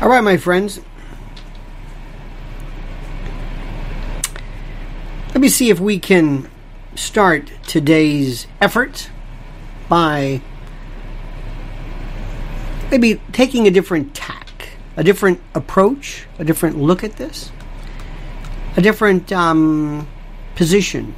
All 0.00 0.08
right, 0.08 0.24
my 0.24 0.38
friends. 0.38 0.80
Let 5.28 5.42
me 5.42 5.50
see 5.50 5.68
if 5.68 5.78
we 5.78 5.98
can 5.98 6.50
start 6.94 7.52
today's 7.66 8.46
effort 8.62 9.10
by 9.90 10.40
maybe 12.90 13.20
taking 13.32 13.66
a 13.66 13.70
different 13.70 14.14
tack, 14.14 14.70
a 14.96 15.04
different 15.04 15.38
approach, 15.54 16.26
a 16.38 16.44
different 16.44 16.78
look 16.78 17.04
at 17.04 17.16
this, 17.16 17.52
a 18.78 18.80
different 18.80 19.30
um, 19.32 20.08
position 20.54 21.14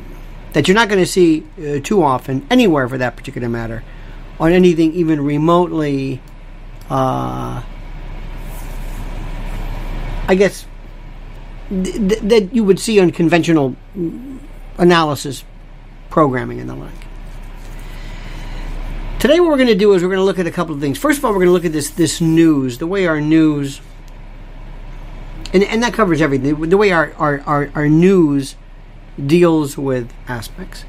that 0.55 0.67
you're 0.67 0.75
not 0.75 0.89
going 0.89 1.01
to 1.01 1.07
see 1.07 1.47
uh, 1.61 1.79
too 1.79 2.03
often 2.03 2.45
anywhere 2.51 2.89
for 2.89 2.99
that 2.99 3.15
particular 3.15 3.49
matter 3.49 3.85
on 4.41 4.51
anything 4.51 4.93
even 4.93 5.21
remotely 5.21 6.21
uh, 6.91 7.63
I 10.29 10.35
guess 10.35 10.67
th- 11.69 11.97
th- 11.97 12.21
that 12.21 12.55
you 12.55 12.65
would 12.65 12.79
see 12.79 13.01
on 13.01 13.11
conventional 13.11 13.77
analysis 14.79 15.45
programming 16.11 16.61
and 16.61 16.69
the 16.69 16.75
like. 16.75 16.93
Today, 19.19 19.39
what 19.41 19.51
we're 19.51 19.57
going 19.57 19.69
to 19.69 19.75
do 19.75 19.93
is 19.95 20.03
we're 20.03 20.09
going 20.09 20.19
to 20.19 20.25
look 20.25 20.39
at 20.39 20.47
a 20.47 20.51
couple 20.51 20.75
of 20.75 20.81
things. 20.81 20.99
First 20.99 21.19
of 21.19 21.25
all, 21.25 21.31
we're 21.33 21.39
going 21.39 21.49
to 21.49 21.53
look 21.53 21.65
at 21.65 21.73
this 21.73 21.91
this 21.91 22.21
news, 22.21 22.79
the 22.79 22.87
way 22.87 23.07
our 23.07 23.21
news, 23.21 23.81
and, 25.53 25.63
and 25.63 25.83
that 25.83 25.95
covers 25.95 26.21
everything. 26.21 26.69
The 26.69 26.77
way 26.77 26.91
our, 26.93 27.13
our, 27.15 27.41
our, 27.43 27.71
our 27.75 27.89
news 27.89 28.57
deals 29.25 29.79
with 29.79 30.13
aspects. 30.27 30.85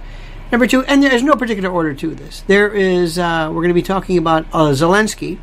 Number 0.52 0.68
two, 0.68 0.84
and 0.86 1.02
there's 1.02 1.24
no 1.24 1.36
particular 1.36 1.70
order 1.70 1.94
to 1.96 2.16
this. 2.16 2.42
There 2.42 2.72
is, 2.72 3.18
uh, 3.18 3.50
we're 3.50 3.62
going 3.62 3.70
to 3.70 3.74
be 3.74 3.82
talking 3.82 4.18
about 4.18 4.46
uh, 4.54 4.70
Zelensky 4.72 5.40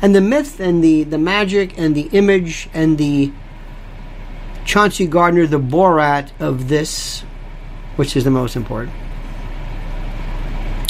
and 0.00 0.14
the 0.14 0.20
myth 0.20 0.60
and 0.60 0.82
the, 0.82 1.04
the 1.04 1.18
magic 1.18 1.76
and 1.78 1.94
the 1.94 2.08
image 2.12 2.68
and 2.72 2.98
the 2.98 3.32
Chauncey 4.64 5.06
Gardiner, 5.06 5.46
the 5.46 5.58
Borat 5.58 6.30
of 6.38 6.68
this, 6.68 7.22
which 7.96 8.16
is 8.16 8.24
the 8.24 8.30
most 8.30 8.54
important. 8.54 8.94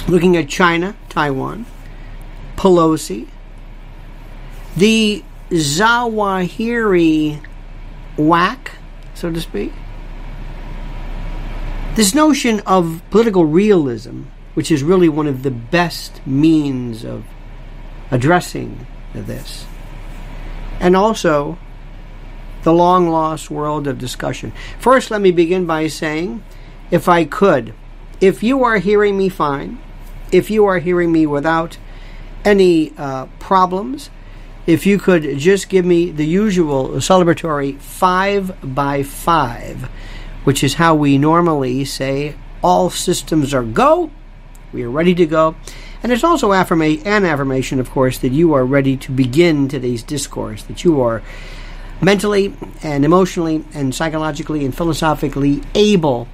Looking 0.09 0.37
at 0.37 0.49
China, 0.49 0.97
Taiwan, 1.09 1.65
Pelosi, 2.57 3.29
the 4.77 5.23
Zawahiri 5.51 7.41
whack, 8.17 8.73
so 9.15 9.33
to 9.33 9.41
speak. 9.41 9.73
This 11.95 12.15
notion 12.15 12.61
of 12.67 13.03
political 13.11 13.45
realism, 13.45 14.25
which 14.55 14.71
is 14.71 14.83
really 14.83 15.09
one 15.09 15.27
of 15.27 15.43
the 15.43 15.51
best 15.51 16.21
means 16.27 17.05
of 17.05 17.25
addressing 18.11 18.87
this. 19.27 19.67
And 20.81 20.97
also, 20.97 21.59
the 22.63 22.73
long 22.73 23.09
lost 23.09 23.51
world 23.51 23.87
of 23.87 23.99
discussion. 23.99 24.53
First, 24.79 25.11
let 25.11 25.21
me 25.21 25.31
begin 25.31 25.67
by 25.67 25.87
saying, 25.89 26.43
if 26.91 27.09
I 27.09 27.25
could, 27.25 27.75
if 28.21 28.43
you 28.43 28.65
are 28.65 28.79
hearing 28.79 29.17
me 29.17 29.29
fine, 29.29 29.79
if 30.33 30.51
you 30.51 30.65
are 30.67 30.79
hearing 30.79 31.13
me 31.13 31.27
without 31.27 31.79
any 32.45 32.93
uh, 32.97 33.27
problems, 33.39 34.11
if 34.67 34.85
you 34.85 34.99
could 34.99 35.39
just 35.39 35.69
give 35.69 35.85
me 35.85 36.11
the 36.11 36.27
usual 36.27 36.89
celebratory 36.97 37.79
five 37.79 38.57
by 38.63 39.03
five, 39.03 39.89
which 40.45 40.63
is 40.63 40.75
how 40.75 40.95
we 40.95 41.17
normally 41.17 41.85
say 41.85 42.35
all 42.63 42.91
systems 42.91 43.55
are 43.55 43.63
go, 43.63 44.11
we 44.73 44.83
are 44.83 44.91
ready 44.91 45.15
to 45.15 45.27
go. 45.27 45.57
And 46.03 46.13
it's 46.13 46.25
also 46.25 46.51
affirma- 46.51 47.05
an 47.05 47.25
affirmation, 47.25 47.81
of 47.81 47.91
course, 47.91 48.19
that 48.19 48.33
you 48.33 48.55
are 48.55 48.65
ready 48.65 48.97
to 48.99 49.11
begin 49.11 49.69
today's 49.69 50.03
discourse, 50.03 50.63
that 50.65 50.85
you 50.85 51.01
are 51.01 51.23
mentally 52.01 52.55
and 52.83 53.05
emotionally 53.05 53.65
and 53.75 53.95
psychologically 53.95 54.65
and 54.65 54.77
philosophically 54.77 55.61
able 55.75 56.29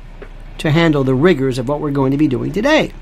to 0.58 0.70
handle 0.70 1.04
the 1.04 1.14
rigors 1.14 1.58
of 1.58 1.68
what 1.68 1.80
we're 1.80 1.90
going 1.90 2.10
to 2.10 2.18
be 2.18 2.28
doing 2.28 2.52
today. 2.52 2.92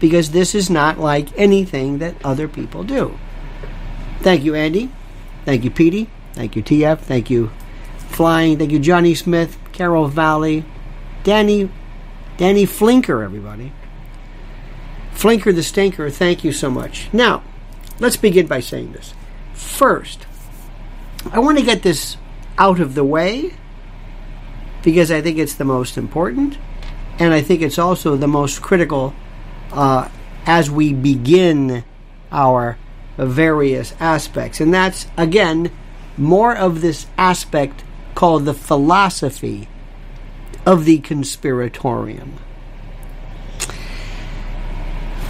Because 0.00 0.30
this 0.30 0.54
is 0.54 0.70
not 0.70 0.98
like 0.98 1.36
anything 1.38 1.98
that 1.98 2.14
other 2.24 2.48
people 2.48 2.82
do. 2.84 3.18
Thank 4.20 4.44
you, 4.44 4.54
Andy. 4.54 4.90
Thank 5.44 5.64
you, 5.64 5.70
Petey. 5.70 6.08
Thank 6.34 6.56
you, 6.56 6.62
TF. 6.62 6.98
Thank 7.00 7.30
you, 7.30 7.50
Flying. 7.96 8.58
Thank 8.58 8.70
you, 8.70 8.78
Johnny 8.78 9.14
Smith, 9.14 9.58
Carol 9.72 10.08
Valley, 10.08 10.64
Danny, 11.24 11.70
Danny 12.36 12.66
Flinker, 12.66 13.24
everybody. 13.24 13.72
Flinker 15.18 15.52
the 15.52 15.64
Stinker, 15.64 16.10
thank 16.10 16.44
you 16.44 16.52
so 16.52 16.70
much. 16.70 17.08
Now, 17.12 17.42
let's 17.98 18.16
begin 18.16 18.46
by 18.46 18.60
saying 18.60 18.92
this. 18.92 19.14
First, 19.52 20.26
I 21.32 21.40
want 21.40 21.58
to 21.58 21.64
get 21.64 21.82
this 21.82 22.16
out 22.56 22.78
of 22.78 22.94
the 22.94 23.02
way 23.02 23.54
because 24.84 25.10
I 25.10 25.20
think 25.20 25.38
it's 25.38 25.56
the 25.56 25.64
most 25.64 25.98
important, 25.98 26.56
and 27.18 27.34
I 27.34 27.40
think 27.40 27.62
it's 27.62 27.80
also 27.80 28.14
the 28.14 28.28
most 28.28 28.62
critical 28.62 29.12
uh, 29.72 30.08
as 30.46 30.70
we 30.70 30.92
begin 30.92 31.82
our 32.30 32.78
various 33.16 33.94
aspects. 33.98 34.60
And 34.60 34.72
that's, 34.72 35.08
again, 35.16 35.72
more 36.16 36.56
of 36.56 36.80
this 36.80 37.08
aspect 37.18 37.82
called 38.14 38.44
the 38.44 38.54
philosophy 38.54 39.66
of 40.64 40.84
the 40.84 41.00
conspiratorium. 41.00 42.38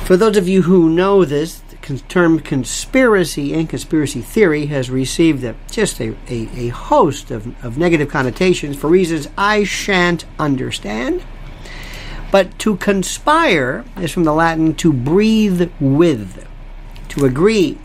For 0.08 0.16
those 0.16 0.38
of 0.38 0.48
you 0.48 0.62
who 0.62 0.88
know 0.88 1.26
this, 1.26 1.58
the 1.58 1.98
term 2.08 2.40
conspiracy 2.40 3.52
and 3.52 3.68
conspiracy 3.68 4.22
theory 4.22 4.64
has 4.64 4.88
received 4.88 5.44
a, 5.44 5.54
just 5.70 6.00
a, 6.00 6.16
a, 6.30 6.48
a 6.56 6.68
host 6.68 7.30
of, 7.30 7.62
of 7.62 7.76
negative 7.76 8.08
connotations 8.08 8.78
for 8.78 8.88
reasons 8.88 9.28
I 9.36 9.64
shan't 9.64 10.24
understand. 10.38 11.22
But 12.32 12.58
to 12.60 12.78
conspire 12.78 13.84
is 14.00 14.10
from 14.10 14.24
the 14.24 14.32
Latin 14.32 14.74
to 14.76 14.94
breathe 14.94 15.70
with, 15.78 16.48
to 17.10 17.26
agree, 17.26 17.76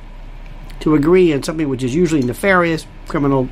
to 0.80 0.96
agree 0.96 1.34
on 1.34 1.44
something 1.44 1.68
which 1.68 1.84
is 1.84 1.94
usually 1.94 2.24
nefarious, 2.24 2.88
criminal, 3.10 3.50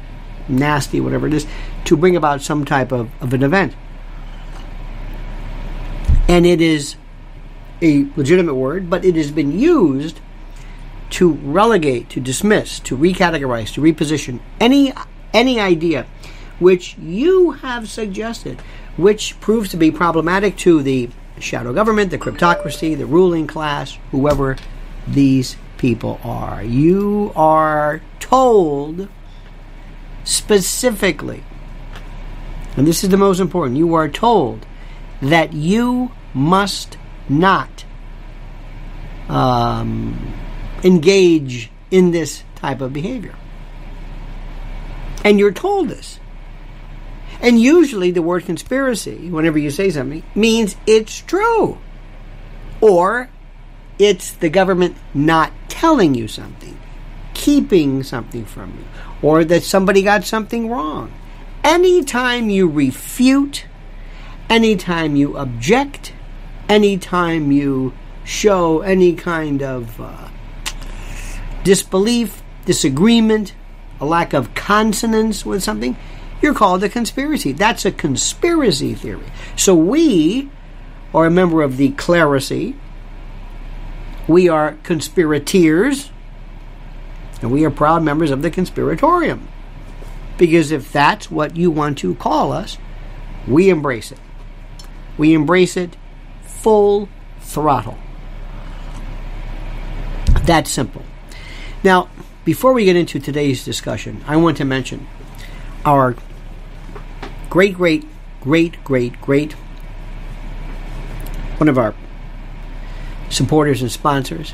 nasty, 0.47 1.01
whatever 1.01 1.27
it 1.27 1.33
is, 1.33 1.45
to 1.83 1.97
bring 1.97 2.15
about 2.15 2.41
some 2.41 2.63
type 2.63 2.93
of, 2.93 3.09
of 3.21 3.33
an 3.33 3.43
event. 3.43 3.75
And 6.29 6.45
it 6.45 6.61
is 6.61 6.95
a 7.81 8.07
legitimate 8.15 8.55
word, 8.55 8.89
but 8.89 9.03
it 9.03 9.15
has 9.15 9.31
been 9.31 9.57
used 9.57 10.19
to 11.11 11.33
relegate, 11.33 12.09
to 12.09 12.19
dismiss, 12.19 12.79
to 12.79 12.97
recategorize, 12.97 13.73
to 13.73 13.81
reposition 13.81 14.39
any 14.59 14.93
any 15.33 15.59
idea 15.59 16.05
which 16.59 16.97
you 16.97 17.51
have 17.51 17.89
suggested, 17.89 18.61
which 18.97 19.39
proves 19.39 19.69
to 19.69 19.77
be 19.77 19.91
problematic 19.91 20.55
to 20.57 20.81
the 20.83 21.09
shadow 21.39 21.73
government, 21.73 22.11
the 22.11 22.17
cryptocracy, 22.17 22.97
the 22.97 23.05
ruling 23.05 23.47
class, 23.47 23.97
whoever 24.11 24.57
these 25.07 25.55
people 25.77 26.19
are. 26.23 26.63
You 26.63 27.31
are 27.35 28.01
told 28.19 29.07
specifically, 30.23 31.43
and 32.77 32.85
this 32.85 33.03
is 33.03 33.09
the 33.09 33.17
most 33.17 33.39
important, 33.39 33.77
you 33.77 33.95
are 33.95 34.07
told 34.07 34.65
that 35.21 35.53
you 35.53 36.11
must 36.33 36.97
not 37.31 37.85
um, 39.29 40.33
engage 40.83 41.71
in 41.89 42.11
this 42.11 42.43
type 42.55 42.81
of 42.81 42.93
behavior. 42.93 43.35
And 45.23 45.39
you're 45.39 45.51
told 45.51 45.89
this. 45.89 46.19
And 47.41 47.59
usually 47.59 48.11
the 48.11 48.21
word 48.21 48.45
conspiracy, 48.45 49.29
whenever 49.29 49.57
you 49.57 49.71
say 49.71 49.89
something, 49.89 50.23
means 50.35 50.75
it's 50.85 51.21
true. 51.21 51.79
Or 52.81 53.29
it's 53.97 54.31
the 54.31 54.49
government 54.49 54.95
not 55.13 55.51
telling 55.67 56.13
you 56.13 56.27
something, 56.27 56.77
keeping 57.33 58.03
something 58.03 58.45
from 58.45 58.71
you, 58.71 59.27
or 59.27 59.43
that 59.43 59.63
somebody 59.63 60.01
got 60.01 60.23
something 60.23 60.69
wrong. 60.69 61.11
Anytime 61.63 62.49
you 62.49 62.67
refute, 62.67 63.65
anytime 64.49 65.15
you 65.15 65.37
object, 65.37 66.13
anytime 66.71 67.51
you 67.51 67.91
show 68.23 68.79
any 68.79 69.13
kind 69.13 69.61
of 69.61 69.99
uh, 69.99 70.29
disbelief, 71.65 72.41
disagreement, 72.63 73.53
a 73.99 74.05
lack 74.05 74.31
of 74.31 74.53
consonance 74.53 75.45
with 75.45 75.61
something, 75.61 75.97
you're 76.41 76.53
called 76.53 76.81
a 76.81 76.87
conspiracy. 76.87 77.51
That's 77.51 77.83
a 77.83 77.91
conspiracy 77.91 78.95
theory. 78.95 79.25
So 79.57 79.75
we 79.75 80.49
are 81.13 81.25
a 81.25 81.29
member 81.29 81.61
of 81.61 81.75
the 81.75 81.91
clerisy. 81.91 82.75
We 84.25 84.47
are 84.47 84.77
conspirators, 84.83 86.09
and 87.41 87.51
we 87.51 87.65
are 87.65 87.69
proud 87.69 88.01
members 88.01 88.31
of 88.31 88.43
the 88.43 88.49
conspiratorium. 88.49 89.49
Because 90.37 90.71
if 90.71 90.89
that's 90.89 91.29
what 91.29 91.57
you 91.57 91.69
want 91.69 91.97
to 91.97 92.15
call 92.15 92.53
us, 92.53 92.77
we 93.45 93.69
embrace 93.69 94.13
it. 94.13 94.19
We 95.17 95.33
embrace 95.33 95.75
it 95.75 95.97
full 96.61 97.09
throttle. 97.39 97.97
That 100.43 100.67
simple. 100.67 101.03
Now, 101.83 102.09
before 102.45 102.73
we 102.73 102.85
get 102.85 102.95
into 102.95 103.19
today's 103.19 103.65
discussion, 103.65 104.23
I 104.27 104.37
want 104.37 104.57
to 104.57 104.65
mention 104.65 105.07
our 105.85 106.15
great, 107.49 107.75
great, 107.75 108.05
great, 108.41 108.83
great, 108.83 109.19
great, 109.21 109.53
one 111.57 111.67
of 111.67 111.77
our 111.77 111.95
supporters 113.29 113.81
and 113.81 113.91
sponsors. 113.91 114.53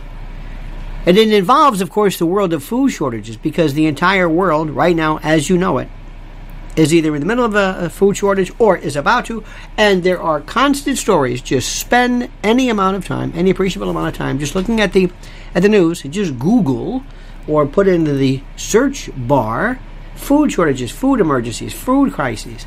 And 1.05 1.17
it 1.17 1.31
involves, 1.31 1.81
of 1.81 1.89
course, 1.89 2.17
the 2.17 2.25
world 2.25 2.53
of 2.53 2.63
food 2.63 2.89
shortages 2.89 3.37
because 3.37 3.73
the 3.73 3.85
entire 3.85 4.29
world, 4.29 4.69
right 4.69 4.95
now, 4.95 5.19
as 5.19 5.49
you 5.49 5.57
know 5.57 5.77
it, 5.77 5.89
is 6.77 6.93
either 6.93 7.13
in 7.15 7.19
the 7.19 7.25
middle 7.25 7.43
of 7.43 7.55
a, 7.55 7.75
a, 7.79 7.89
food 7.89 8.15
shortage 8.15 8.51
or 8.59 8.77
is 8.77 8.95
about 8.95 9.25
to, 9.25 9.43
and 9.75 10.03
there 10.03 10.21
are 10.21 10.39
constant 10.39 10.97
stories. 10.97 11.41
Just 11.41 11.75
spend 11.75 12.29
any 12.43 12.69
amount 12.69 12.95
of 12.95 13.05
time, 13.05 13.33
any 13.35 13.49
appreciable 13.49 13.89
amount 13.89 14.07
of 14.07 14.13
time, 14.13 14.39
just 14.39 14.55
looking 14.55 14.79
at 14.79 14.93
the 14.93 15.11
at 15.53 15.63
the 15.63 15.69
news. 15.69 16.03
Just 16.03 16.39
Google 16.39 17.03
or 17.47 17.65
put 17.65 17.87
into 17.87 18.13
the 18.13 18.41
search 18.55 19.09
bar 19.17 19.79
food 20.15 20.51
shortages, 20.51 20.91
food 20.91 21.19
emergencies, 21.19 21.73
food 21.73 22.13
crises, 22.13 22.65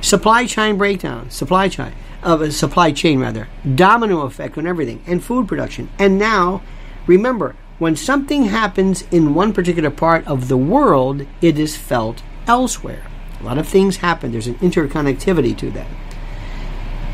supply 0.00 0.46
chain 0.46 0.76
breakdown, 0.76 1.30
supply 1.30 1.68
chain 1.68 1.92
of 2.22 2.40
a 2.40 2.50
supply 2.50 2.90
chain 2.90 3.20
rather, 3.20 3.48
domino 3.74 4.22
effect 4.22 4.56
on 4.58 4.66
everything, 4.66 5.02
and 5.06 5.22
food 5.22 5.46
production. 5.46 5.88
And 5.98 6.18
now, 6.18 6.62
remember, 7.06 7.54
when 7.78 7.96
something 7.96 8.44
happens 8.44 9.02
in 9.10 9.34
one 9.34 9.52
particular 9.52 9.90
part 9.90 10.26
of 10.26 10.48
the 10.48 10.56
world, 10.56 11.26
it 11.42 11.58
is 11.58 11.76
felt 11.76 12.22
elsewhere. 12.46 13.06
A 13.40 13.44
lot 13.44 13.58
of 13.58 13.68
things 13.68 13.98
happen. 13.98 14.32
There's 14.32 14.46
an 14.46 14.56
interconnectivity 14.56 15.56
to 15.58 15.70
that. 15.72 15.86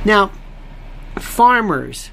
Now, 0.05 0.31
farmers 1.19 2.11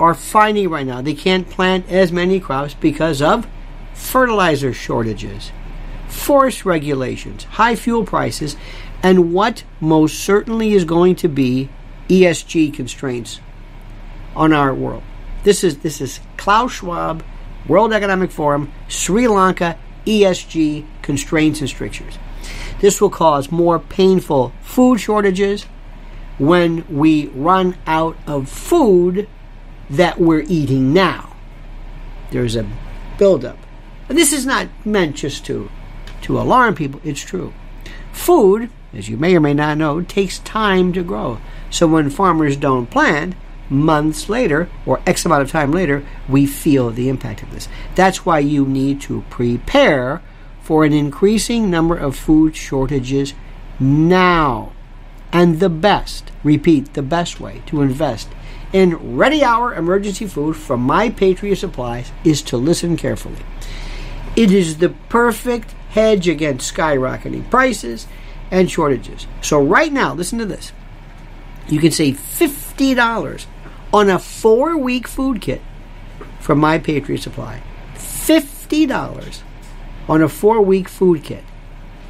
are 0.00 0.14
finding 0.14 0.68
right 0.68 0.86
now 0.86 1.02
they 1.02 1.14
can't 1.14 1.50
plant 1.50 1.88
as 1.90 2.12
many 2.12 2.38
crops 2.38 2.74
because 2.74 3.20
of 3.20 3.48
fertilizer 3.94 4.72
shortages, 4.72 5.50
forest 6.06 6.64
regulations, 6.64 7.44
high 7.44 7.74
fuel 7.74 8.04
prices, 8.04 8.56
and 9.02 9.32
what 9.32 9.64
most 9.80 10.18
certainly 10.20 10.72
is 10.72 10.84
going 10.84 11.16
to 11.16 11.28
be 11.28 11.68
ESG 12.08 12.72
constraints 12.72 13.40
on 14.34 14.52
our 14.52 14.72
world. 14.74 15.02
This 15.42 15.62
is 15.64 15.78
this 15.78 16.00
is 16.00 16.20
Klaus 16.36 16.72
Schwab, 16.72 17.24
World 17.66 17.92
Economic 17.92 18.30
Forum, 18.30 18.72
Sri 18.88 19.28
Lanka 19.28 19.78
ESG 20.06 20.86
constraints 21.02 21.60
and 21.60 21.68
strictures. 21.68 22.18
This 22.80 23.00
will 23.00 23.10
cause 23.10 23.50
more 23.50 23.78
painful 23.78 24.52
food 24.62 25.00
shortages 25.00 25.64
when 26.38 26.84
we 26.88 27.26
run 27.28 27.76
out 27.86 28.16
of 28.26 28.48
food 28.48 29.28
that 29.90 30.20
we're 30.20 30.44
eating 30.48 30.92
now. 30.92 31.34
There's 32.30 32.56
a 32.56 32.66
buildup. 33.18 33.58
And 34.08 34.16
this 34.16 34.32
is 34.32 34.46
not 34.46 34.68
meant 34.84 35.16
just 35.16 35.44
to, 35.46 35.70
to 36.22 36.40
alarm 36.40 36.74
people, 36.74 37.00
it's 37.04 37.20
true. 37.20 37.52
Food, 38.12 38.70
as 38.92 39.08
you 39.08 39.16
may 39.16 39.36
or 39.36 39.40
may 39.40 39.54
not 39.54 39.78
know, 39.78 40.00
takes 40.00 40.38
time 40.40 40.92
to 40.92 41.02
grow. 41.02 41.38
So 41.70 41.86
when 41.86 42.10
farmers 42.10 42.56
don't 42.56 42.90
plant, 42.90 43.34
months 43.68 44.28
later, 44.28 44.68
or 44.86 45.00
X 45.06 45.26
amount 45.26 45.42
of 45.42 45.50
time 45.50 45.72
later, 45.72 46.06
we 46.28 46.46
feel 46.46 46.90
the 46.90 47.08
impact 47.08 47.42
of 47.42 47.50
this. 47.50 47.68
That's 47.94 48.24
why 48.24 48.38
you 48.38 48.64
need 48.64 49.00
to 49.02 49.24
prepare 49.30 50.22
for 50.68 50.84
an 50.84 50.92
increasing 50.92 51.70
number 51.70 51.96
of 51.96 52.14
food 52.14 52.54
shortages 52.54 53.32
now. 53.80 54.70
And 55.32 55.60
the 55.60 55.70
best, 55.70 56.30
repeat, 56.44 56.92
the 56.92 57.00
best 57.00 57.40
way 57.40 57.62
to 57.68 57.80
invest 57.80 58.28
in 58.70 59.16
ready 59.16 59.42
hour 59.42 59.74
emergency 59.74 60.26
food 60.26 60.56
from 60.56 60.82
My 60.82 61.08
Patriot 61.08 61.56
Supplies 61.56 62.12
is 62.22 62.42
to 62.42 62.58
listen 62.58 62.98
carefully. 62.98 63.38
It 64.36 64.52
is 64.52 64.76
the 64.76 64.90
perfect 65.08 65.70
hedge 65.88 66.28
against 66.28 66.74
skyrocketing 66.74 67.48
prices 67.48 68.06
and 68.50 68.70
shortages. 68.70 69.26
So, 69.40 69.64
right 69.64 69.90
now, 69.90 70.12
listen 70.12 70.38
to 70.38 70.44
this. 70.44 70.72
You 71.70 71.80
can 71.80 71.92
save 71.92 72.18
$50 72.18 73.46
on 73.94 74.10
a 74.10 74.18
four 74.18 74.76
week 74.76 75.08
food 75.08 75.40
kit 75.40 75.62
from 76.40 76.58
My 76.58 76.76
Patriot 76.78 77.22
Supply. 77.22 77.62
$50 77.94 79.42
on 80.08 80.22
a 80.22 80.28
four 80.28 80.62
week 80.62 80.88
food 80.88 81.22
kit. 81.22 81.44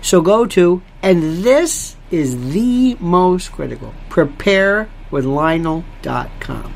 So 0.01 0.21
go 0.21 0.47
to, 0.47 0.81
and 1.03 1.43
this 1.43 1.97
is 2.11 2.53
the 2.53 2.97
most 3.01 3.51
critical, 3.53 3.93
preparewithlionel.com. 4.09 6.75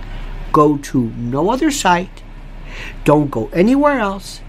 Go 0.53 0.77
to 0.77 1.03
no 1.17 1.51
other 1.51 1.71
site. 1.71 2.23
Don't 3.05 3.31
go 3.31 3.49
anywhere 3.53 4.01
else 4.01 4.41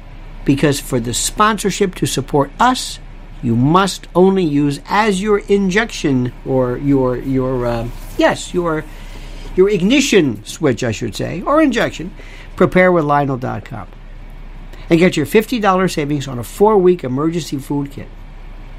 because 0.44 0.80
for 0.80 1.00
the 1.00 1.14
sponsorship 1.14 1.94
to 1.96 2.06
support 2.06 2.52
us, 2.60 3.00
you 3.42 3.56
must 3.56 4.08
only 4.16 4.44
use 4.44 4.82
as 4.88 5.22
your 5.22 5.40
injection 5.40 6.34
or 6.46 6.78
your 6.78 7.18
your 7.18 7.66
uh, 7.66 7.88
yes 8.18 8.54
your 8.54 8.86
your 9.56 9.70
ignition 9.70 10.44
switch, 10.46 10.84
I 10.84 10.92
should 10.92 11.16
say, 11.16 11.42
or 11.42 11.62
injection. 11.62 12.14
Preparewithlionel.com 12.56 13.88
and 14.90 15.00
get 15.00 15.18
your 15.18 15.26
$50 15.26 15.94
savings 15.94 16.28
on 16.28 16.40
a 16.40 16.44
four 16.44 16.78
week 16.78 17.04
emergency 17.04 17.58
food 17.58 17.92
kit 17.92 18.08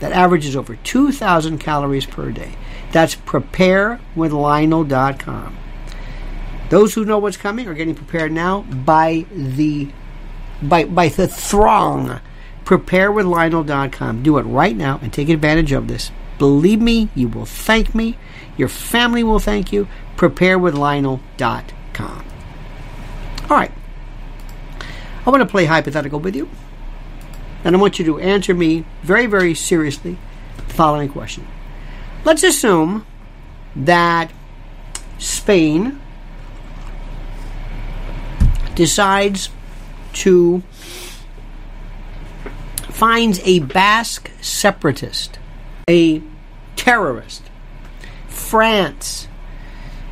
that 0.00 0.12
averages 0.12 0.56
over 0.56 0.76
2,000 0.76 1.58
calories 1.58 2.06
per 2.06 2.30
day. 2.30 2.54
That's 2.92 3.14
preparewithlionel.com. 3.14 5.56
Those 6.70 6.94
who 6.94 7.04
know 7.04 7.18
what's 7.18 7.36
coming 7.36 7.68
are 7.68 7.74
getting 7.74 7.94
prepared 7.94 8.32
now 8.32 8.62
by 8.62 9.26
the 9.30 9.90
by, 10.62 10.84
by 10.84 11.08
the 11.08 11.28
throng. 11.28 12.20
Preparewithlionel.com. 12.64 14.22
Do 14.22 14.38
it 14.38 14.42
right 14.42 14.76
now 14.76 14.98
and 15.02 15.12
take 15.12 15.28
advantage 15.28 15.72
of 15.72 15.88
this. 15.88 16.10
Believe 16.38 16.80
me, 16.80 17.10
you 17.14 17.28
will 17.28 17.46
thank 17.46 17.94
me. 17.94 18.16
Your 18.56 18.68
family 18.68 19.22
will 19.22 19.38
thank 19.38 19.72
you. 19.72 19.86
Preparewithlionel.com. 20.16 22.24
All 23.50 23.56
right. 23.56 23.72
I 25.26 25.30
want 25.30 25.40
to 25.40 25.46
play 25.46 25.64
hypothetical 25.64 26.20
with 26.20 26.36
you. 26.36 26.48
And 27.64 27.74
I 27.74 27.78
want 27.78 27.98
you 27.98 28.04
to 28.04 28.20
answer 28.20 28.54
me 28.54 28.84
very, 29.02 29.26
very 29.26 29.54
seriously 29.54 30.18
the 30.56 30.74
following 30.74 31.08
question. 31.08 31.46
Let's 32.24 32.42
assume 32.42 33.06
that 33.74 34.30
Spain 35.18 36.00
decides 38.74 39.48
to 40.12 40.62
finds 42.90 43.40
a 43.44 43.58
Basque 43.60 44.30
separatist, 44.40 45.38
a 45.88 46.22
terrorist. 46.76 47.42
France 48.28 49.26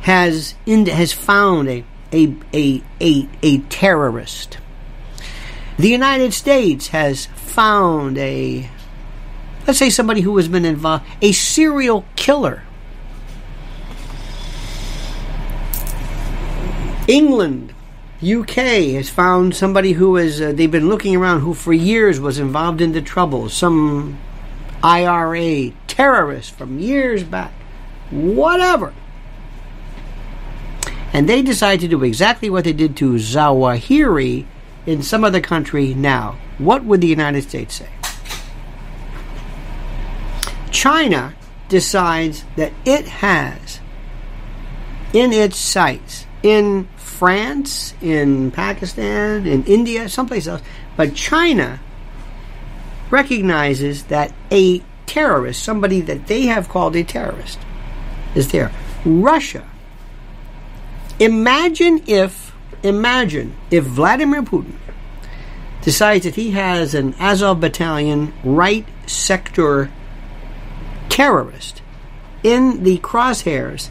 has 0.01 0.55
in, 0.65 0.85
has 0.87 1.13
found 1.13 1.69
a, 1.69 1.83
a, 2.11 2.35
a, 2.53 2.83
a, 2.99 3.29
a 3.41 3.57
terrorist. 3.59 4.57
The 5.77 5.89
United 5.89 6.33
States 6.33 6.89
has 6.89 7.25
found 7.25 8.17
a, 8.19 8.69
let's 9.65 9.79
say, 9.79 9.89
somebody 9.89 10.21
who 10.21 10.37
has 10.37 10.47
been 10.47 10.65
involved, 10.65 11.05
a 11.21 11.31
serial 11.31 12.05
killer. 12.15 12.63
England, 17.07 17.73
UK 18.23 18.93
has 18.93 19.09
found 19.09 19.55
somebody 19.55 19.93
who 19.93 20.15
is, 20.15 20.39
uh, 20.39 20.51
they've 20.53 20.71
been 20.71 20.87
looking 20.87 21.15
around 21.15 21.41
who 21.41 21.53
for 21.53 21.73
years 21.73 22.19
was 22.19 22.39
involved 22.39 22.79
in 22.79 22.91
the 22.93 23.01
trouble, 23.01 23.49
some 23.49 24.19
IRA 24.83 25.71
terrorist 25.87 26.53
from 26.53 26.79
years 26.79 27.23
back, 27.23 27.51
whatever. 28.11 28.93
And 31.11 31.27
they 31.27 31.41
decide 31.41 31.79
to 31.81 31.87
do 31.87 32.03
exactly 32.03 32.49
what 32.49 32.63
they 32.63 32.73
did 32.73 32.95
to 32.97 33.13
Zawahiri 33.13 34.45
in 34.85 35.01
some 35.01 35.23
other 35.23 35.41
country 35.41 35.93
now, 35.93 36.37
what 36.57 36.83
would 36.83 37.01
the 37.01 37.07
United 37.07 37.43
States 37.43 37.75
say? 37.75 37.89
China 40.71 41.35
decides 41.69 42.43
that 42.55 42.73
it 42.85 43.05
has 43.05 43.79
in 45.13 45.31
its 45.31 45.57
sights 45.57 46.25
in 46.41 46.87
France, 46.97 47.93
in 48.01 48.51
Pakistan, 48.51 49.47
in 49.47 49.63
India, 49.63 50.09
someplace 50.09 50.47
else, 50.47 50.61
but 50.97 51.15
China 51.15 51.79
recognizes 53.09 54.05
that 54.05 54.33
a 54.51 54.81
terrorist, 55.05 55.63
somebody 55.63 56.01
that 56.01 56.27
they 56.27 56.43
have 56.47 56.67
called 56.67 56.95
a 56.95 57.03
terrorist, 57.03 57.59
is 58.35 58.51
there. 58.51 58.71
Russia. 59.05 59.69
Imagine 61.19 62.03
if 62.07 62.52
Imagine 62.83 63.55
if 63.71 63.85
Vladimir 63.85 64.43
Putin 64.43 64.75
decides 65.81 66.25
that 66.25 66.35
he 66.35 66.51
has 66.51 66.93
an 66.93 67.13
Azov 67.19 67.59
battalion 67.59 68.33
right 68.43 68.85
sector 69.05 69.91
terrorist 71.09 71.81
in 72.43 72.83
the 72.83 72.97
crosshairs 72.99 73.89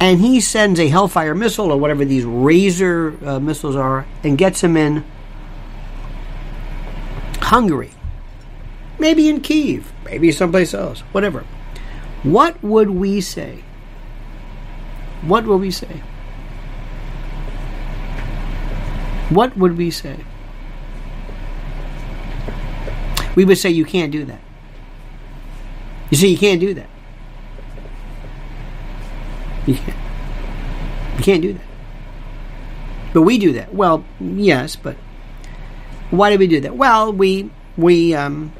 and 0.00 0.20
he 0.20 0.40
sends 0.40 0.78
a 0.78 0.88
Hellfire 0.88 1.34
missile 1.34 1.72
or 1.72 1.78
whatever 1.78 2.04
these 2.04 2.24
Razor 2.24 3.18
uh, 3.24 3.40
missiles 3.40 3.76
are 3.76 4.06
and 4.22 4.38
gets 4.38 4.62
him 4.62 4.76
in 4.76 5.04
Hungary, 7.40 7.90
maybe 8.98 9.28
in 9.28 9.40
Kiev, 9.40 9.92
maybe 10.04 10.30
someplace 10.30 10.74
else, 10.74 11.00
whatever, 11.12 11.44
what 12.22 12.62
would 12.62 12.90
we 12.90 13.20
say? 13.20 13.64
What 15.22 15.46
would 15.46 15.60
we 15.60 15.70
say? 15.70 16.02
What 19.30 19.56
would 19.56 19.76
we 19.76 19.90
say? 19.90 20.16
We 23.34 23.44
would 23.44 23.58
say 23.58 23.70
you 23.70 23.84
can't 23.84 24.10
do 24.10 24.24
that. 24.24 24.40
You 26.10 26.16
see, 26.16 26.28
you 26.28 26.38
can't 26.38 26.60
do 26.60 26.74
that. 26.74 26.88
You 29.66 29.74
can't. 29.74 29.96
You 31.18 31.24
can't 31.24 31.42
do 31.42 31.52
that. 31.52 31.62
But 33.12 33.22
we 33.22 33.38
do 33.38 33.52
that. 33.52 33.74
Well, 33.74 34.04
yes, 34.20 34.76
but 34.76 34.96
why 36.10 36.30
do 36.32 36.38
we 36.38 36.46
do 36.46 36.60
that? 36.60 36.76
Well, 36.76 37.12
we 37.12 37.50
we 37.76 38.14
um, 38.14 38.52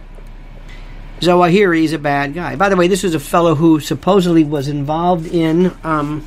Zawahiri 1.20 1.84
is 1.84 1.92
a 1.92 1.98
bad 1.98 2.34
guy. 2.34 2.56
By 2.56 2.68
the 2.68 2.76
way, 2.76 2.88
this 2.88 3.02
was 3.02 3.14
a 3.14 3.20
fellow 3.20 3.54
who 3.54 3.80
supposedly 3.80 4.44
was 4.44 4.68
involved 4.68 5.26
in 5.26 5.76
um, 5.82 6.26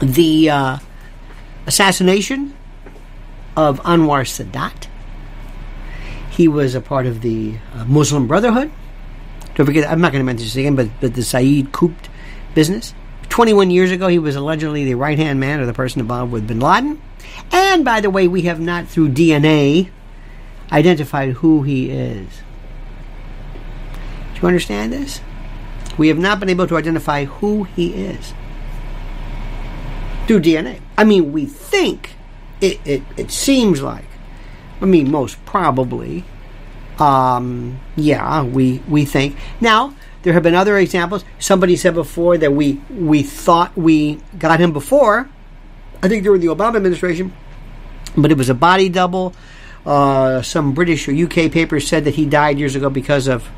the 0.00 0.50
uh, 0.50 0.78
assassination 1.66 2.54
of 3.56 3.80
Anwar 3.80 4.24
Sadat. 4.24 4.88
He 6.30 6.48
was 6.48 6.74
a 6.74 6.80
part 6.80 7.06
of 7.06 7.20
the 7.20 7.56
uh, 7.74 7.84
Muslim 7.84 8.26
Brotherhood. 8.26 8.70
Don't 9.54 9.66
forget, 9.66 9.88
I'm 9.88 10.00
not 10.00 10.12
going 10.12 10.20
to 10.20 10.24
mention 10.24 10.46
this 10.46 10.56
again, 10.56 10.76
but, 10.76 10.88
but 11.00 11.14
the 11.14 11.22
Saeed 11.22 11.72
Qutb 11.72 11.94
business. 12.54 12.94
21 13.28 13.70
years 13.70 13.90
ago, 13.90 14.08
he 14.08 14.18
was 14.18 14.36
allegedly 14.36 14.84
the 14.84 14.94
right 14.94 15.18
hand 15.18 15.40
man 15.40 15.60
or 15.60 15.66
the 15.66 15.72
person 15.72 16.00
involved 16.00 16.32
with 16.32 16.46
bin 16.46 16.60
Laden. 16.60 17.00
And 17.50 17.84
by 17.84 18.00
the 18.00 18.10
way, 18.10 18.28
we 18.28 18.42
have 18.42 18.60
not, 18.60 18.88
through 18.88 19.10
DNA, 19.10 19.90
identified 20.70 21.30
who 21.34 21.62
he 21.62 21.90
is. 21.90 22.28
Do 24.34 24.40
you 24.40 24.48
understand 24.48 24.92
this? 24.92 25.20
We 25.98 26.08
have 26.08 26.18
not 26.18 26.40
been 26.40 26.48
able 26.48 26.66
to 26.66 26.76
identify 26.76 27.26
who 27.26 27.64
he 27.64 27.94
is 27.94 28.32
through 30.26 30.40
DNA. 30.40 30.80
I 30.96 31.04
mean, 31.04 31.32
we 31.32 31.44
think 31.46 32.11
it, 32.62 32.80
it, 32.84 33.02
it 33.16 33.30
seems 33.30 33.82
like, 33.82 34.04
I 34.80 34.84
mean, 34.84 35.10
most 35.10 35.44
probably, 35.44 36.24
um, 36.98 37.80
yeah, 37.96 38.42
we, 38.42 38.78
we 38.88 39.04
think. 39.04 39.36
Now, 39.60 39.94
there 40.22 40.32
have 40.32 40.42
been 40.42 40.54
other 40.54 40.78
examples. 40.78 41.24
Somebody 41.38 41.76
said 41.76 41.94
before 41.94 42.38
that 42.38 42.52
we, 42.52 42.80
we 42.88 43.22
thought 43.22 43.76
we 43.76 44.20
got 44.38 44.60
him 44.60 44.72
before. 44.72 45.28
I 46.02 46.08
think 46.08 46.22
during 46.22 46.40
the 46.40 46.48
Obama 46.48 46.76
administration, 46.76 47.32
but 48.16 48.30
it 48.30 48.38
was 48.38 48.48
a 48.48 48.54
body 48.54 48.88
double. 48.88 49.34
Uh, 49.84 50.42
some 50.42 50.72
British 50.72 51.08
or 51.08 51.12
UK 51.12 51.50
papers 51.50 51.88
said 51.88 52.04
that 52.04 52.14
he 52.14 52.24
died 52.24 52.58
years 52.58 52.76
ago 52.76 52.88
because 52.88 53.26
of 53.26 53.48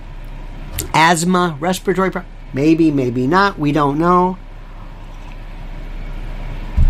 asthma, 0.94 1.56
respiratory 1.60 2.10
problem. 2.10 2.32
Maybe, 2.54 2.90
maybe 2.90 3.26
not. 3.26 3.58
We 3.58 3.72
don't 3.72 3.98
know. 3.98 4.38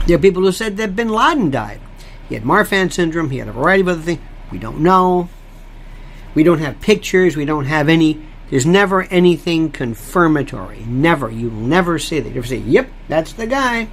There 0.06 0.16
are 0.16 0.20
people 0.20 0.42
who 0.42 0.52
said 0.52 0.76
that 0.76 0.94
bin 0.94 1.08
Laden 1.08 1.50
died. 1.50 1.80
He 2.28 2.34
had 2.34 2.44
Marfan 2.44 2.92
syndrome. 2.92 3.30
He 3.30 3.38
had 3.38 3.48
a 3.48 3.52
variety 3.52 3.82
of 3.82 3.88
other 3.88 4.02
things. 4.02 4.20
We 4.50 4.58
don't 4.58 4.80
know. 4.80 5.28
We 6.34 6.42
don't 6.42 6.58
have 6.58 6.80
pictures. 6.80 7.36
We 7.36 7.44
don't 7.44 7.66
have 7.66 7.88
any. 7.88 8.24
There's 8.50 8.66
never 8.66 9.02
anything 9.04 9.70
confirmatory. 9.70 10.84
Never. 10.86 11.30
You 11.30 11.50
will 11.50 11.60
never 11.60 11.98
say 11.98 12.20
that. 12.20 12.28
You 12.28 12.34
never 12.36 12.46
say, 12.46 12.58
"Yep, 12.58 12.90
that's 13.08 13.32
the 13.32 13.46
guy. 13.46 13.88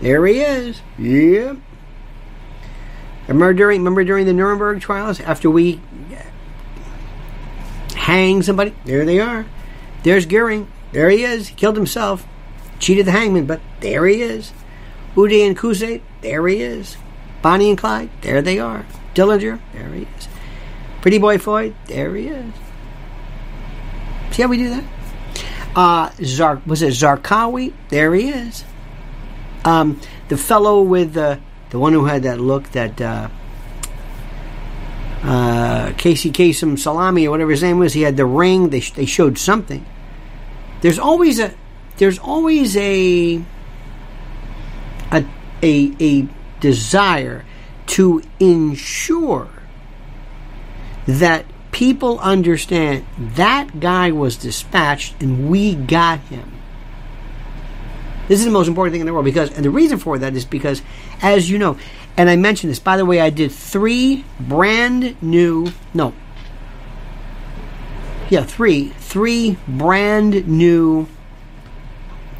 There 0.00 0.26
he 0.26 0.40
is." 0.40 0.80
Yep. 0.98 1.56
Remember 3.28 3.54
during 3.54 3.80
remember 3.80 4.04
during 4.04 4.26
the 4.26 4.32
Nuremberg 4.32 4.80
trials 4.80 5.20
after 5.20 5.50
we 5.50 5.80
uh, 6.12 6.22
hang 7.96 8.42
somebody? 8.42 8.74
There 8.84 9.04
they 9.04 9.18
are. 9.18 9.46
There's 10.02 10.26
Goering. 10.26 10.68
There 10.92 11.10
he 11.10 11.24
is. 11.24 11.48
He 11.48 11.54
killed 11.54 11.76
himself. 11.76 12.26
Cheated 12.78 13.06
the 13.06 13.10
hangman, 13.10 13.46
but 13.46 13.60
there 13.80 14.06
he 14.06 14.22
is. 14.22 14.52
Uday 15.14 15.46
and 15.46 15.56
Qusay, 15.56 16.02
there 16.20 16.46
he 16.46 16.60
is. 16.60 16.96
Bonnie 17.46 17.68
and 17.68 17.78
Clyde, 17.78 18.10
there 18.22 18.42
they 18.42 18.58
are. 18.58 18.84
Dillinger, 19.14 19.60
there 19.72 19.88
he 19.90 20.02
is. 20.02 20.28
Pretty 21.00 21.18
Boy 21.18 21.38
Floyd, 21.38 21.76
there 21.86 22.12
he 22.16 22.26
is. 22.26 22.52
See 24.32 24.42
how 24.42 24.48
we 24.48 24.56
do 24.56 24.70
that? 24.70 24.84
Uh, 25.76 26.10
Zar- 26.24 26.60
was 26.66 26.82
it 26.82 26.88
Zarqawi? 26.88 27.72
There 27.88 28.12
he 28.16 28.30
is. 28.30 28.64
Um, 29.64 30.00
the 30.26 30.36
fellow 30.36 30.82
with 30.82 31.12
the 31.12 31.38
the 31.70 31.78
one 31.78 31.92
who 31.92 32.06
had 32.06 32.24
that 32.24 32.40
look 32.40 32.72
that 32.72 33.00
uh, 33.00 33.28
uh, 35.22 35.92
Casey 35.98 36.32
Kasem 36.32 36.76
Salami 36.76 37.28
or 37.28 37.30
whatever 37.30 37.52
his 37.52 37.62
name 37.62 37.78
was, 37.78 37.92
he 37.92 38.02
had 38.02 38.16
the 38.16 38.26
ring. 38.26 38.70
They 38.70 38.80
sh- 38.80 38.90
they 38.94 39.06
showed 39.06 39.38
something. 39.38 39.86
There's 40.80 40.98
always 40.98 41.38
a 41.38 41.54
there's 41.98 42.18
always 42.18 42.76
a 42.76 43.40
a 45.12 45.24
a, 45.62 45.92
a 46.00 46.28
desire 46.66 47.44
to 47.86 48.20
ensure 48.40 49.48
that 51.06 51.44
people 51.70 52.18
understand 52.18 53.06
that 53.16 53.78
guy 53.78 54.10
was 54.10 54.36
dispatched 54.36 55.22
and 55.22 55.48
we 55.48 55.76
got 55.76 56.18
him. 56.20 56.52
This 58.26 58.40
is 58.40 58.44
the 58.44 58.50
most 58.50 58.66
important 58.66 58.92
thing 58.92 59.00
in 59.00 59.06
the 59.06 59.12
world 59.12 59.24
because, 59.24 59.52
and 59.54 59.64
the 59.64 59.70
reason 59.70 59.98
for 59.98 60.18
that 60.18 60.34
is 60.34 60.44
because, 60.44 60.82
as 61.22 61.48
you 61.48 61.58
know, 61.58 61.78
and 62.16 62.28
I 62.28 62.34
mentioned 62.34 62.72
this, 62.72 62.80
by 62.80 62.96
the 62.96 63.04
way, 63.04 63.20
I 63.20 63.30
did 63.30 63.52
three 63.52 64.24
brand 64.40 65.22
new, 65.22 65.68
no, 65.94 66.12
yeah, 68.28 68.42
three, 68.42 68.88
three 68.88 69.56
brand 69.68 70.48
new, 70.48 71.06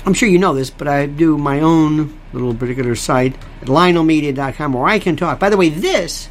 I'm 0.04 0.14
sure 0.14 0.28
you 0.28 0.40
know 0.40 0.54
this, 0.54 0.70
but 0.70 0.88
I 0.88 1.06
do 1.06 1.38
my 1.38 1.60
own 1.60 2.18
little 2.38 2.54
particular 2.54 2.94
site 2.94 3.34
at 3.62 3.68
lionelmedia.com 3.68 4.72
where 4.72 4.86
I 4.86 4.98
can 4.98 5.16
talk. 5.16 5.38
By 5.38 5.50
the 5.50 5.56
way, 5.56 5.68
this, 5.68 6.28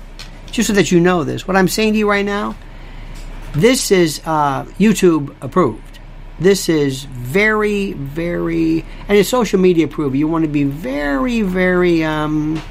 just 0.51 0.67
so 0.67 0.73
that 0.73 0.91
you 0.91 0.99
know 0.99 1.23
this, 1.23 1.47
what 1.47 1.57
I'm 1.57 1.67
saying 1.67 1.93
to 1.93 1.99
you 1.99 2.09
right 2.09 2.25
now, 2.25 2.55
this 3.53 3.91
is 3.91 4.21
uh, 4.25 4.65
YouTube 4.79 5.35
approved. 5.41 5.99
This 6.39 6.67
is 6.67 7.05
very, 7.05 7.93
very, 7.93 8.85
and 9.07 9.17
it's 9.17 9.29
social 9.29 9.59
media 9.59 9.85
approved. 9.85 10.15
You 10.15 10.27
want 10.27 10.43
to 10.43 10.51
be 10.51 10.65
very, 10.65 11.41
very 11.41 12.03
um, 12.03 12.61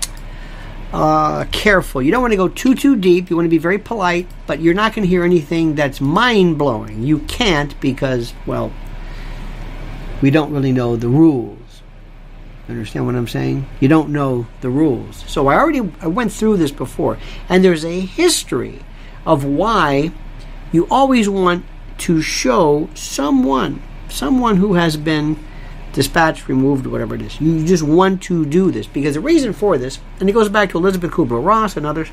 uh, 0.92 1.46
careful. 1.50 2.02
You 2.02 2.10
don't 2.10 2.20
want 2.20 2.32
to 2.32 2.36
go 2.36 2.48
too, 2.48 2.74
too 2.74 2.96
deep. 2.96 3.30
You 3.30 3.36
want 3.36 3.46
to 3.46 3.50
be 3.50 3.58
very 3.58 3.78
polite, 3.78 4.28
but 4.46 4.60
you're 4.60 4.74
not 4.74 4.94
going 4.94 5.04
to 5.04 5.08
hear 5.08 5.24
anything 5.24 5.74
that's 5.74 6.00
mind 6.00 6.58
blowing. 6.58 7.02
You 7.02 7.20
can't 7.20 7.78
because, 7.80 8.34
well, 8.46 8.70
we 10.20 10.30
don't 10.30 10.52
really 10.52 10.72
know 10.72 10.96
the 10.96 11.08
rules. 11.08 11.58
Understand 12.68 13.04
what 13.06 13.14
I'm 13.14 13.28
saying? 13.28 13.66
You 13.80 13.88
don't 13.88 14.10
know 14.10 14.46
the 14.62 14.70
rules. 14.70 15.24
So 15.28 15.48
I 15.48 15.56
already 15.56 15.90
I 16.00 16.06
went 16.06 16.32
through 16.32 16.56
this 16.56 16.70
before, 16.70 17.18
and 17.48 17.62
there's 17.62 17.84
a 17.84 18.00
history 18.00 18.80
of 19.26 19.44
why 19.44 20.12
you 20.72 20.86
always 20.90 21.28
want 21.28 21.64
to 21.98 22.22
show 22.22 22.88
someone, 22.94 23.82
someone 24.08 24.56
who 24.56 24.74
has 24.74 24.96
been 24.96 25.38
dispatched, 25.92 26.48
removed, 26.48 26.86
whatever 26.86 27.14
it 27.14 27.22
is. 27.22 27.40
You 27.40 27.64
just 27.64 27.82
want 27.82 28.22
to 28.24 28.44
do 28.44 28.70
this 28.70 28.86
because 28.86 29.14
the 29.14 29.20
reason 29.20 29.52
for 29.52 29.78
this, 29.78 30.00
and 30.18 30.28
it 30.28 30.32
goes 30.32 30.48
back 30.48 30.70
to 30.70 30.78
Elizabeth 30.78 31.12
Kubler 31.12 31.44
Ross 31.44 31.76
and 31.76 31.86
others 31.86 32.10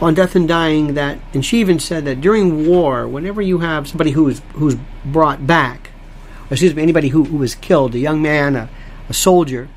on 0.00 0.14
Death 0.14 0.36
and 0.36 0.46
Dying 0.46 0.94
that, 0.94 1.18
and 1.32 1.44
she 1.44 1.58
even 1.58 1.78
said 1.78 2.04
that 2.04 2.20
during 2.20 2.68
war, 2.68 3.08
whenever 3.08 3.42
you 3.42 3.58
have 3.58 3.88
somebody 3.88 4.12
who's 4.12 4.42
who's 4.54 4.76
brought 5.04 5.46
back, 5.46 5.87
excuse 6.50 6.74
me, 6.74 6.82
anybody 6.82 7.08
who, 7.08 7.24
who 7.24 7.36
was 7.36 7.54
killed, 7.54 7.94
a 7.94 7.98
young 7.98 8.22
man, 8.22 8.56
a, 8.56 8.68
a 9.08 9.14
soldier, 9.14 9.68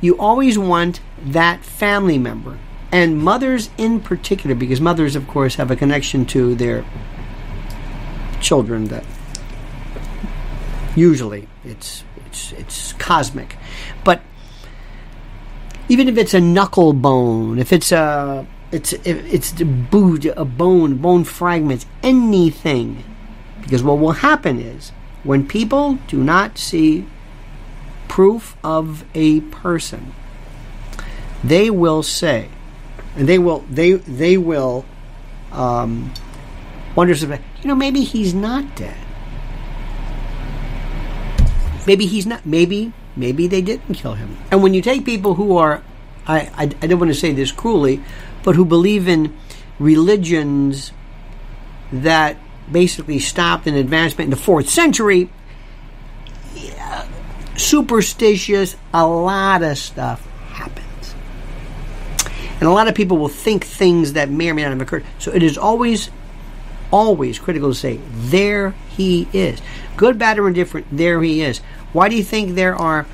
you 0.00 0.18
always 0.18 0.58
want 0.58 1.00
that 1.20 1.64
family 1.64 2.18
member. 2.18 2.58
And 2.90 3.18
mothers 3.18 3.70
in 3.76 4.00
particular, 4.00 4.54
because 4.54 4.80
mothers, 4.80 5.14
of 5.14 5.28
course, 5.28 5.56
have 5.56 5.70
a 5.70 5.76
connection 5.76 6.24
to 6.26 6.54
their 6.54 6.84
children 8.40 8.86
that 8.86 9.04
usually 10.96 11.48
it's 11.64 12.04
it's 12.26 12.52
it's 12.52 12.92
cosmic. 12.94 13.56
But 14.04 14.22
even 15.88 16.08
if 16.08 16.16
it's 16.16 16.34
a 16.34 16.40
knuckle 16.40 16.92
bone 16.92 17.58
if 17.58 17.72
it's 17.72 17.92
a 17.92 18.46
it's 18.70 18.92
it's 19.04 19.52
the 19.52 19.64
boot 19.64 20.24
a 20.24 20.44
bone 20.44 20.96
bone 20.96 21.24
fragments 21.24 21.86
anything. 22.02 23.04
Because 23.62 23.82
what 23.82 23.98
will 23.98 24.12
happen 24.12 24.60
is 24.60 24.92
when 25.24 25.46
people 25.46 25.98
do 26.06 26.22
not 26.22 26.58
see 26.58 27.06
proof 28.08 28.56
of 28.64 29.04
a 29.14 29.40
person 29.40 30.12
they 31.44 31.70
will 31.70 32.02
say 32.02 32.48
and 33.16 33.28
they 33.28 33.38
will 33.38 33.60
they 33.70 33.92
they 33.92 34.36
will 34.36 34.84
um, 35.52 36.12
wonder 36.94 37.14
you 37.14 37.68
know, 37.68 37.74
maybe 37.74 38.02
he's 38.02 38.34
not 38.34 38.76
dead. 38.76 38.96
Maybe 41.86 42.06
he's 42.06 42.26
not. 42.26 42.44
Maybe, 42.44 42.92
maybe 43.16 43.46
they 43.46 43.62
didn't 43.62 43.94
kill 43.94 44.14
him. 44.14 44.36
And 44.50 44.62
when 44.62 44.74
you 44.74 44.82
take 44.82 45.04
people 45.04 45.34
who 45.34 45.56
are, 45.56 45.82
I, 46.26 46.50
I, 46.54 46.62
I 46.82 46.86
don't 46.86 46.98
want 46.98 47.10
to 47.10 47.18
say 47.18 47.32
this 47.32 47.50
cruelly, 47.50 48.02
but 48.42 48.56
who 48.56 48.64
believe 48.64 49.08
in 49.08 49.36
religions 49.78 50.92
that 51.90 52.36
basically 52.72 53.18
stopped 53.18 53.66
an 53.66 53.74
advancement 53.74 54.26
in 54.26 54.30
the 54.30 54.36
fourth 54.36 54.68
century. 54.68 55.30
Superstitious, 57.56 58.76
a 58.94 59.06
lot 59.06 59.62
of 59.62 59.76
stuff 59.78 60.24
happens. 60.50 61.14
And 62.60 62.68
a 62.68 62.70
lot 62.70 62.88
of 62.88 62.94
people 62.94 63.18
will 63.18 63.28
think 63.28 63.64
things 63.64 64.12
that 64.12 64.30
may 64.30 64.50
or 64.50 64.54
may 64.54 64.62
not 64.62 64.70
have 64.70 64.80
occurred. 64.80 65.04
So 65.18 65.32
it 65.32 65.42
is 65.42 65.58
always, 65.58 66.10
always 66.90 67.38
critical 67.38 67.70
to 67.70 67.74
say, 67.74 68.00
there 68.12 68.74
he 68.90 69.28
is. 69.32 69.60
Good, 69.96 70.18
bad, 70.18 70.38
or 70.38 70.48
indifferent, 70.48 70.86
there 70.92 71.20
he 71.22 71.42
is. 71.42 71.58
Why 71.92 72.08
do 72.08 72.16
you 72.16 72.22
think 72.22 72.54
there 72.54 72.76
are 72.76 73.06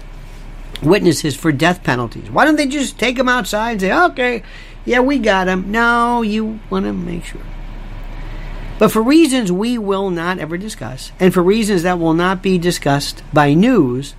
witnesses 0.82 1.34
for 1.34 1.50
death 1.52 1.82
penalties? 1.82 2.30
Why 2.30 2.44
don't 2.44 2.56
they 2.56 2.66
just 2.66 2.98
take 2.98 3.18
him 3.18 3.28
outside 3.28 3.72
and 3.72 3.80
say, 3.80 3.92
okay, 3.92 4.42
yeah, 4.84 5.00
we 5.00 5.18
got 5.18 5.48
him? 5.48 5.70
No, 5.70 6.20
you 6.20 6.60
want 6.68 6.84
to 6.84 6.92
make 6.92 7.24
sure. 7.24 7.40
But 8.84 8.92
for 8.92 9.02
reasons 9.02 9.50
we 9.50 9.78
will 9.78 10.10
not 10.10 10.38
ever 10.38 10.58
discuss, 10.58 11.10
and 11.18 11.32
for 11.32 11.42
reasons 11.42 11.84
that 11.84 11.98
will 11.98 12.12
not 12.12 12.42
be 12.42 12.58
discussed 12.58 13.22
by 13.32 13.54
news, 13.54 14.14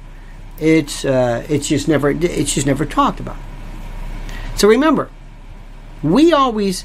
it's 0.57 1.05
uh, 1.05 1.45
it's 1.47 1.67
just 1.67 1.87
never 1.87 2.09
it's 2.09 2.55
just 2.55 2.65
never 2.65 2.83
talked 2.83 3.19
about. 3.19 3.37
So 4.55 4.67
remember, 4.67 5.11
we 6.01 6.33
always 6.33 6.83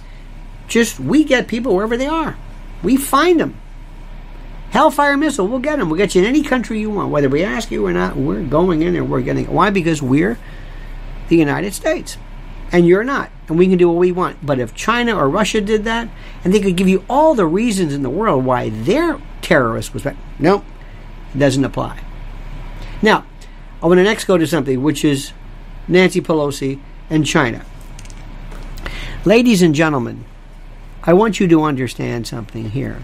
just 0.68 1.00
we 1.00 1.25
get 1.25 1.49
people 1.49 1.75
wherever 1.75 1.96
they 1.96 2.06
are. 2.06 2.37
We 2.82 2.99
find 2.99 3.40
them. 3.40 3.58
Hellfire 4.72 5.16
missile, 5.16 5.49
we'll 5.49 5.60
get 5.60 5.78
them. 5.78 5.88
We'll 5.88 5.96
get 5.96 6.14
you 6.14 6.20
in 6.20 6.28
any 6.28 6.42
country 6.42 6.80
you 6.80 6.90
want, 6.90 7.08
whether 7.08 7.30
we 7.30 7.42
ask 7.42 7.70
you 7.70 7.87
or 7.87 7.94
not. 7.94 8.14
We're 8.14 8.42
going 8.42 8.82
in 8.82 8.92
there. 8.92 9.04
We're 9.04 9.22
getting. 9.22 9.44
it. 9.44 9.50
Why? 9.50 9.70
Because 9.70 10.02
we're 10.02 10.38
the 11.30 11.37
United 11.38 11.72
States 11.72 12.18
and 12.72 12.87
you're 12.87 13.04
not. 13.04 13.30
And 13.50 13.59
we 13.59 13.66
can 13.66 13.78
do 13.78 13.88
what 13.88 13.99
we 13.99 14.12
want. 14.12 14.47
But 14.47 14.61
if 14.61 14.76
China 14.76 15.16
or 15.16 15.28
Russia 15.28 15.61
did 15.61 15.83
that, 15.83 16.09
and 16.45 16.54
they 16.54 16.61
could 16.61 16.76
give 16.76 16.88
you 16.88 17.04
all 17.11 17.35
the 17.35 17.47
reasons 17.47 17.92
in 17.92 18.04
the 18.04 18.09
world 18.09 18.45
why 18.45 18.69
their 18.69 19.21
terrorist 19.42 19.92
was 19.92 20.04
bad, 20.04 20.16
nope, 20.38 20.64
it 21.35 21.38
doesn't 21.38 21.64
apply. 21.64 22.00
Now, 23.02 23.26
I 23.83 23.87
want 23.87 23.99
to 23.99 24.04
next 24.04 24.26
go 24.26 24.38
to 24.38 24.47
something 24.47 24.80
which 24.85 25.04
is 25.04 25.33
Nancy 25.88 26.21
Pelosi 26.21 26.78
and 27.11 27.26
China. 27.26 27.64
Ladies 29.25 29.62
and 29.62 29.75
gentlemen, 29.75 30.25
I 31.02 31.12
want 31.12 31.40
you 31.40 31.49
to 31.49 31.64
understand 31.64 32.28
something 32.28 32.71
here. 32.71 33.02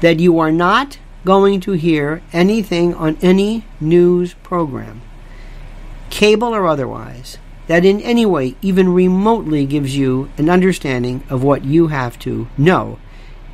That 0.00 0.20
you 0.20 0.38
are 0.38 0.52
not 0.52 0.98
going 1.26 1.60
to 1.60 1.72
hear 1.72 2.22
anything 2.32 2.94
on 2.94 3.18
any 3.20 3.66
news 3.78 4.32
program, 4.42 5.02
cable 6.08 6.54
or 6.54 6.66
otherwise, 6.66 7.36
that 7.66 7.84
in 7.84 8.00
any 8.00 8.26
way 8.26 8.56
even 8.60 8.92
remotely 8.92 9.64
gives 9.66 9.96
you 9.96 10.30
an 10.36 10.50
understanding 10.50 11.22
of 11.30 11.42
what 11.42 11.64
you 11.64 11.88
have 11.88 12.18
to 12.20 12.48
know 12.58 12.98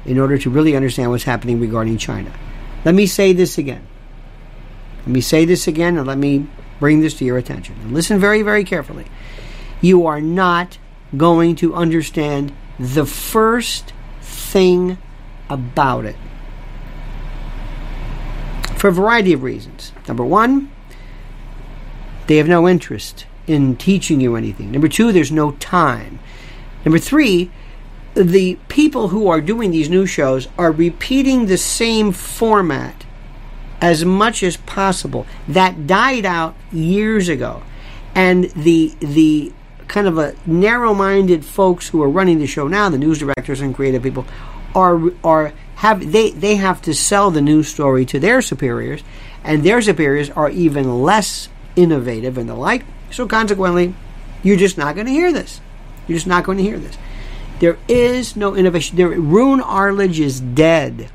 in 0.04 0.18
order 0.18 0.38
to 0.38 0.50
really 0.50 0.74
understand 0.74 1.10
what's 1.10 1.24
happening 1.24 1.60
regarding 1.60 1.98
China. 1.98 2.32
Let 2.84 2.94
me 2.94 3.06
say 3.06 3.32
this 3.32 3.58
again. 3.58 3.86
Let 5.00 5.08
me 5.08 5.20
say 5.20 5.44
this 5.44 5.68
again 5.68 5.96
and 5.96 6.06
let 6.06 6.18
me 6.18 6.46
bring 6.78 7.00
this 7.00 7.14
to 7.18 7.24
your 7.24 7.38
attention. 7.38 7.76
And 7.82 7.92
listen 7.92 8.18
very, 8.18 8.42
very 8.42 8.64
carefully. 8.64 9.06
You 9.80 10.06
are 10.06 10.20
not 10.20 10.78
going 11.16 11.56
to 11.56 11.74
understand 11.74 12.52
the 12.78 13.06
first 13.06 13.92
thing 14.20 14.98
about 15.48 16.04
it 16.04 16.16
for 18.76 18.88
a 18.88 18.92
variety 18.92 19.32
of 19.32 19.42
reasons. 19.42 19.92
Number 20.08 20.24
one, 20.24 20.70
they 22.26 22.38
have 22.38 22.48
no 22.48 22.66
interest 22.66 23.26
in 23.46 23.76
teaching 23.76 24.20
you 24.20 24.36
anything. 24.36 24.70
Number 24.70 24.88
two, 24.88 25.12
there's 25.12 25.32
no 25.32 25.52
time. 25.52 26.18
Number 26.84 26.98
three, 26.98 27.50
the 28.14 28.58
people 28.68 29.08
who 29.08 29.28
are 29.28 29.40
doing 29.40 29.70
these 29.70 29.88
news 29.88 30.10
shows 30.10 30.48
are 30.58 30.72
repeating 30.72 31.46
the 31.46 31.58
same 31.58 32.12
format 32.12 33.04
as 33.80 34.04
much 34.04 34.42
as 34.42 34.56
possible. 34.56 35.26
That 35.48 35.86
died 35.86 36.26
out 36.26 36.54
years 36.72 37.28
ago. 37.28 37.62
And 38.14 38.44
the 38.50 38.94
the 39.00 39.52
kind 39.88 40.06
of 40.06 40.18
a 40.18 40.34
narrow-minded 40.46 41.44
folks 41.44 41.88
who 41.88 42.02
are 42.02 42.08
running 42.08 42.38
the 42.38 42.46
show 42.46 42.68
now, 42.68 42.88
the 42.88 42.98
news 42.98 43.18
directors 43.18 43.60
and 43.60 43.74
creative 43.74 44.02
people, 44.02 44.26
are 44.74 45.00
are 45.24 45.52
have 45.76 46.12
they 46.12 46.30
they 46.30 46.56
have 46.56 46.82
to 46.82 46.94
sell 46.94 47.30
the 47.30 47.40
news 47.40 47.68
story 47.68 48.04
to 48.06 48.18
their 48.18 48.42
superiors, 48.42 49.02
and 49.44 49.62
their 49.62 49.80
superiors 49.80 50.30
are 50.30 50.50
even 50.50 51.02
less 51.02 51.48
innovative 51.76 52.36
and 52.36 52.48
the 52.48 52.54
like. 52.54 52.84
So 53.10 53.26
consequently, 53.26 53.94
you're 54.42 54.56
just 54.56 54.78
not 54.78 54.94
going 54.94 55.06
to 55.06 55.12
hear 55.12 55.32
this. 55.32 55.60
You're 56.06 56.16
just 56.16 56.26
not 56.26 56.44
going 56.44 56.58
to 56.58 56.64
hear 56.64 56.78
this. 56.78 56.96
There 57.60 57.78
is 57.88 58.36
no 58.36 58.54
innovation. 58.54 58.96
There, 58.96 59.08
Roone 59.08 59.60
Arledge 59.60 60.18
is 60.18 60.40
dead. 60.40 61.10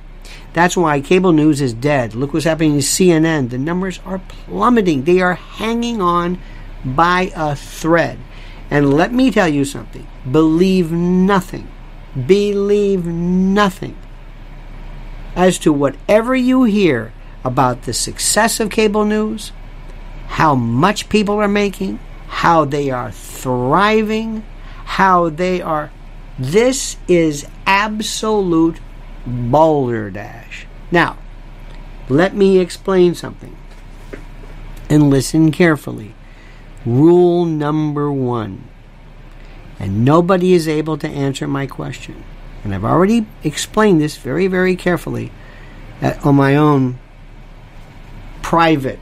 That's 0.54 0.78
why 0.78 1.02
cable 1.02 1.34
news 1.34 1.60
is 1.60 1.74
dead. 1.74 2.16
Look 2.16 2.34
what's 2.34 2.46
happening 2.46 2.74
to 2.74 2.86
CNN. 2.86 3.50
The 3.50 3.58
numbers 3.58 4.00
are 4.06 4.20
plummeting. 4.20 5.04
They 5.04 5.20
are 5.22 5.34
hanging 5.34 6.02
on 6.02 6.40
by 6.86 7.32
a 7.36 7.56
thread. 7.56 8.20
And 8.70 8.94
let 8.94 9.12
me 9.12 9.32
tell 9.32 9.48
you 9.48 9.66
something. 9.66 10.08
Believe 10.30 10.92
nothing. 10.92 11.68
Believe 12.16 13.06
nothing 13.06 13.98
as 15.36 15.60
to 15.60 15.74
whatever 15.74 16.36
you 16.36 16.64
hear 16.64 17.12
about 17.44 17.84
the 17.84 17.94
success 17.94 18.60
of 18.60 18.70
cable 18.70 19.06
news, 19.06 19.52
how 20.28 20.56
much 20.56 21.10
people 21.10 21.36
are 21.36 21.48
making, 21.48 22.00
how 22.28 22.66
they 22.66 22.90
are 22.90 23.12
thriving, 23.12 24.44
how 24.86 25.30
they 25.30 25.62
are. 25.62 25.92
This 26.38 26.98
is 27.08 27.48
absolute 27.66 28.80
balderdash. 29.26 30.66
Now, 30.92 31.18
let 32.10 32.36
me 32.36 32.60
explain 32.60 33.16
something. 33.16 33.56
And 34.90 35.10
listen 35.10 35.52
carefully. 35.52 36.14
Rule 36.86 37.46
number 37.46 38.12
one. 38.12 38.68
And 39.80 40.06
nobody 40.06 40.54
is 40.54 40.68
able 40.68 40.98
to 41.00 41.08
answer 41.08 41.48
my 41.48 41.66
question. 41.66 42.24
And 42.64 42.74
I've 42.74 42.86
already 42.86 43.26
explained 43.44 44.02
this 44.02 44.18
very, 44.18 44.48
very 44.48 44.76
carefully 44.76 45.32
at, 46.02 46.24
on 46.26 46.36
my 46.36 46.56
own 46.56 47.00
private 48.42 49.00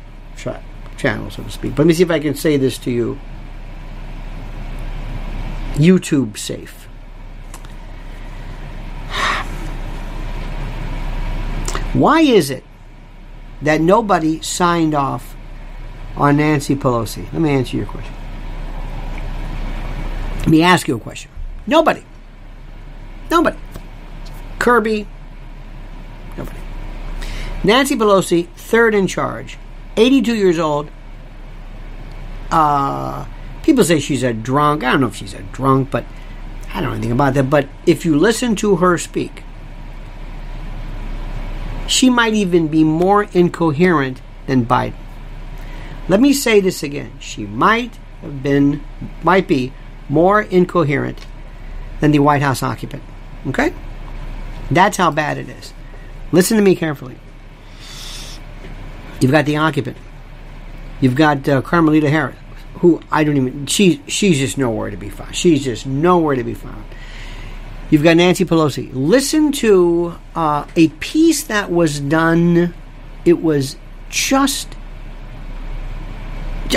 channel, 1.04 1.30
so 1.30 1.44
to 1.44 1.52
speak. 1.52 1.78
Let 1.78 1.86
me 1.86 1.94
see 1.94 2.04
if 2.04 2.12
I 2.12 2.20
can 2.20 2.34
say 2.34 2.56
this 2.56 2.78
to 2.80 2.90
you. 2.90 3.20
YouTube 5.74 6.38
safe. 6.38 6.88
Why 11.94 12.22
is 12.22 12.50
it 12.50 12.64
that 13.62 13.82
nobody 13.82 14.42
signed 14.42 14.96
off 14.96 15.36
on 16.16 16.38
Nancy 16.38 16.76
Pelosi? 16.76 17.32
Let 17.34 17.42
me 17.42 17.50
answer 17.50 17.76
your 17.76 17.86
question. 17.86 18.14
Let 20.40 20.48
me 20.48 20.62
ask 20.64 20.88
you 20.88 20.96
a 20.96 21.00
question. 21.00 21.30
Nobody. 21.68 22.04
Nobody. 23.30 23.58
Kirby. 24.58 25.06
Nobody. 26.38 26.60
Nancy 27.64 27.96
Pelosi, 27.98 28.48
third 28.56 28.96
in 28.96 29.06
charge. 29.06 29.58
82 29.98 30.36
years 30.36 30.60
old. 30.60 30.90
Uh, 32.52 33.26
people 33.64 33.84
say 33.84 34.00
she's 34.00 34.24
a 34.24 34.34
drunk. 34.34 34.84
I 34.84 34.92
don't 34.92 35.02
know 35.02 35.08
if 35.08 35.16
she's 35.16 35.34
a 35.34 35.42
drunk, 35.42 35.92
but 35.92 36.06
I 36.74 36.82
don't 36.82 36.90
know 36.90 36.96
anything 36.96 37.12
about 37.12 37.34
that. 37.36 37.50
But 37.50 37.68
if 37.86 38.06
you 38.06 38.18
listen 38.18 38.56
to 38.58 38.78
her 38.78 38.98
speak, 38.98 39.44
she 41.88 42.10
might 42.10 42.34
even 42.34 42.68
be 42.68 42.84
more 42.84 43.24
incoherent 43.34 44.22
than 44.48 44.66
Biden. 44.66 44.96
Let 46.08 46.20
me 46.20 46.34
say 46.34 46.60
this 46.60 46.84
again. 46.84 47.14
She 47.20 47.46
might 47.46 47.98
have 48.22 48.44
been, 48.44 48.84
might 49.24 49.48
be 49.48 49.72
more 50.10 50.42
incoherent 50.42 51.26
than 52.02 52.12
the 52.12 52.20
White 52.20 52.42
House 52.42 52.62
occupant. 52.62 53.04
Okay? 53.48 53.74
That's 54.70 54.98
how 54.98 55.12
bad 55.12 55.38
it 55.38 55.50
is. 55.50 55.74
Listen 56.32 56.58
to 56.58 56.64
me 56.64 56.76
carefully. 56.76 57.18
You've 59.24 59.32
got 59.32 59.46
the 59.46 59.56
occupant. 59.56 59.96
You've 61.00 61.16
got 61.16 61.48
uh, 61.48 61.62
Carmelita 61.62 62.10
Harris, 62.10 62.36
who 62.80 63.00
I 63.10 63.24
don't 63.24 63.38
even. 63.38 63.66
She 63.68 64.02
she's 64.06 64.38
just 64.38 64.58
nowhere 64.58 64.90
to 64.90 64.98
be 64.98 65.10
found. 65.10 65.34
She's 65.34 65.64
just 65.64 65.88
nowhere 65.88 66.36
to 66.36 66.44
be 66.44 66.54
found. 66.54 66.84
You've 67.90 68.04
got 68.04 68.18
Nancy 68.18 68.44
Pelosi. 68.44 68.90
Listen 68.92 69.54
to 69.54 70.16
uh, 70.36 70.66
a 70.76 70.90
piece 70.90 71.44
that 71.44 71.72
was 71.72 72.02
done. 72.02 72.74
It 73.24 73.42
was 73.42 73.78
just. 74.10 74.76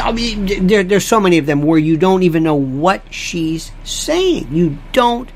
I 0.00 0.12
mean, 0.12 0.68
there, 0.68 0.84
there's 0.84 1.04
so 1.04 1.18
many 1.18 1.38
of 1.38 1.46
them 1.46 1.62
where 1.62 1.80
you 1.80 1.96
don't 1.96 2.22
even 2.22 2.44
know 2.44 2.54
what 2.54 3.12
she's 3.12 3.72
saying. 3.82 4.54
You 4.54 4.78
don't 4.92 5.28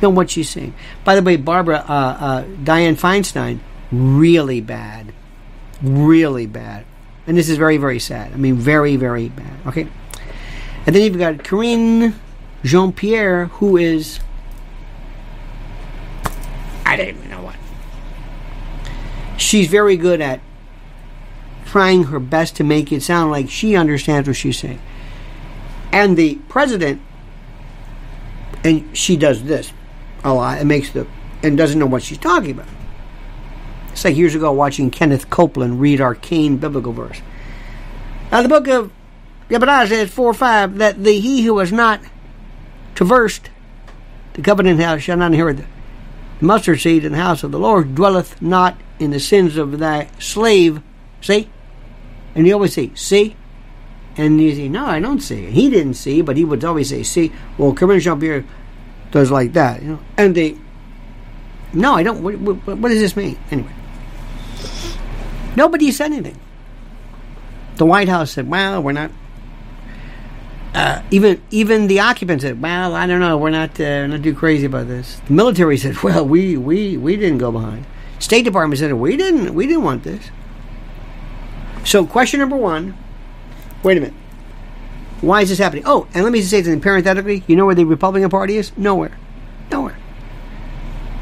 know 0.00 0.08
what 0.08 0.30
she's 0.30 0.48
saying. 0.48 0.72
By 1.04 1.14
the 1.14 1.22
way, 1.22 1.36
Barbara, 1.36 1.84
uh, 1.86 1.92
uh, 1.92 2.44
Dianne 2.44 2.98
Feinstein, 2.98 3.58
really 3.92 4.62
bad 4.62 5.12
really 5.82 6.46
bad. 6.46 6.84
And 7.26 7.36
this 7.36 7.48
is 7.48 7.58
very, 7.58 7.76
very 7.76 7.98
sad. 7.98 8.32
I 8.32 8.36
mean, 8.36 8.54
very, 8.56 8.96
very 8.96 9.28
bad. 9.28 9.66
Okay? 9.66 9.88
And 10.86 10.94
then 10.94 11.02
you've 11.02 11.18
got 11.18 11.42
Karine 11.42 12.14
Jean 12.62 12.92
Pierre, 12.92 13.46
who 13.46 13.76
is. 13.76 14.20
I 16.84 16.96
don't 16.96 17.08
even 17.08 17.30
know 17.30 17.42
what. 17.42 17.56
She's 19.36 19.68
very 19.68 19.96
good 19.96 20.20
at 20.20 20.40
trying 21.64 22.04
her 22.04 22.20
best 22.20 22.56
to 22.56 22.64
make 22.64 22.92
it 22.92 23.02
sound 23.02 23.30
like 23.30 23.50
she 23.50 23.76
understands 23.76 24.28
what 24.28 24.36
she's 24.36 24.58
saying. 24.58 24.80
And 25.92 26.16
the 26.16 26.36
president, 26.48 27.00
and 28.64 28.96
she 28.96 29.16
does 29.16 29.44
this 29.44 29.72
a 30.24 30.32
lot, 30.32 30.58
and 30.58 30.68
makes 30.68 30.90
the, 30.90 31.06
and 31.42 31.56
doesn't 31.56 31.78
know 31.78 31.86
what 31.86 32.02
she's 32.02 32.18
talking 32.18 32.52
about. 32.52 32.68
Like 34.04 34.16
years 34.16 34.34
ago 34.34 34.52
watching 34.52 34.90
Kenneth 34.90 35.30
Copeland 35.30 35.80
read 35.80 36.00
arcane 36.00 36.56
biblical 36.58 36.92
verse. 36.92 37.20
Now, 38.30 38.42
the 38.42 38.48
book 38.48 38.68
of 38.68 38.92
Yabadiah 39.48 39.88
says 39.88 40.10
4 40.10 40.34
5 40.34 40.78
that 40.78 41.02
the 41.02 41.18
he 41.18 41.42
who 41.42 41.58
has 41.58 41.72
not 41.72 42.00
traversed 42.94 43.50
the 44.34 44.42
covenant 44.42 44.80
house 44.80 45.02
shall 45.02 45.16
not 45.16 45.32
inherit 45.32 45.58
the 45.58 45.64
mustard 46.40 46.80
seed 46.80 47.04
in 47.04 47.12
the 47.12 47.18
house 47.18 47.42
of 47.42 47.52
the 47.52 47.58
Lord, 47.58 47.94
dwelleth 47.94 48.40
not 48.42 48.78
in 48.98 49.10
the 49.10 49.20
sins 49.20 49.56
of 49.56 49.78
thy 49.78 50.08
slave. 50.18 50.82
See? 51.20 51.48
And 52.34 52.46
you 52.46 52.52
always 52.52 52.74
say, 52.74 52.90
see? 52.94 53.36
And 54.16 54.40
you 54.40 54.54
say, 54.54 54.68
no, 54.68 54.84
I 54.86 55.00
don't 55.00 55.20
see. 55.20 55.46
He 55.46 55.70
didn't 55.70 55.94
see, 55.94 56.20
but 56.22 56.36
he 56.36 56.44
would 56.44 56.64
always 56.64 56.90
say, 56.90 57.02
see. 57.02 57.32
Well, 57.58 57.74
Karine 57.74 58.00
Jean 58.00 58.20
Pierre 58.20 58.44
does 59.10 59.30
like 59.30 59.52
that, 59.54 59.82
you 59.82 59.88
know. 59.88 60.00
And 60.16 60.34
they, 60.34 60.56
no, 61.72 61.94
I 61.94 62.02
don't. 62.02 62.22
What, 62.22 62.38
what, 62.38 62.78
what 62.78 62.88
does 62.88 63.00
this 63.00 63.16
mean? 63.16 63.38
Anyway. 63.50 63.72
Nobody 65.56 65.90
said 65.90 66.12
anything. 66.12 66.38
The 67.76 67.86
White 67.86 68.08
House 68.08 68.30
said, 68.30 68.48
well, 68.48 68.82
we're 68.82 68.92
not 68.92 69.10
uh, 70.76 71.00
even 71.10 71.40
even 71.50 71.86
the 71.86 72.00
occupants 72.00 72.44
said, 72.44 72.60
"Well, 72.60 72.94
I 72.94 73.06
don't 73.06 73.18
know. 73.18 73.38
We're 73.38 73.48
not 73.48 73.80
uh, 73.80 74.06
not 74.08 74.22
too 74.22 74.34
crazy 74.34 74.66
about 74.66 74.88
this." 74.88 75.22
The 75.26 75.32
military 75.32 75.78
said, 75.78 76.02
"Well, 76.02 76.26
we 76.26 76.58
we 76.58 76.98
we 76.98 77.16
didn't 77.16 77.38
go 77.38 77.50
behind." 77.50 77.86
State 78.18 78.42
Department 78.42 78.78
said, 78.78 78.92
"We 78.92 79.16
didn't 79.16 79.54
we 79.54 79.66
didn't 79.66 79.84
want 79.84 80.04
this." 80.04 80.30
So, 81.82 82.04
question 82.04 82.40
number 82.40 82.56
one. 82.56 82.94
Wait 83.82 83.96
a 83.96 84.00
minute. 84.00 84.14
Why 85.22 85.40
is 85.40 85.48
this 85.48 85.58
happening? 85.58 85.84
Oh, 85.86 86.08
and 86.12 86.24
let 86.24 86.32
me 86.32 86.40
just 86.40 86.50
say 86.50 86.62
something 86.62 86.82
parenthetically. 86.82 87.42
You 87.46 87.56
know 87.56 87.64
where 87.64 87.74
the 87.74 87.84
Republican 87.84 88.28
Party 88.28 88.58
is? 88.58 88.76
Nowhere. 88.76 89.16
Nowhere. 89.70 89.96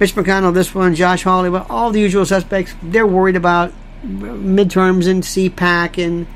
Mitch 0.01 0.17
McConnell, 0.17 0.53
this 0.53 0.75
one, 0.75 0.97
Josh 0.97 1.23
Hawley, 1.23 1.57
all 1.71 1.93
the 1.93 2.01
usual 2.01 2.27
suspects. 2.27 2.75
They're 2.83 3.07
worried 3.07 3.37
about 3.37 3.73
midterms 4.05 5.09
and 5.09 5.23
CPAC 5.23 6.05
and 6.05 6.27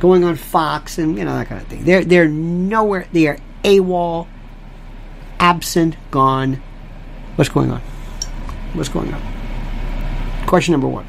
going 0.00 0.24
on 0.24 0.36
Fox 0.36 0.98
and 0.98 1.16
you 1.16 1.24
know 1.24 1.36
that 1.36 1.48
kind 1.48 1.60
of 1.60 1.68
thing. 1.68 1.84
They're 1.84 2.04
they're 2.04 2.28
nowhere. 2.28 3.08
They 3.12 3.26
are 3.26 3.38
AWOL, 3.64 4.26
absent, 5.40 5.96
gone. 6.10 6.62
What's 7.36 7.48
going 7.48 7.70
on? 7.70 7.80
What's 8.74 8.88
going 8.88 9.12
on? 9.12 9.22
Question 10.46 10.72
number 10.72 10.88
one. 10.88 11.06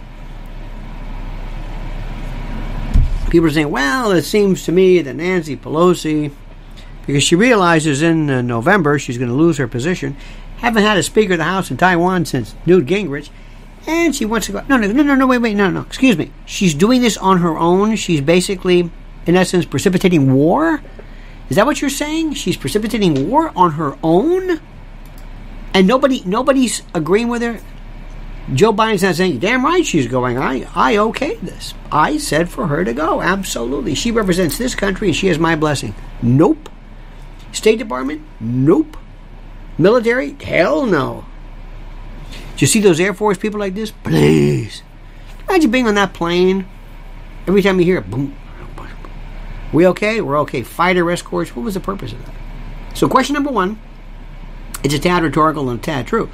People 3.29 3.47
are 3.47 3.51
saying, 3.51 3.69
well, 3.69 4.11
it 4.11 4.21
seems 4.21 4.63
to 4.63 4.71
me 4.71 5.01
that 5.01 5.15
Nancy 5.15 5.57
Pelosi, 5.57 6.31
because 7.05 7.23
she 7.23 7.35
realizes 7.35 8.01
in 8.01 8.29
uh, 8.29 8.41
November 8.41 8.97
she's 8.97 9.17
going 9.17 9.29
to 9.29 9.35
lose 9.35 9.57
her 9.57 9.67
position, 9.67 10.15
haven't 10.57 10.83
had 10.83 10.97
a 10.97 11.03
Speaker 11.03 11.33
of 11.33 11.39
the 11.39 11.43
House 11.43 11.69
in 11.69 11.75
Taiwan 11.75 12.23
since 12.25 12.55
Newt 12.65 12.85
Gingrich 12.85 13.29
and 13.87 14.15
she 14.15 14.25
wants 14.25 14.47
to 14.47 14.53
go. 14.53 14.63
No, 14.67 14.77
no, 14.77 14.91
no, 14.91 15.03
no, 15.03 15.15
no, 15.15 15.27
wait, 15.27 15.39
wait, 15.39 15.55
no, 15.55 15.69
no. 15.69 15.81
Excuse 15.81 16.17
me. 16.17 16.31
She's 16.45 16.73
doing 16.73 17.01
this 17.01 17.17
on 17.17 17.39
her 17.39 17.57
own. 17.57 17.95
She's 17.95 18.21
basically, 18.21 18.89
in 19.25 19.35
essence, 19.35 19.65
precipitating 19.65 20.33
war. 20.33 20.81
Is 21.49 21.57
that 21.57 21.65
what 21.65 21.81
you're 21.81 21.89
saying? 21.89 22.33
She's 22.33 22.57
precipitating 22.57 23.29
war 23.29 23.51
on 23.55 23.73
her 23.73 23.97
own, 24.03 24.59
and 25.73 25.87
nobody, 25.87 26.23
nobody's 26.25 26.81
agreeing 26.93 27.27
with 27.27 27.41
her. 27.43 27.59
Joe 28.53 28.73
Biden's 28.73 29.03
not 29.03 29.15
saying, 29.15 29.39
"Damn 29.39 29.65
right, 29.65 29.85
she's 29.85 30.07
going." 30.07 30.37
I, 30.37 30.67
I 30.75 30.97
okay 30.97 31.35
this. 31.37 31.73
I 31.91 32.17
said 32.17 32.49
for 32.49 32.67
her 32.67 32.83
to 32.83 32.93
go. 32.93 33.21
Absolutely, 33.21 33.95
she 33.95 34.11
represents 34.11 34.57
this 34.57 34.75
country, 34.75 35.07
and 35.07 35.15
she 35.15 35.27
has 35.27 35.39
my 35.39 35.55
blessing. 35.55 35.95
Nope. 36.21 36.69
State 37.51 37.79
Department? 37.79 38.21
Nope. 38.39 38.97
Military? 39.77 40.35
Hell 40.41 40.85
no. 40.85 41.25
Do 42.55 42.63
you 42.63 42.67
see 42.67 42.79
those 42.79 42.99
Air 42.99 43.13
Force 43.13 43.37
people 43.37 43.59
like 43.59 43.73
this? 43.73 43.91
Please. 43.91 44.81
Imagine 45.47 45.71
being 45.71 45.87
on 45.87 45.95
that 45.95 46.13
plane. 46.13 46.65
Every 47.47 47.61
time 47.61 47.79
you 47.79 47.85
hear 47.85 48.01
boom. 48.01 48.35
We 49.73 49.85
okay? 49.87 50.21
We're 50.21 50.39
okay. 50.39 50.63
Fighter 50.63 51.09
escorts. 51.11 51.53
What 51.55 51.63
was 51.63 51.73
the 51.73 51.81
purpose 51.81 52.13
of 52.13 52.25
that? 52.25 52.33
So, 52.93 53.09
question 53.09 53.33
number 53.33 53.51
one. 53.51 53.79
It's 54.83 54.93
a 54.93 54.99
tad 54.99 55.23
rhetorical 55.23 55.69
and 55.69 55.79
a 55.79 55.83
tad 55.83 56.07
true. 56.07 56.29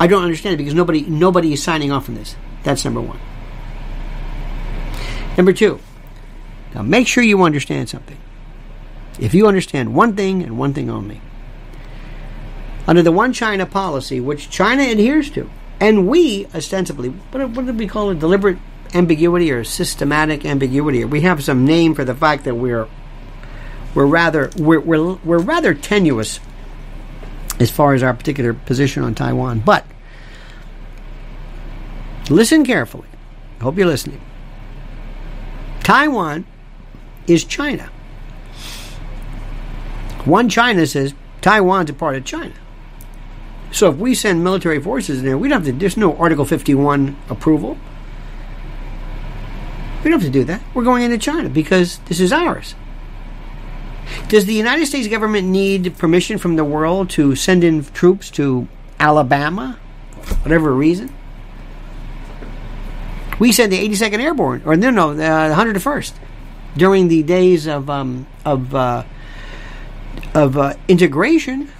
I 0.00 0.06
don't 0.06 0.22
understand 0.22 0.54
it 0.54 0.58
because 0.58 0.74
nobody 0.74 1.02
nobody 1.02 1.52
is 1.52 1.62
signing 1.62 1.92
off 1.92 2.08
on 2.08 2.14
this. 2.14 2.34
That's 2.62 2.84
number 2.84 3.00
one. 3.00 3.18
Number 5.36 5.52
two. 5.52 5.80
Now, 6.74 6.82
make 6.82 7.06
sure 7.06 7.22
you 7.22 7.42
understand 7.42 7.88
something. 7.88 8.16
If 9.18 9.34
you 9.34 9.46
understand 9.46 9.94
one 9.94 10.14
thing 10.14 10.42
and 10.42 10.58
one 10.58 10.72
thing 10.72 10.88
only, 10.88 11.20
under 12.88 13.02
the 13.02 13.12
One 13.12 13.34
China 13.34 13.66
policy, 13.66 14.18
which 14.18 14.48
China 14.48 14.82
adheres 14.82 15.30
to, 15.32 15.48
and 15.78 16.08
we 16.08 16.46
ostensibly, 16.54 17.10
what, 17.10 17.50
what 17.50 17.66
did 17.66 17.78
we 17.78 17.86
call 17.86 18.10
it? 18.10 18.18
Deliberate 18.18 18.56
ambiguity 18.94 19.52
or 19.52 19.62
systematic 19.62 20.46
ambiguity? 20.46 21.04
We 21.04 21.20
have 21.20 21.44
some 21.44 21.66
name 21.66 21.94
for 21.94 22.04
the 22.04 22.14
fact 22.14 22.44
that 22.44 22.54
we're 22.54 22.88
we're 23.94 24.06
rather 24.06 24.50
we're, 24.56 24.80
we're, 24.80 25.14
we're 25.16 25.38
rather 25.38 25.74
tenuous 25.74 26.40
as 27.60 27.70
far 27.70 27.92
as 27.92 28.02
our 28.02 28.14
particular 28.14 28.54
position 28.54 29.02
on 29.02 29.14
Taiwan. 29.14 29.60
But 29.60 29.84
listen 32.30 32.64
carefully. 32.64 33.08
I 33.60 33.64
hope 33.64 33.76
you're 33.76 33.86
listening. 33.86 34.20
Taiwan 35.82 36.46
is 37.26 37.44
China. 37.44 37.90
One 40.24 40.48
China 40.48 40.86
says 40.86 41.12
Taiwan's 41.42 41.90
a 41.90 41.94
part 41.94 42.16
of 42.16 42.24
China. 42.24 42.54
So 43.70 43.90
if 43.90 43.96
we 43.96 44.14
send 44.14 44.42
military 44.42 44.80
forces 44.80 45.20
in 45.20 45.24
there, 45.24 45.36
we 45.36 45.48
don't 45.48 45.64
have 45.64 45.74
to. 45.74 45.78
There's 45.78 45.96
no 45.96 46.16
Article 46.16 46.44
51 46.44 47.16
approval. 47.28 47.76
We 50.02 50.10
don't 50.10 50.20
have 50.20 50.28
to 50.28 50.30
do 50.30 50.44
that. 50.44 50.62
We're 50.74 50.84
going 50.84 51.02
into 51.02 51.18
China 51.18 51.48
because 51.48 51.98
this 52.06 52.20
is 52.20 52.32
ours. 52.32 52.74
Does 54.28 54.46
the 54.46 54.54
United 54.54 54.86
States 54.86 55.08
government 55.08 55.48
need 55.48 55.96
permission 55.98 56.38
from 56.38 56.56
the 56.56 56.64
world 56.64 57.10
to 57.10 57.34
send 57.34 57.64
in 57.64 57.84
troops 57.84 58.30
to 58.32 58.68
Alabama, 58.98 59.78
whatever 60.42 60.72
reason? 60.72 61.14
We 63.38 63.52
sent 63.52 63.70
the 63.70 63.88
82nd 63.88 64.20
Airborne, 64.20 64.62
or 64.64 64.76
no, 64.76 64.90
no, 64.90 65.14
the 65.14 65.22
101st, 65.22 66.12
during 66.76 67.08
the 67.08 67.22
days 67.22 67.66
of 67.66 67.88
um, 67.88 68.26
of 68.44 68.74
uh, 68.74 69.04
of 70.34 70.56
uh, 70.56 70.74
integration. 70.88 71.70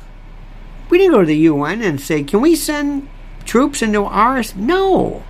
We 0.90 0.98
didn't 0.98 1.12
go 1.12 1.20
to 1.20 1.26
the 1.26 1.36
UN 1.36 1.82
and 1.82 2.00
say, 2.00 2.22
can 2.22 2.40
we 2.40 2.56
send 2.56 3.08
troops 3.44 3.82
into 3.82 4.04
ours? 4.04 4.54
No. 4.56 5.22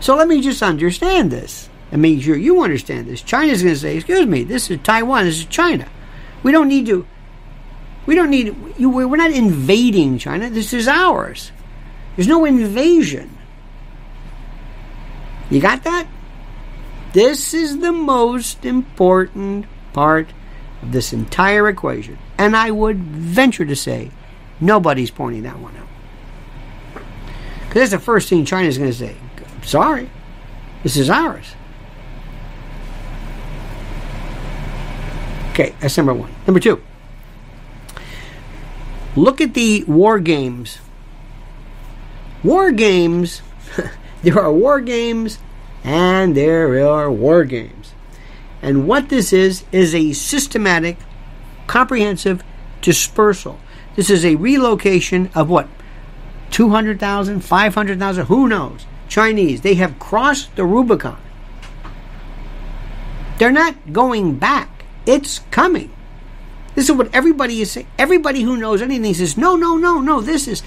So 0.00 0.16
let 0.16 0.28
me 0.28 0.40
just 0.40 0.62
understand 0.62 1.30
this 1.30 1.68
and 1.90 2.02
make 2.02 2.22
sure 2.22 2.36
you 2.36 2.62
understand 2.62 3.06
this. 3.06 3.22
China's 3.22 3.62
going 3.62 3.74
to 3.74 3.80
say, 3.80 3.96
excuse 3.96 4.26
me, 4.26 4.44
this 4.44 4.70
is 4.70 4.80
Taiwan, 4.82 5.24
this 5.24 5.38
is 5.38 5.46
China. 5.46 5.88
We 6.42 6.52
don't 6.52 6.68
need 6.68 6.86
to, 6.86 7.06
we 8.06 8.14
don't 8.14 8.30
need, 8.30 8.54
you, 8.76 8.90
we're 8.90 9.16
not 9.16 9.30
invading 9.30 10.18
China, 10.18 10.50
this 10.50 10.72
is 10.72 10.88
ours. 10.88 11.52
There's 12.16 12.28
no 12.28 12.44
invasion. 12.44 13.38
You 15.50 15.60
got 15.60 15.84
that? 15.84 16.06
This 17.12 17.54
is 17.54 17.78
the 17.78 17.92
most 17.92 18.64
important 18.64 19.66
part 19.92 20.28
of 20.82 20.92
this 20.92 21.12
entire 21.12 21.68
equation. 21.68 22.18
And 22.38 22.56
I 22.56 22.70
would 22.70 22.98
venture 22.98 23.64
to 23.64 23.76
say 23.76 24.10
Nobody's 24.64 25.10
pointing 25.10 25.42
that 25.42 25.58
one 25.58 25.76
out. 25.76 27.02
Because 27.68 27.90
that's 27.90 27.90
the 27.90 27.98
first 27.98 28.30
thing 28.30 28.46
China's 28.46 28.78
going 28.78 28.90
to 28.90 28.96
say. 28.96 29.14
Sorry, 29.62 30.08
this 30.82 30.96
is 30.96 31.10
ours. 31.10 31.54
Okay, 35.50 35.74
that's 35.80 35.94
number 35.98 36.14
one. 36.14 36.34
Number 36.46 36.60
two, 36.60 36.82
look 39.16 39.42
at 39.42 39.52
the 39.52 39.84
war 39.84 40.18
games. 40.18 40.78
War 42.42 42.72
games, 42.72 43.42
there 44.22 44.40
are 44.40 44.50
war 44.50 44.80
games 44.80 45.38
and 45.84 46.34
there 46.34 46.88
are 46.88 47.12
war 47.12 47.44
games. 47.44 47.92
And 48.62 48.88
what 48.88 49.10
this 49.10 49.30
is, 49.30 49.64
is 49.72 49.94
a 49.94 50.14
systematic, 50.14 50.96
comprehensive 51.66 52.42
dispersal 52.80 53.58
this 53.96 54.10
is 54.10 54.24
a 54.24 54.34
relocation 54.34 55.30
of 55.34 55.48
what? 55.48 55.68
200,000, 56.50 57.40
500,000, 57.40 58.26
who 58.26 58.48
knows? 58.48 58.86
Chinese. 59.08 59.60
They 59.60 59.74
have 59.74 59.98
crossed 59.98 60.54
the 60.56 60.64
Rubicon. 60.64 61.18
They're 63.38 63.52
not 63.52 63.92
going 63.92 64.36
back. 64.38 64.84
It's 65.06 65.40
coming. 65.50 65.92
This 66.74 66.88
is 66.88 66.96
what 66.96 67.14
everybody 67.14 67.60
is 67.60 67.72
saying. 67.72 67.86
Everybody 67.98 68.42
who 68.42 68.56
knows 68.56 68.82
anything 68.82 69.14
says, 69.14 69.36
no, 69.36 69.56
no, 69.56 69.76
no, 69.76 70.00
no, 70.00 70.20
this 70.20 70.48
is. 70.48 70.62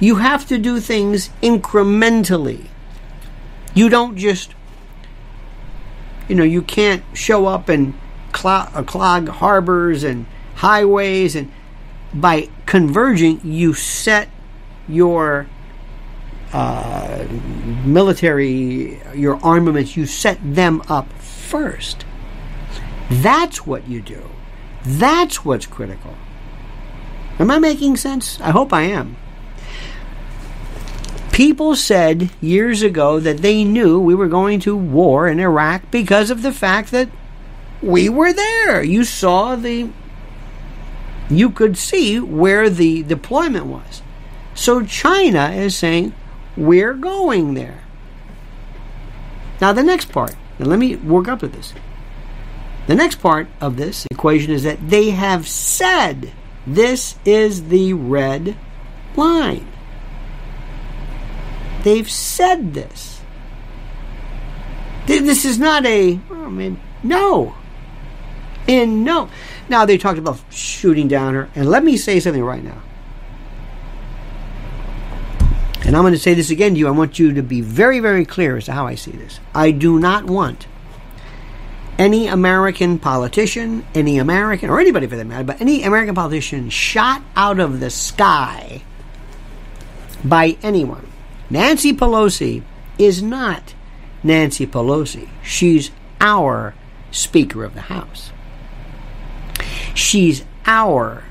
You 0.00 0.16
have 0.16 0.46
to 0.48 0.58
do 0.58 0.80
things 0.80 1.30
incrementally. 1.42 2.66
You 3.74 3.88
don't 3.88 4.16
just, 4.16 4.54
you 6.28 6.34
know, 6.34 6.44
you 6.44 6.60
can't 6.60 7.04
show 7.14 7.46
up 7.46 7.68
and 7.68 7.94
clog, 8.32 8.86
clog 8.86 9.28
harbors 9.28 10.04
and 10.04 10.26
highways 10.56 11.36
and 11.36 11.50
by 12.14 12.48
converging, 12.66 13.40
you 13.44 13.74
set 13.74 14.28
your 14.88 15.46
uh, 16.52 17.26
military, 17.84 19.00
your 19.14 19.38
armaments, 19.44 19.96
you 19.96 20.06
set 20.06 20.38
them 20.42 20.82
up 20.88 21.10
first. 21.14 22.04
That's 23.10 23.66
what 23.66 23.88
you 23.88 24.00
do. 24.00 24.28
That's 24.84 25.44
what's 25.44 25.66
critical. 25.66 26.14
Am 27.38 27.50
I 27.50 27.58
making 27.58 27.96
sense? 27.96 28.40
I 28.40 28.50
hope 28.50 28.72
I 28.72 28.82
am. 28.82 29.16
People 31.32 31.74
said 31.76 32.28
years 32.42 32.82
ago 32.82 33.18
that 33.18 33.38
they 33.38 33.64
knew 33.64 33.98
we 33.98 34.14
were 34.14 34.28
going 34.28 34.60
to 34.60 34.76
war 34.76 35.26
in 35.28 35.40
Iraq 35.40 35.90
because 35.90 36.30
of 36.30 36.42
the 36.42 36.52
fact 36.52 36.90
that 36.90 37.08
we 37.80 38.08
were 38.10 38.32
there. 38.32 38.82
You 38.82 39.04
saw 39.04 39.56
the 39.56 39.88
you 41.30 41.50
could 41.50 41.76
see 41.76 42.20
where 42.20 42.68
the 42.68 43.02
deployment 43.02 43.66
was. 43.66 44.02
So 44.54 44.84
China 44.84 45.50
is 45.50 45.76
saying, 45.76 46.14
we're 46.56 46.94
going 46.94 47.54
there. 47.54 47.82
Now, 49.60 49.72
the 49.72 49.82
next 49.82 50.12
part, 50.12 50.34
and 50.58 50.68
let 50.68 50.78
me 50.78 50.96
work 50.96 51.28
up 51.28 51.40
to 51.40 51.48
this. 51.48 51.72
The 52.86 52.94
next 52.94 53.16
part 53.16 53.46
of 53.60 53.76
this 53.76 54.06
equation 54.10 54.52
is 54.52 54.64
that 54.64 54.90
they 54.90 55.10
have 55.10 55.46
said 55.46 56.32
this 56.66 57.16
is 57.24 57.68
the 57.68 57.92
red 57.92 58.56
line. 59.16 59.68
They've 61.84 62.10
said 62.10 62.74
this. 62.74 63.20
This 65.06 65.44
is 65.44 65.58
not 65.58 65.84
a, 65.84 66.20
oh, 66.30 66.50
mean, 66.50 66.80
no. 67.02 67.54
And 68.68 69.04
no. 69.04 69.28
Now 69.72 69.86
they 69.86 69.96
talked 69.96 70.18
about 70.18 70.38
shooting 70.50 71.08
down 71.08 71.32
her, 71.32 71.48
and 71.54 71.66
let 71.66 71.82
me 71.82 71.96
say 71.96 72.20
something 72.20 72.44
right 72.44 72.62
now. 72.62 72.82
And 75.86 75.96
I'm 75.96 76.02
going 76.02 76.12
to 76.12 76.18
say 76.18 76.34
this 76.34 76.50
again 76.50 76.74
to 76.74 76.78
you. 76.78 76.88
I 76.88 76.90
want 76.90 77.18
you 77.18 77.32
to 77.32 77.42
be 77.42 77.62
very, 77.62 77.98
very 77.98 78.26
clear 78.26 78.58
as 78.58 78.66
to 78.66 78.72
how 78.72 78.86
I 78.86 78.96
see 78.96 79.12
this. 79.12 79.40
I 79.54 79.70
do 79.70 79.98
not 79.98 80.24
want 80.24 80.66
any 81.98 82.26
American 82.26 82.98
politician, 82.98 83.86
any 83.94 84.18
American, 84.18 84.68
or 84.68 84.78
anybody 84.78 85.06
for 85.06 85.16
that 85.16 85.26
matter, 85.26 85.44
but 85.44 85.62
any 85.62 85.84
American 85.84 86.14
politician 86.14 86.68
shot 86.68 87.22
out 87.34 87.58
of 87.58 87.80
the 87.80 87.88
sky 87.88 88.82
by 90.22 90.58
anyone. 90.62 91.10
Nancy 91.48 91.94
Pelosi 91.94 92.62
is 92.98 93.22
not 93.22 93.72
Nancy 94.22 94.66
Pelosi. 94.66 95.30
She's 95.42 95.90
our 96.20 96.74
Speaker 97.10 97.64
of 97.64 97.72
the 97.72 97.80
House. 97.80 98.32
She's 99.94 100.44
our 100.66 101.24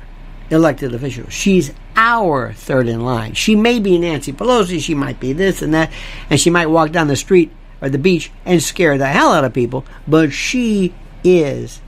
elected 0.49 0.93
official. 0.93 1.29
She's 1.29 1.71
our 1.95 2.53
third 2.53 2.87
in 2.87 3.03
line. 3.03 3.33
She 3.33 3.55
may 3.55 3.79
be 3.79 3.97
Nancy 3.97 4.33
Pelosi, 4.33 4.79
she 4.79 4.95
might 4.95 5.19
be 5.19 5.33
this 5.33 5.61
and 5.61 5.73
that, 5.73 5.91
and 6.29 6.39
she 6.39 6.49
might 6.49 6.67
walk 6.67 6.91
down 6.91 7.07
the 7.07 7.15
street 7.15 7.51
or 7.81 7.89
the 7.89 7.97
beach 7.97 8.31
and 8.45 8.61
scare 8.61 8.97
the 8.97 9.07
hell 9.07 9.33
out 9.33 9.43
of 9.43 9.53
people, 9.53 9.85
but 10.07 10.31
she 10.31 10.93
is 11.23 11.81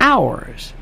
ours. 0.00 0.72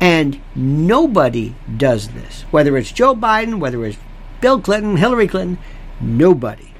And 0.00 0.40
nobody 0.54 1.54
does 1.76 2.08
this. 2.08 2.42
Whether 2.50 2.76
it's 2.76 2.90
Joe 2.90 3.14
Biden, 3.14 3.58
whether 3.58 3.84
it's 3.84 3.98
Bill 4.40 4.60
Clinton, 4.60 4.96
Hillary 4.96 5.28
Clinton, 5.28 5.58
nobody. 6.00 6.72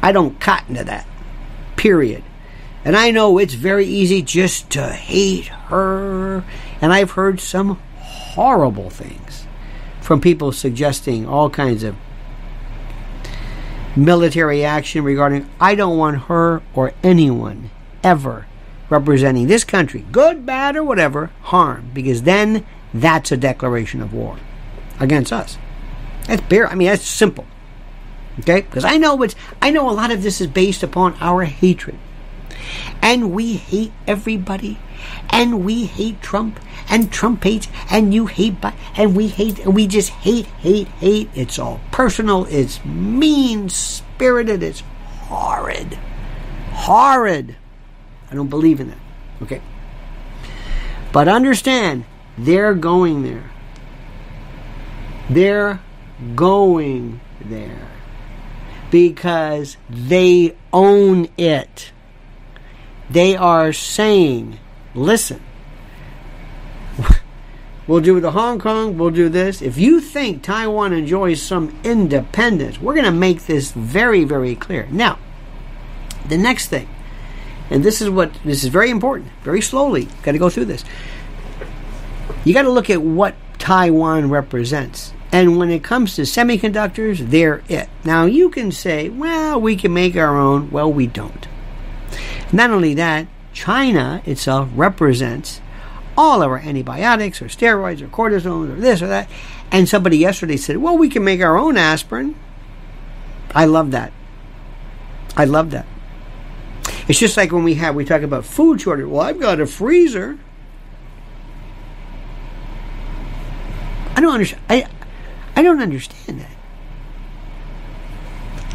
I 0.00 0.12
don't 0.12 0.38
cotton 0.38 0.76
to 0.76 0.84
that. 0.84 1.06
Period. 1.76 2.22
And 2.84 2.96
I 2.96 3.10
know 3.10 3.38
it's 3.38 3.54
very 3.54 3.86
easy 3.86 4.20
just 4.20 4.70
to 4.70 4.88
hate 4.88 5.46
her. 5.46 6.44
And 6.80 6.92
I've 6.92 7.12
heard 7.12 7.40
some 7.40 7.80
horrible 7.98 8.90
things 8.90 9.46
from 10.00 10.20
people 10.20 10.52
suggesting 10.52 11.26
all 11.26 11.48
kinds 11.48 11.82
of 11.82 11.96
military 13.96 14.64
action 14.64 15.02
regarding 15.02 15.48
I 15.60 15.74
don't 15.74 15.96
want 15.96 16.22
her 16.22 16.62
or 16.74 16.92
anyone 17.02 17.70
ever 18.02 18.46
representing 18.90 19.46
this 19.46 19.64
country, 19.64 20.04
good, 20.12 20.44
bad, 20.44 20.76
or 20.76 20.84
whatever, 20.84 21.30
harm, 21.42 21.90
because 21.94 22.22
then 22.22 22.66
that's 22.92 23.32
a 23.32 23.36
declaration 23.36 24.02
of 24.02 24.12
war 24.12 24.38
against 25.00 25.32
us. 25.32 25.58
That's 26.26 26.42
bare. 26.42 26.68
I 26.68 26.74
mean, 26.74 26.88
that's 26.88 27.06
simple. 27.06 27.46
Okay, 28.40 28.62
because 28.62 28.84
I 28.84 28.96
know 28.96 29.14
what's 29.14 29.36
I 29.62 29.70
know 29.70 29.88
a 29.88 29.92
lot 29.92 30.10
of 30.10 30.22
this 30.22 30.40
is 30.40 30.48
based 30.48 30.82
upon 30.82 31.14
our 31.20 31.44
hatred 31.44 31.98
and 33.02 33.32
we 33.32 33.54
hate 33.54 33.92
everybody, 34.06 34.78
and 35.30 35.64
we 35.64 35.84
hate 35.84 36.20
Trump, 36.22 36.60
and 36.88 37.12
Trump 37.12 37.42
hates, 37.44 37.68
and 37.90 38.14
you 38.14 38.26
hate, 38.26 38.54
and 38.96 39.16
we 39.16 39.28
hate, 39.28 39.58
and 39.60 39.74
we 39.74 39.86
just 39.86 40.10
hate, 40.10 40.46
hate, 40.46 40.88
hate. 40.88 41.28
It's 41.34 41.58
all 41.58 41.80
personal. 41.90 42.46
It's 42.46 42.84
mean 42.84 43.68
spirited. 43.68 44.62
It's 44.62 44.82
horrid, 45.22 45.98
horrid. 46.72 47.56
I 48.30 48.34
don't 48.34 48.48
believe 48.48 48.80
in 48.80 48.88
that. 48.88 48.98
Okay, 49.42 49.60
but 51.12 51.28
understand, 51.28 52.04
they're 52.36 52.74
going 52.74 53.22
there. 53.22 53.50
They're 55.30 55.80
going 56.34 57.20
there 57.40 57.88
because 58.90 59.76
they 59.88 60.54
own 60.72 61.28
it. 61.36 61.92
They 63.10 63.36
are 63.36 63.72
saying, 63.72 64.58
listen, 64.94 65.42
we'll 67.86 68.00
do 68.00 68.20
the 68.20 68.30
Hong 68.30 68.58
Kong, 68.58 68.96
we'll 68.96 69.10
do 69.10 69.28
this. 69.28 69.60
If 69.60 69.78
you 69.78 70.00
think 70.00 70.42
Taiwan 70.42 70.92
enjoys 70.92 71.42
some 71.42 71.78
independence, 71.84 72.80
we're 72.80 72.94
going 72.94 73.04
to 73.04 73.12
make 73.12 73.46
this 73.46 73.72
very, 73.72 74.24
very 74.24 74.54
clear. 74.54 74.88
Now, 74.90 75.18
the 76.28 76.38
next 76.38 76.68
thing, 76.68 76.88
and 77.70 77.82
this 77.82 78.00
is 78.00 78.10
what 78.10 78.32
this 78.44 78.64
is 78.64 78.70
very 78.70 78.90
important, 78.90 79.30
very 79.42 79.60
slowly, 79.60 80.08
got 80.22 80.32
to 80.32 80.38
go 80.38 80.50
through 80.50 80.66
this. 80.66 80.84
You 82.44 82.52
got 82.52 82.62
to 82.62 82.70
look 82.70 82.90
at 82.90 83.02
what 83.02 83.34
Taiwan 83.58 84.30
represents. 84.30 85.12
And 85.32 85.56
when 85.56 85.70
it 85.70 85.82
comes 85.82 86.14
to 86.16 86.22
semiconductors, 86.22 87.30
they're 87.30 87.62
it. 87.68 87.88
Now, 88.04 88.26
you 88.26 88.50
can 88.50 88.70
say, 88.70 89.08
well, 89.08 89.60
we 89.60 89.74
can 89.74 89.92
make 89.92 90.14
our 90.16 90.38
own. 90.38 90.70
Well, 90.70 90.92
we 90.92 91.06
don't. 91.06 91.48
Not 92.54 92.70
only 92.70 92.94
that, 92.94 93.26
China 93.52 94.22
itself 94.24 94.68
represents 94.76 95.60
all 96.16 96.40
of 96.40 96.48
our 96.48 96.58
antibiotics 96.58 97.42
or 97.42 97.46
steroids 97.46 98.00
or 98.00 98.06
cortisone 98.06 98.72
or 98.72 98.76
this 98.76 99.02
or 99.02 99.08
that. 99.08 99.28
And 99.72 99.88
somebody 99.88 100.18
yesterday 100.18 100.56
said, 100.56 100.76
well, 100.76 100.96
we 100.96 101.08
can 101.08 101.24
make 101.24 101.40
our 101.40 101.58
own 101.58 101.76
aspirin. 101.76 102.36
I 103.56 103.64
love 103.64 103.90
that. 103.90 104.12
I 105.36 105.46
love 105.46 105.72
that. 105.72 105.84
It's 107.08 107.18
just 107.18 107.36
like 107.36 107.50
when 107.50 107.64
we 107.64 107.74
have, 107.74 107.96
we 107.96 108.04
talk 108.04 108.22
about 108.22 108.44
food 108.44 108.80
shortage. 108.80 109.06
Well, 109.06 109.22
I've 109.22 109.40
got 109.40 109.60
a 109.60 109.66
freezer. 109.66 110.38
I 114.14 114.20
don't 114.20 114.32
understand. 114.32 114.62
I, 114.70 114.86
I 115.56 115.62
don't 115.62 115.82
understand 115.82 116.40
that. 116.40 116.50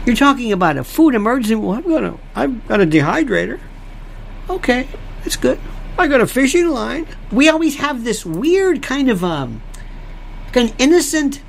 You're 0.06 0.18
talking 0.18 0.52
about 0.52 0.76
a 0.76 0.84
food 0.84 1.16
emergency. 1.16 1.56
Well, 1.56 1.78
I've 1.78 1.88
got 1.88 2.04
a, 2.04 2.18
I've 2.36 2.68
got 2.68 2.82
a 2.82 2.86
dehydrator. 2.86 3.62
Okay, 4.50 4.88
that's 5.24 5.36
good. 5.36 5.60
I 5.98 6.08
got 6.08 6.22
a 6.22 6.28
fishing 6.28 6.70
line. 6.70 7.08
We 7.32 7.50
always 7.50 7.76
have 7.78 8.04
this 8.04 8.26
weird 8.26 8.82
kind 8.82 9.10
of 9.10 9.24
um, 9.24 9.62
an 10.56 10.74
innocent, 10.80 11.42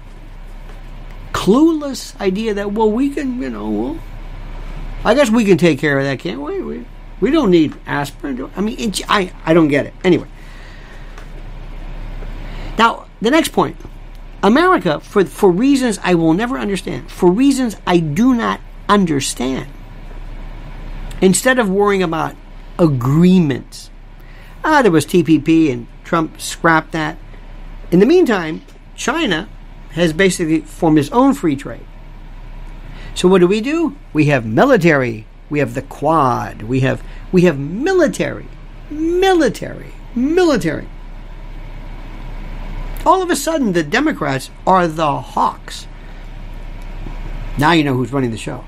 clueless 1.32 2.20
idea 2.20 2.52
that 2.54 2.72
well, 2.72 2.90
we 2.90 3.10
can, 3.10 3.40
you 3.40 3.48
know, 3.48 3.70
well, 3.70 3.98
I 5.04 5.14
guess 5.14 5.30
we 5.30 5.44
can 5.44 5.56
take 5.56 5.78
care 5.78 5.98
of 5.98 6.04
that, 6.04 6.18
can't 6.18 6.40
we? 6.40 6.60
We, 6.60 6.84
we 7.20 7.30
don't 7.30 7.50
need 7.50 7.74
aspirin. 7.86 8.50
I 8.56 8.60
mean, 8.60 8.78
it, 8.78 9.00
I 9.08 9.32
I 9.44 9.54
don't 9.54 9.68
get 9.68 9.86
it. 9.86 9.94
Anyway, 10.04 10.28
now 12.76 13.06
the 13.22 13.30
next 13.30 13.52
point. 13.52 13.76
America, 14.42 15.00
for, 15.00 15.22
for 15.26 15.50
reasons 15.50 15.98
I 16.02 16.14
will 16.14 16.32
never 16.32 16.58
understand, 16.58 17.10
for 17.10 17.30
reasons 17.30 17.76
I 17.86 17.98
do 17.98 18.34
not 18.34 18.58
understand, 18.88 19.68
instead 21.20 21.58
of 21.58 21.68
worrying 21.68 22.02
about 22.02 22.34
agreements, 22.80 23.90
ah, 24.64 24.82
there 24.82 24.90
was 24.90 25.06
TPP 25.06 25.72
and 25.72 25.86
Trump 26.02 26.40
scrapped 26.40 26.90
that. 26.90 27.16
In 27.92 28.00
the 28.00 28.06
meantime, 28.06 28.62
China 28.96 29.48
has 29.90 30.12
basically 30.12 30.62
formed 30.62 30.98
its 30.98 31.10
own 31.10 31.34
free 31.34 31.54
trade. 31.54 31.86
So 33.14 33.28
what 33.28 33.38
do 33.38 33.46
we 33.46 33.60
do? 33.60 33.96
We 34.12 34.26
have 34.26 34.44
military, 34.44 35.26
we 35.48 35.60
have 35.60 35.74
the 35.74 35.82
Quad, 35.82 36.62
we 36.62 36.80
have 36.80 37.02
we 37.30 37.42
have 37.42 37.58
military, 37.58 38.48
military 38.90 39.92
military. 40.14 40.88
All 43.06 43.22
of 43.22 43.30
a 43.30 43.36
sudden, 43.36 43.72
the 43.72 43.82
Democrats 43.82 44.50
are 44.66 44.86
the 44.86 45.20
hawks. 45.20 45.86
Now 47.58 47.72
you 47.72 47.84
know 47.84 47.94
who's 47.94 48.12
running 48.12 48.30
the 48.30 48.36
show. 48.36 48.64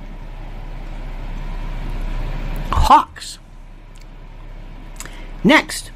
Hawks. 2.70 3.38
Next, 5.44 5.90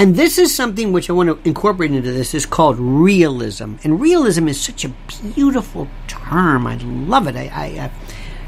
and 0.00 0.16
this 0.16 0.38
is 0.38 0.54
something 0.54 0.92
which 0.92 1.10
I 1.10 1.12
want 1.12 1.28
to 1.28 1.46
incorporate 1.46 1.90
into 1.90 2.10
this 2.10 2.32
is 2.32 2.46
called 2.46 2.78
realism. 2.78 3.74
And 3.84 4.00
realism 4.00 4.48
is 4.48 4.58
such 4.58 4.82
a 4.86 4.88
beautiful 5.34 5.88
term. 6.08 6.66
I 6.66 6.76
love 6.76 7.26
it. 7.26 7.36
I, 7.36 7.50
I, 7.52 7.64
I 7.84 7.90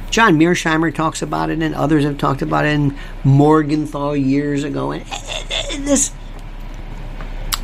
John 0.08 0.38
Mearsheimer 0.38 0.94
talks 0.94 1.20
about 1.20 1.50
it, 1.50 1.60
and 1.60 1.74
others 1.74 2.04
have 2.04 2.16
talked 2.16 2.40
about 2.40 2.64
it, 2.64 2.68
and 2.68 2.96
Morgenthau 3.22 4.12
years 4.12 4.64
ago. 4.64 4.92
And 4.92 5.04
this, 5.86 6.12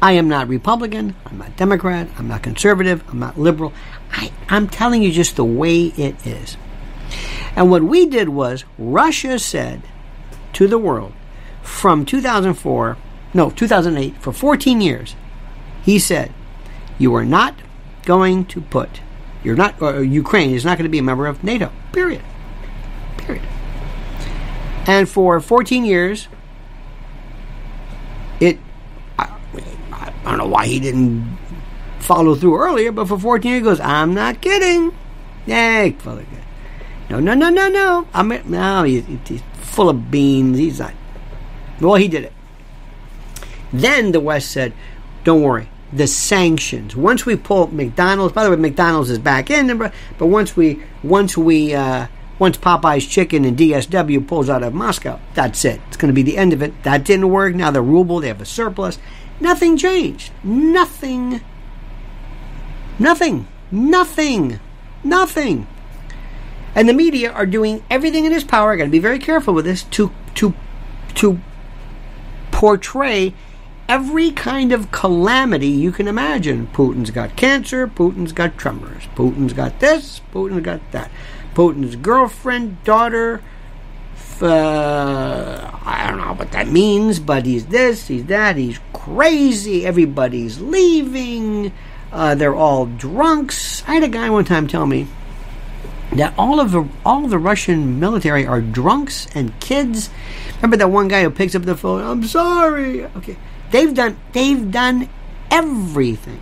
I 0.03 0.13
am 0.13 0.29
not 0.29 0.49
Republican. 0.49 1.17
I'm 1.25 1.39
not 1.39 1.57
Democrat. 1.57 2.09
I'm 2.19 2.29
not 2.29 2.43
conservative. 2.43 3.03
I'm 3.09 3.19
not 3.19 3.39
liberal. 3.39 3.73
I, 4.13 4.33
I'm 4.51 4.69
telling 4.69 5.03
you 5.03 5.13
just 5.13 5.37
the 5.37 5.45
way 5.47 5.87
it 5.97 6.27
is. 6.27 6.59
And 7.57 7.71
what 7.71 7.83
we 7.83 8.05
did 8.05 8.29
was 8.29 8.67
Russia 8.77 9.39
said 9.39 9.81
to 10.53 10.69
the 10.69 10.79
world 10.79 11.15
from 11.69 12.05
2004 12.05 12.97
no, 13.35 13.51
2008, 13.51 14.17
for 14.17 14.33
14 14.33 14.81
years, 14.81 15.15
he 15.83 15.99
said, 15.99 16.33
You 16.99 17.15
are 17.15 17.25
not 17.25 17.55
going 18.05 18.47
to 18.47 18.61
put, 18.61 19.01
you're 19.45 19.57
not, 19.57 19.81
Ukraine 19.81 20.51
is 20.51 20.65
not 20.65 20.79
going 20.79 20.85
to 20.85 20.91
be 20.91 20.99
a 20.99 21.03
member 21.03 21.27
of 21.27 21.45
NATO, 21.45 21.71
period. 21.93 22.23
Period. 23.19 23.45
And 24.87 25.09
for 25.09 25.41
14 25.41 25.85
years, 25.85 26.29
it, 28.41 28.59
I, 29.19 29.31
I 29.93 30.13
don't 30.25 30.39
know 30.39 30.47
why 30.47 30.67
he 30.67 30.81
didn't 30.81 31.39
follow 31.99 32.35
through 32.35 32.59
earlier, 32.59 32.93
but 32.93 33.09
for 33.09 33.19
14 33.19 33.51
years, 33.51 33.61
he 33.61 33.65
goes, 33.65 33.81
I'm 33.81 34.15
not 34.15 34.41
kidding. 34.41 34.97
Yay, 35.47 35.95
Father. 35.99 36.25
No, 37.11 37.21
no, 37.21 37.35
no, 37.35 37.51
no, 37.51 37.69
no. 37.69 38.09
I'm 38.15 38.29
no, 38.51 38.83
he's, 38.85 39.05
he's 39.27 39.43
full 39.61 39.89
of 39.89 40.11
beans. 40.11 40.59
He's 40.59 40.79
not. 40.79 40.93
Well, 41.81 41.95
he 41.95 42.09
did 42.09 42.25
it. 42.25 42.33
Then 43.73 44.13
the 44.13 44.21
West 44.21 44.51
said, 44.51 44.73
don't 45.25 45.43
worry, 45.43 45.69
the 45.93 46.07
sanctions. 46.07 46.97
Once 46.97 47.27
we 47.27 47.37
pull 47.37 47.67
McDonald's, 47.69 48.35
by 48.35 48.45
the 48.45 48.51
way, 48.51 48.57
McDonald's 48.57 49.11
is 49.11 49.19
back 49.19 49.51
in, 49.51 49.77
but 49.77 49.93
once 50.21 50.57
we, 50.57 50.83
once 51.03 51.37
we, 51.37 51.75
uh, 51.75 52.07
once 52.39 52.57
Popeye's 52.57 53.07
Chicken 53.07 53.45
and 53.45 53.59
DSW 53.59 54.27
pulls 54.27 54.49
out 54.49 54.63
of 54.63 54.73
Moscow, 54.75 55.19
that's 55.35 55.65
it. 55.65 55.81
It's 55.89 55.97
going 55.97 56.09
to 56.09 56.15
be 56.15 56.23
the 56.23 56.39
end 56.39 56.53
of 56.53 56.63
it. 56.63 56.83
That 56.85 57.05
didn't 57.05 57.31
work. 57.31 57.55
Now 57.55 57.71
the 57.71 57.83
ruble, 57.83 58.21
they 58.21 58.29
have 58.29 58.41
a 58.41 58.47
surplus. 58.47 58.99
Nothing 59.41 59.77
changed. 59.77 60.33
Nothing. 60.43 61.41
Nothing. 62.99 63.47
Nothing. 63.71 64.61
Nothing. 65.05 65.67
And 66.75 66.89
the 66.89 66.95
media 66.95 67.33
are 67.33 67.47
doing 67.47 67.83
everything 67.91 68.25
in 68.25 68.33
its 68.33 68.45
power. 68.45 68.77
Got 68.77 68.85
to 68.85 68.91
be 68.91 68.99
very 68.99 69.19
careful 69.19 69.55
with 69.55 69.65
this 69.65 69.83
to 69.85 70.13
to 70.37 70.55
to 71.15 71.41
portray 72.59 73.33
every 73.89 74.33
kind 74.33 74.73
of 74.73 74.91
calamity 74.91 75.69
you 75.69 75.93
can 75.93 76.09
imagine. 76.09 76.67
Putin's 76.67 77.13
got 77.13 77.37
cancer, 77.37 77.87
Putin's 77.87 78.33
got 78.33 78.59
tremors, 78.59 79.05
Putin's 79.15 79.53
got 79.53 79.79
this, 79.79 80.21
Putin's 80.35 80.65
got 80.65 80.81
that. 80.91 81.09
Putin's 81.55 81.95
girlfriend, 81.95 82.83
daughter, 82.83 83.41
uh, 84.43 85.71
I 85.85 86.09
don't 86.09 86.19
know 86.19 86.35
what 86.35 86.51
that 86.51 86.67
means, 86.67 87.21
but 87.21 87.47
he's 87.47 87.67
this, 87.67 88.09
he's 88.09 88.25
that, 88.25 88.57
he's 88.57 88.81
crazy, 88.93 89.87
everybody's 89.87 90.61
leaving, 90.61 91.73
uh, 92.11 92.35
they're 92.35 92.57
all 92.57 92.87
drunks. 92.87 93.85
I 93.87 93.95
had 93.95 94.03
a 94.03 94.09
guy 94.09 94.31
one 94.31 94.45
time 94.45 94.67
tell 94.67 94.87
me 94.87 95.07
that 96.13 96.35
all 96.37 96.59
of 96.59 96.73
the 96.73 96.89
all 97.05 97.25
of 97.25 97.31
the 97.31 97.39
Russian 97.39 98.01
military 98.01 98.47
are 98.47 98.61
drunks 98.61 99.29
and 99.35 99.59
kids. 99.61 100.11
Remember 100.59 100.77
that 100.77 100.91
one 100.91 101.09
guy 101.09 101.23
who 101.23 101.31
picks 101.31 101.55
up 101.55 101.63
the 101.63 101.77
phone? 101.77 102.03
I'm 102.03 102.25
sorry. 102.25 103.05
Okay, 103.05 103.37
They've 103.71 103.93
done 103.93 104.19
they've 104.33 104.71
done 104.71 105.09
everything. 105.51 106.41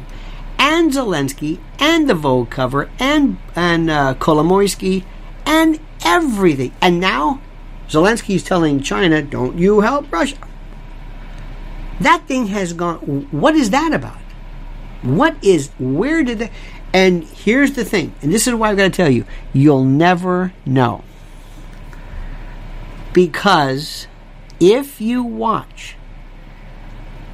And 0.58 0.92
Zelensky 0.92 1.58
and 1.78 2.08
the 2.08 2.14
Vogue 2.14 2.50
cover 2.50 2.88
and 2.98 3.38
and 3.54 3.90
uh, 3.90 4.14
Kolomoisky 4.18 5.04
and 5.44 5.80
everything. 6.04 6.72
And 6.80 7.00
now 7.00 7.40
Zelensky's 7.88 8.42
telling 8.42 8.80
China, 8.80 9.22
"Don't 9.22 9.58
you 9.58 9.80
help 9.80 10.10
Russia." 10.12 10.36
That 12.00 12.26
thing 12.26 12.48
has 12.48 12.72
gone. 12.72 13.28
What 13.30 13.54
is 13.54 13.70
that 13.70 13.92
about? 13.92 14.18
What 15.02 15.36
is? 15.42 15.70
Where 15.78 16.22
did 16.22 16.38
that? 16.38 16.50
And 16.92 17.24
here's 17.24 17.72
the 17.72 17.84
thing, 17.84 18.14
and 18.22 18.32
this 18.32 18.46
is 18.46 18.54
why 18.54 18.70
I've 18.70 18.76
got 18.76 18.84
to 18.84 18.90
tell 18.90 19.10
you: 19.10 19.24
you'll 19.52 19.84
never 19.84 20.52
know 20.64 21.04
because 23.16 24.06
if 24.60 25.00
you 25.00 25.22
watch 25.22 25.96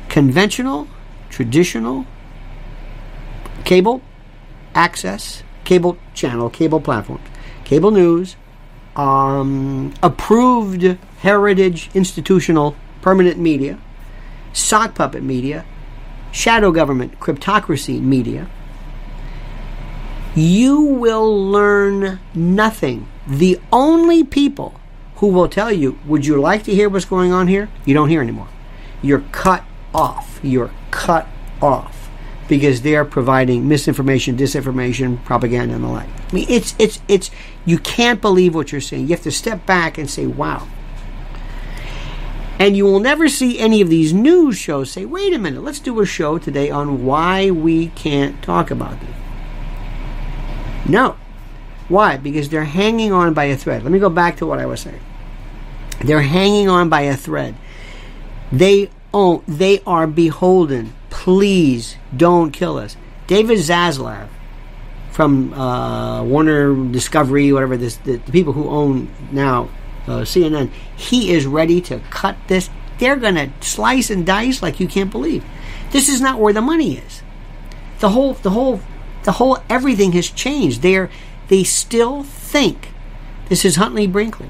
conventional, 0.09 0.87
traditional 1.29 2.07
cable 3.65 4.01
access, 4.77 5.43
cable 5.65 5.99
channel, 6.15 6.49
cable 6.49 6.81
platforms, 6.81 7.29
cable 7.65 7.91
news, 7.91 8.37
um, 8.95 9.93
approved 10.05 10.85
heritage 11.19 11.91
institutional 11.95 12.77
permanent 13.01 13.41
media, 13.41 13.77
sock 14.53 14.95
puppet 14.95 15.25
media, 15.25 15.65
shadow 16.31 16.71
government, 16.71 17.19
cryptocracy 17.19 18.01
media, 18.01 18.49
you 20.37 20.81
will 20.81 21.51
learn 21.51 22.21
nothing. 22.37 23.09
The 23.27 23.59
only 23.73 24.23
people 24.23 24.79
who 25.23 25.29
will 25.29 25.49
tell 25.49 25.71
you, 25.71 25.97
would 26.05 26.27
you 26.27 26.41
like 26.41 26.65
to 26.65 26.75
hear 26.75 26.89
what's 26.89 27.05
going 27.05 27.33
on 27.33 27.47
here? 27.47 27.69
You 27.85 27.95
don't 27.95 28.09
hear 28.09 28.21
anymore. 28.21 28.49
You're 29.03 29.23
cut 29.31 29.63
off. 29.95 30.41
You're 30.43 30.73
cut 30.91 31.29
off 31.63 32.11
because 32.49 32.83
they're 32.83 33.05
providing 33.05 33.69
misinformation, 33.69 34.37
disinformation, 34.37 35.23
propaganda, 35.25 35.77
and 35.77 35.85
the 35.85 35.89
like. 35.89 36.09
I 36.09 36.35
mean, 36.35 36.47
it's 36.49 36.75
it's 36.77 37.01
it's 37.07 37.31
you 37.65 37.79
can't 37.79 38.21
believe 38.21 38.53
what 38.53 38.73
you're 38.73 38.81
saying. 38.81 39.03
You 39.05 39.11
have 39.11 39.23
to 39.23 39.31
step 39.31 39.65
back 39.65 39.97
and 39.97 40.11
say, 40.11 40.27
"Wow." 40.27 40.67
And 42.59 42.77
you 42.77 42.85
will 42.85 42.99
never 42.99 43.29
see 43.29 43.61
any 43.61 43.81
of 43.81 43.89
these 43.89 44.13
news 44.13 44.59
shows 44.59 44.91
say, 44.91 45.05
"Wait 45.05 45.33
a 45.33 45.39
minute, 45.39 45.63
let's 45.63 45.79
do 45.79 46.01
a 46.01 46.05
show 46.05 46.37
today 46.39 46.69
on 46.69 47.05
why 47.05 47.49
we 47.49 47.91
can't 47.91 48.43
talk 48.43 48.73
about 48.73 48.99
this." 48.99 49.15
No. 50.89 51.15
Why? 51.89 52.17
Because 52.17 52.49
they're 52.49 52.65
hanging 52.65 53.13
on 53.13 53.35
by 53.35 53.45
a 53.45 53.57
thread. 53.57 53.85
Let 53.85 53.93
me 53.93 54.01
go 54.01 54.11
back 54.11 54.37
to 54.39 54.47
what 54.47 54.59
I 54.59 54.67
was 54.67 54.81
saying. 54.81 54.99
They're 56.05 56.23
hanging 56.23 56.69
on 56.69 56.89
by 56.89 57.03
a 57.03 57.17
thread. 57.17 57.55
They 58.51 58.91
Oh, 59.15 59.43
they 59.47 59.81
are 59.87 60.07
beholden. 60.07 60.95
Please 61.11 61.97
don't 62.17 62.51
kill 62.51 62.79
us. 62.79 62.97
David 63.27 63.59
Zaslav 63.59 64.29
from 65.11 65.53
uh, 65.53 66.25
Warner 66.25 66.75
Discovery, 66.91 67.53
whatever 67.53 67.77
this, 67.77 67.97
the, 67.97 68.17
the 68.17 68.33
people 68.33 68.55
who 68.55 68.69
own 68.69 69.11
now 69.31 69.69
uh, 70.07 70.21
CNN, 70.21 70.71
he 70.97 71.31
is 71.31 71.47
ready 71.47 71.81
to 71.83 72.01
cut 72.11 72.37
this. 72.49 72.71
They're 72.99 73.17
going 73.17 73.35
to 73.35 73.51
slice 73.61 74.09
and 74.11 74.25
dice 74.25 74.63
like 74.63 74.81
you 74.81 74.89
can't 74.89 75.11
believe. 75.11 75.45
This 75.91 76.09
is 76.09 76.21
not 76.21 76.41
where 76.41 76.55
the 76.55 76.63
money 76.63 76.97
is. 76.97 77.23
The 78.01 78.11
whole, 78.11 78.35
the 78.35 78.51
whole, 78.51 78.81
the 79.25 79.33
whole, 79.33 79.59
everything 79.69 80.13
has 80.13 80.31
changed. 80.31 80.81
They're, 80.81 81.11
they 81.49 81.65
still 81.65 82.23
think 82.23 82.89
this 83.49 83.65
is 83.65 83.77
Huntley 83.77 84.07
Brinkley. 84.07 84.49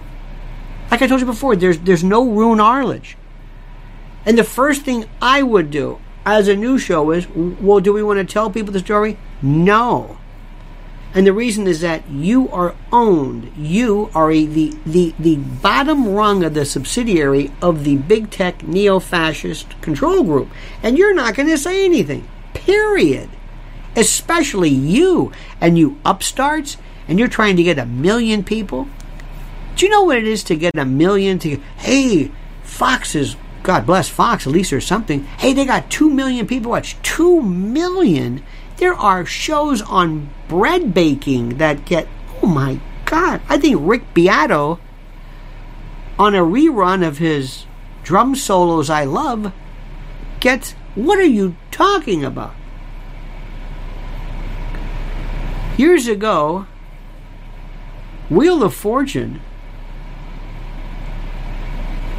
Like 0.93 1.01
I 1.01 1.07
told 1.07 1.21
you 1.21 1.27
before, 1.27 1.57
there's, 1.57 1.79
there's 1.79 2.05
no 2.05 2.29
Roone 2.29 2.61
Arledge. 2.61 3.17
And 4.27 4.37
the 4.37 4.45
first 4.45 4.83
thing 4.83 5.07
I 5.23 5.43
would 5.43 5.71
do 5.71 5.99
as 6.27 6.49
a 6.49 6.55
new 6.55 6.77
show 6.77 7.13
is, 7.13 7.27
well, 7.31 7.81
do 7.81 7.95
we 7.95 8.03
want 8.03 8.19
to 8.19 8.31
tell 8.31 8.51
people 8.51 8.75
the 8.75 8.81
story? 8.81 9.17
No. 9.41 10.19
And 11.15 11.27
the 11.27 11.33
reason 11.33 11.67
is 11.67 11.81
that 11.81 12.11
you 12.11 12.51
are 12.51 12.75
owned. 12.93 13.53
You 13.57 14.11
are 14.15 14.31
a, 14.31 14.45
the, 14.45 14.77
the, 14.85 15.15
the 15.19 15.37
bottom 15.37 16.11
rung 16.11 16.45
of 16.45 16.53
the 16.53 16.67
subsidiary 16.67 17.51
of 17.63 17.85
the 17.85 17.97
big 17.97 18.29
tech 18.29 18.63
neo 18.63 18.99
fascist 18.99 19.81
control 19.81 20.23
group. 20.23 20.51
And 20.83 20.99
you're 20.99 21.15
not 21.15 21.35
going 21.35 21.49
to 21.49 21.57
say 21.57 21.87
anything. 21.87 22.29
Period. 22.53 23.31
Especially 23.97 24.69
you 24.69 25.33
and 25.59 25.79
you 25.79 25.99
upstarts, 26.05 26.77
and 27.09 27.19
you're 27.19 27.29
trying 27.29 27.57
to 27.57 27.63
get 27.63 27.79
a 27.79 27.87
million 27.87 28.45
people. 28.45 28.89
Do 29.77 29.87
you 29.87 29.91
know 29.91 30.03
what 30.03 30.19
it 30.19 30.27
is 30.27 30.45
to 30.45 30.57
get 30.57 30.77
a 30.77 30.85
million 30.85 31.39
to, 31.41 31.57
hey, 31.77 32.31
Fox 32.63 33.15
is 33.15 33.37
God 33.63 33.87
bless 33.87 34.09
Fox, 34.09 34.47
at 34.47 34.53
least 34.53 34.71
there's 34.71 34.87
something. 34.87 35.25
Hey, 35.39 35.53
they 35.53 35.65
got 35.65 35.91
2 35.91 36.11
million 36.11 36.47
people 36.47 36.73
watch. 36.73 37.01
2 37.03 37.43
million? 37.43 38.43
There 38.79 38.95
are 38.95 39.25
shows 39.25 39.81
on 39.83 40.31
bread 40.49 40.93
baking 40.93 41.59
that 41.59 41.85
get, 41.85 42.09
oh 42.43 42.49
my 42.49 42.81
God. 43.05 43.41
I 43.49 43.59
think 43.59 43.79
Rick 43.81 44.15
Beato, 44.15 44.81
on 46.19 46.35
a 46.35 46.41
rerun 46.41 47.07
of 47.07 47.19
his 47.19 47.67
drum 48.03 48.35
solos 48.35 48.91
I 48.91 49.05
love 49.05 49.53
gets. 50.41 50.73
What 50.95 51.19
are 51.19 51.23
you 51.23 51.57
talking 51.71 52.25
about? 52.25 52.55
Years 55.79 56.07
ago, 56.07 56.67
Wheel 58.29 58.63
of 58.63 58.75
Fortune. 58.75 59.41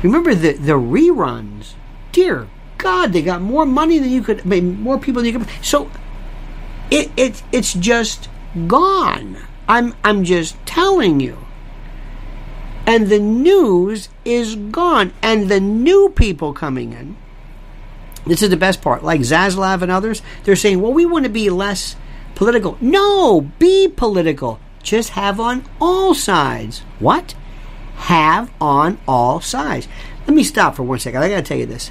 Remember 0.03 0.35
the, 0.35 0.53
the 0.53 0.73
reruns? 0.73 1.73
Dear 2.11 2.47
God, 2.77 3.13
they 3.13 3.21
got 3.21 3.41
more 3.41 3.65
money 3.65 3.97
than 3.97 4.09
you 4.09 4.21
could, 4.21 4.45
more 4.45 4.99
people 4.99 5.23
than 5.23 5.33
you 5.33 5.39
could. 5.39 5.49
So 5.61 5.89
it, 6.91 7.09
it 7.17 7.41
it's 7.51 7.73
just 7.73 8.29
gone. 8.67 9.37
I'm 9.67 9.95
I'm 10.03 10.23
just 10.23 10.57
telling 10.65 11.19
you. 11.19 11.37
And 12.85 13.07
the 13.07 13.19
news 13.19 14.09
is 14.25 14.55
gone, 14.55 15.13
and 15.21 15.47
the 15.47 15.61
new 15.61 16.09
people 16.09 16.51
coming 16.51 16.91
in. 16.91 17.15
This 18.25 18.41
is 18.41 18.49
the 18.49 18.57
best 18.57 18.81
part. 18.81 19.03
Like 19.03 19.21
Zaslav 19.21 19.81
and 19.81 19.91
others, 19.91 20.21
they're 20.43 20.57
saying, 20.57 20.81
"Well, 20.81 20.91
we 20.93 21.05
want 21.05 21.23
to 21.23 21.31
be 21.31 21.49
less 21.49 21.95
political." 22.35 22.77
No, 22.81 23.49
be 23.57 23.87
political. 23.87 24.59
Just 24.83 25.11
have 25.11 25.39
on 25.39 25.63
all 25.79 26.13
sides. 26.13 26.79
What? 26.99 27.35
Have 28.03 28.51
on 28.59 28.99
all 29.07 29.39
sides. 29.39 29.87
Let 30.27 30.35
me 30.35 30.43
stop 30.43 30.75
for 30.75 30.83
one 30.83 30.99
second. 30.99 31.23
I 31.23 31.29
got 31.29 31.37
to 31.37 31.41
tell 31.41 31.57
you 31.57 31.65
this. 31.65 31.89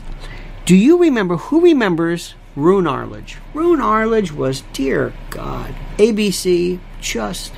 Do 0.67 0.77
you 0.77 0.99
remember 0.99 1.37
who 1.37 1.63
remembers 1.63 2.35
Roone 2.55 2.87
Arledge? 2.87 3.39
Roone 3.55 3.81
Arledge 3.81 4.31
was, 4.31 4.63
dear 4.75 5.15
God, 5.31 5.75
ABC 5.97 6.79
just. 7.01 7.53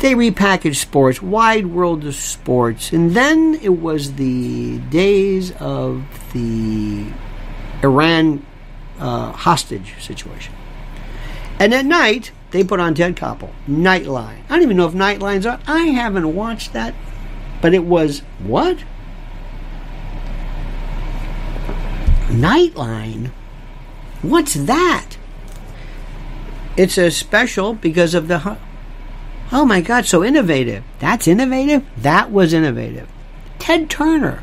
They 0.00 0.14
repackaged 0.14 0.76
sports, 0.76 1.22
wide 1.22 1.66
world 1.66 2.04
of 2.04 2.14
sports, 2.14 2.92
and 2.92 3.12
then 3.12 3.60
it 3.62 3.80
was 3.80 4.14
the 4.14 4.78
days 4.78 5.52
of 5.60 6.02
the 6.32 7.06
Iran 7.84 8.44
uh, 8.98 9.32
hostage 9.32 9.94
situation. 10.00 10.54
And 11.60 11.72
at 11.74 11.84
night, 11.84 12.32
they 12.52 12.62
put 12.62 12.80
on 12.80 12.94
Ted 12.94 13.16
Koppel, 13.16 13.50
Nightline. 13.68 14.42
I 14.48 14.54
don't 14.54 14.62
even 14.62 14.76
know 14.76 14.86
if 14.86 14.94
Nightline's 14.94 15.46
on. 15.46 15.60
I 15.66 15.86
haven't 15.86 16.34
watched 16.34 16.74
that, 16.74 16.94
but 17.60 17.74
it 17.74 17.84
was 17.84 18.20
what? 18.38 18.78
Nightline? 22.28 23.30
What's 24.20 24.54
that? 24.54 25.16
It's 26.76 26.98
a 26.98 27.10
special 27.10 27.74
because 27.74 28.14
of 28.14 28.28
the. 28.28 28.58
Oh 29.50 29.64
my 29.64 29.80
God, 29.80 30.06
so 30.06 30.22
innovative. 30.22 30.84
That's 30.98 31.26
innovative? 31.26 31.84
That 31.96 32.30
was 32.30 32.52
innovative. 32.52 33.08
Ted 33.58 33.90
Turner. 33.90 34.42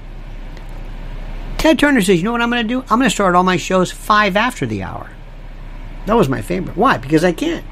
Ted 1.57 1.77
Turner 1.77 2.01
says, 2.01 2.17
You 2.17 2.23
know 2.23 2.31
what 2.31 2.41
I'm 2.41 2.49
going 2.49 2.67
to 2.67 2.67
do? 2.67 2.81
I'm 2.89 2.99
going 2.99 3.09
to 3.09 3.09
start 3.09 3.35
all 3.35 3.43
my 3.43 3.57
shows 3.57 3.91
five 3.91 4.35
after 4.35 4.65
the 4.65 4.81
hour. 4.83 5.09
That 6.05 6.15
was 6.15 6.29
my 6.29 6.41
favorite. 6.41 6.77
Why? 6.77 6.97
Because 6.97 7.23
I 7.23 7.33
can't. 7.33 7.65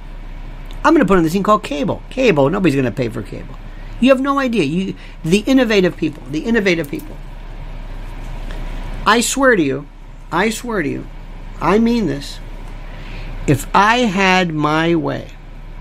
I'm 0.87 0.93
going 0.93 1.05
to 1.05 1.05
put 1.05 1.17
on 1.17 1.23
this 1.25 1.33
thing 1.33 1.43
called 1.43 1.63
cable. 1.63 2.01
Cable. 2.09 2.49
Nobody's 2.49 2.75
going 2.75 2.85
to 2.85 2.91
pay 2.91 3.09
for 3.09 3.21
cable. 3.21 3.55
You 3.99 4.09
have 4.11 4.21
no 4.21 4.39
idea. 4.39 4.63
You, 4.63 4.95
the 5.21 5.39
innovative 5.39 5.97
people. 5.97 6.23
The 6.31 6.45
innovative 6.45 6.89
people. 6.89 7.17
I 9.05 9.19
swear 9.19 9.57
to 9.57 9.61
you, 9.61 9.85
I 10.31 10.49
swear 10.49 10.81
to 10.81 10.87
you, 10.87 11.05
I 11.59 11.77
mean 11.77 12.07
this. 12.07 12.39
If 13.47 13.67
I 13.75 13.97
had 13.97 14.53
my 14.53 14.95
way, 14.95 15.31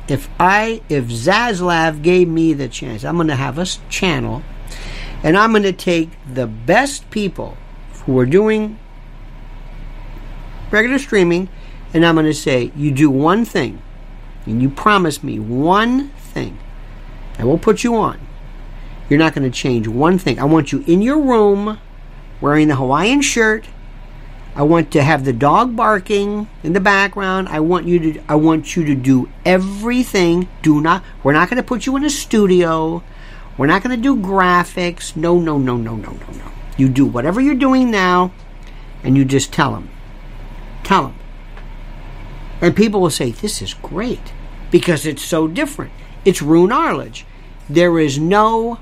if 0.08 0.28
I 0.40 0.82
if 0.88 1.04
Zaslav 1.04 2.02
gave 2.02 2.26
me 2.26 2.52
the 2.52 2.68
chance, 2.68 3.04
I'm 3.04 3.14
going 3.14 3.28
to 3.28 3.36
have 3.36 3.58
a 3.58 3.66
channel, 3.88 4.42
and 5.22 5.36
I'm 5.36 5.52
going 5.52 5.62
to 5.62 5.72
take 5.72 6.10
the 6.32 6.48
best 6.48 7.10
people 7.10 7.56
who 8.06 8.18
are 8.18 8.26
doing 8.26 8.76
regular 10.72 10.98
streaming, 10.98 11.48
and 11.94 12.04
I'm 12.04 12.16
going 12.16 12.26
to 12.26 12.34
say, 12.34 12.72
you 12.74 12.90
do 12.90 13.08
one 13.08 13.44
thing, 13.44 13.80
and 14.46 14.62
you 14.62 14.70
promise 14.70 15.22
me 15.22 15.38
one 15.38 16.08
thing, 16.10 16.58
I 17.38 17.44
will 17.44 17.58
put 17.58 17.84
you 17.84 17.94
on. 17.96 18.18
You're 19.08 19.18
not 19.18 19.34
going 19.34 19.50
to 19.50 19.56
change 19.56 19.86
one 19.86 20.18
thing. 20.18 20.38
I 20.40 20.44
want 20.44 20.72
you 20.72 20.82
in 20.86 21.02
your 21.02 21.20
room 21.20 21.78
wearing 22.40 22.68
the 22.68 22.76
Hawaiian 22.76 23.20
shirt 23.20 23.66
I 24.56 24.62
want 24.62 24.90
to 24.92 25.02
have 25.02 25.26
the 25.26 25.34
dog 25.34 25.76
barking 25.76 26.48
in 26.62 26.72
the 26.72 26.80
background. 26.80 27.50
I 27.50 27.60
want 27.60 27.86
you 27.86 28.14
to 28.14 28.22
I 28.26 28.36
want 28.36 28.74
you 28.74 28.86
to 28.86 28.94
do 28.94 29.28
everything. 29.44 30.48
Do 30.62 30.80
not 30.80 31.04
we're 31.22 31.34
not 31.34 31.50
going 31.50 31.58
to 31.58 31.62
put 31.62 31.84
you 31.84 31.94
in 31.96 32.04
a 32.04 32.10
studio. 32.10 33.02
We're 33.58 33.66
not 33.66 33.82
going 33.82 33.94
to 33.94 34.02
do 34.02 34.16
graphics. 34.16 35.14
No, 35.14 35.38
no, 35.38 35.58
no, 35.58 35.76
no, 35.76 35.94
no, 35.96 36.10
no, 36.10 36.32
no. 36.32 36.52
You 36.78 36.88
do 36.88 37.04
whatever 37.04 37.38
you're 37.38 37.54
doing 37.54 37.90
now 37.90 38.32
and 39.04 39.14
you 39.14 39.26
just 39.26 39.52
tell 39.52 39.72
them. 39.72 39.90
Tell 40.84 41.02
them. 41.02 41.18
And 42.62 42.74
people 42.74 43.02
will 43.02 43.10
say, 43.10 43.32
"This 43.32 43.60
is 43.60 43.74
great." 43.74 44.32
Because 44.70 45.06
it's 45.06 45.22
so 45.22 45.46
different. 45.46 45.92
It's 46.24 46.42
Roone 46.42 46.72
Arledge. 46.72 47.24
There 47.68 47.98
is 47.98 48.18
no 48.18 48.78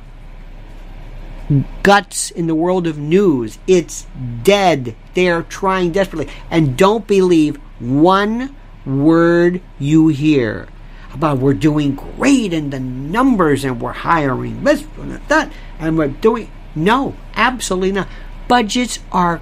guts 1.82 2.30
in 2.30 2.46
the 2.46 2.54
world 2.54 2.86
of 2.86 2.98
news. 2.98 3.58
It's 3.66 4.06
dead. 4.42 4.96
They 5.14 5.28
are 5.28 5.42
trying 5.42 5.92
desperately. 5.92 6.32
And 6.50 6.76
don't 6.76 7.06
believe 7.06 7.56
one 7.78 8.54
word 8.86 9.60
you 9.78 10.08
hear 10.08 10.68
about 11.12 11.38
we're 11.38 11.54
doing 11.54 11.94
great 11.94 12.52
in 12.52 12.70
the 12.70 12.80
numbers 12.80 13.64
and 13.64 13.80
we're 13.80 13.92
hiring 13.92 14.64
this 14.64 14.84
and 14.98 15.12
that 15.28 15.52
and 15.78 15.96
we're 15.96 16.08
doing. 16.08 16.50
No, 16.74 17.14
absolutely 17.34 17.92
not. 17.92 18.08
Budgets 18.48 18.98
are. 19.12 19.40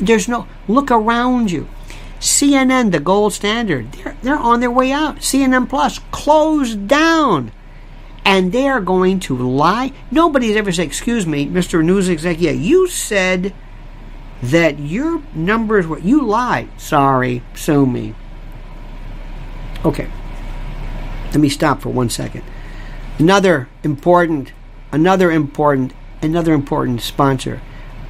There's 0.00 0.28
no. 0.28 0.48
Look 0.66 0.90
around 0.90 1.50
you. 1.50 1.68
CNN, 2.22 2.92
the 2.92 3.00
gold 3.00 3.32
standard, 3.32 3.90
they're, 3.92 4.16
they're 4.22 4.38
on 4.38 4.60
their 4.60 4.70
way 4.70 4.92
out. 4.92 5.16
CNN 5.16 5.68
Plus 5.68 5.98
closed 6.12 6.86
down 6.86 7.50
and 8.24 8.52
they 8.52 8.68
are 8.68 8.80
going 8.80 9.18
to 9.20 9.36
lie. 9.36 9.92
Nobody's 10.10 10.56
ever 10.56 10.70
said, 10.70 10.86
"Excuse 10.86 11.26
me, 11.26 11.48
Mr. 11.48 11.84
News 11.84 12.08
Executive, 12.08 12.60
you 12.60 12.86
said 12.86 13.52
that 14.40 14.78
your 14.78 15.20
numbers 15.34 15.86
were 15.86 15.98
you 15.98 16.22
lied." 16.22 16.68
Sorry, 16.80 17.42
sue 17.54 17.86
me. 17.86 18.14
Okay, 19.84 20.08
let 21.26 21.40
me 21.40 21.48
stop 21.48 21.82
for 21.82 21.88
one 21.88 22.08
second. 22.08 22.44
Another 23.18 23.68
important, 23.82 24.52
another 24.92 25.32
important, 25.32 25.92
another 26.22 26.54
important 26.54 27.02
sponsor. 27.02 27.60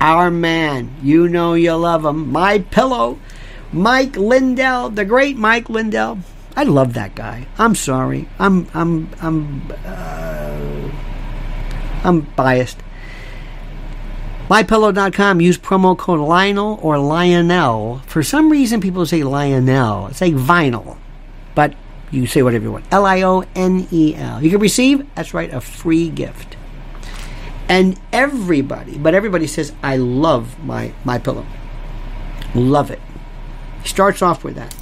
Our 0.01 0.31
man, 0.31 0.95
you 1.03 1.29
know 1.29 1.55
you 1.55 1.75
love 1.77 2.05
him. 2.05 2.31
My 2.31 2.59
pillow, 2.59 3.19
Mike 3.73 4.17
Lindell, 4.17 4.91
the 4.91 5.05
great 5.05 5.37
Mike 5.37 5.71
Lindell. 5.71 6.19
I 6.55 6.65
love 6.65 6.93
that 6.95 7.15
guy. 7.15 7.47
I'm 7.59 7.75
sorry. 7.75 8.29
I'm 8.39 8.69
I'm 8.75 9.09
I'm 9.21 9.73
uh, 9.87 10.91
I'm 12.05 12.21
biased. 12.37 12.79
MyPillow.com. 14.49 15.41
Use 15.41 15.57
promo 15.57 15.97
code 15.97 16.21
Lionel 16.21 16.79
or 16.83 16.99
Lionel. 16.99 18.03
For 18.07 18.23
some 18.23 18.51
reason, 18.51 18.83
people 18.83 19.07
say 19.07 19.23
Lionel. 19.23 20.09
It's 20.09 20.21
like 20.21 20.35
vinyl, 20.35 20.99
but 21.55 21.75
you 22.11 22.27
say 22.27 22.43
whatever 22.43 22.65
you 22.65 22.73
want. 22.73 22.85
L 22.91 23.07
I 23.07 23.23
O 23.23 23.45
N 23.55 23.89
E 23.91 24.15
L. 24.15 24.43
You 24.43 24.51
can 24.51 24.61
receive. 24.61 25.07
That's 25.15 25.33
right, 25.33 25.53
a 25.53 25.63
free 25.63 26.11
gift. 26.11 26.57
And 27.69 27.99
everybody, 28.13 28.99
but 28.99 29.15
everybody 29.15 29.47
says, 29.47 29.73
"I 29.83 29.97
love 29.97 30.63
my 30.63 30.93
my 31.05 31.17
pillow. 31.17 31.47
Love 32.55 32.91
it." 32.91 33.01
He 33.83 33.89
starts 33.89 34.23
off 34.23 34.45
with 34.45 34.55
that. 34.57 34.75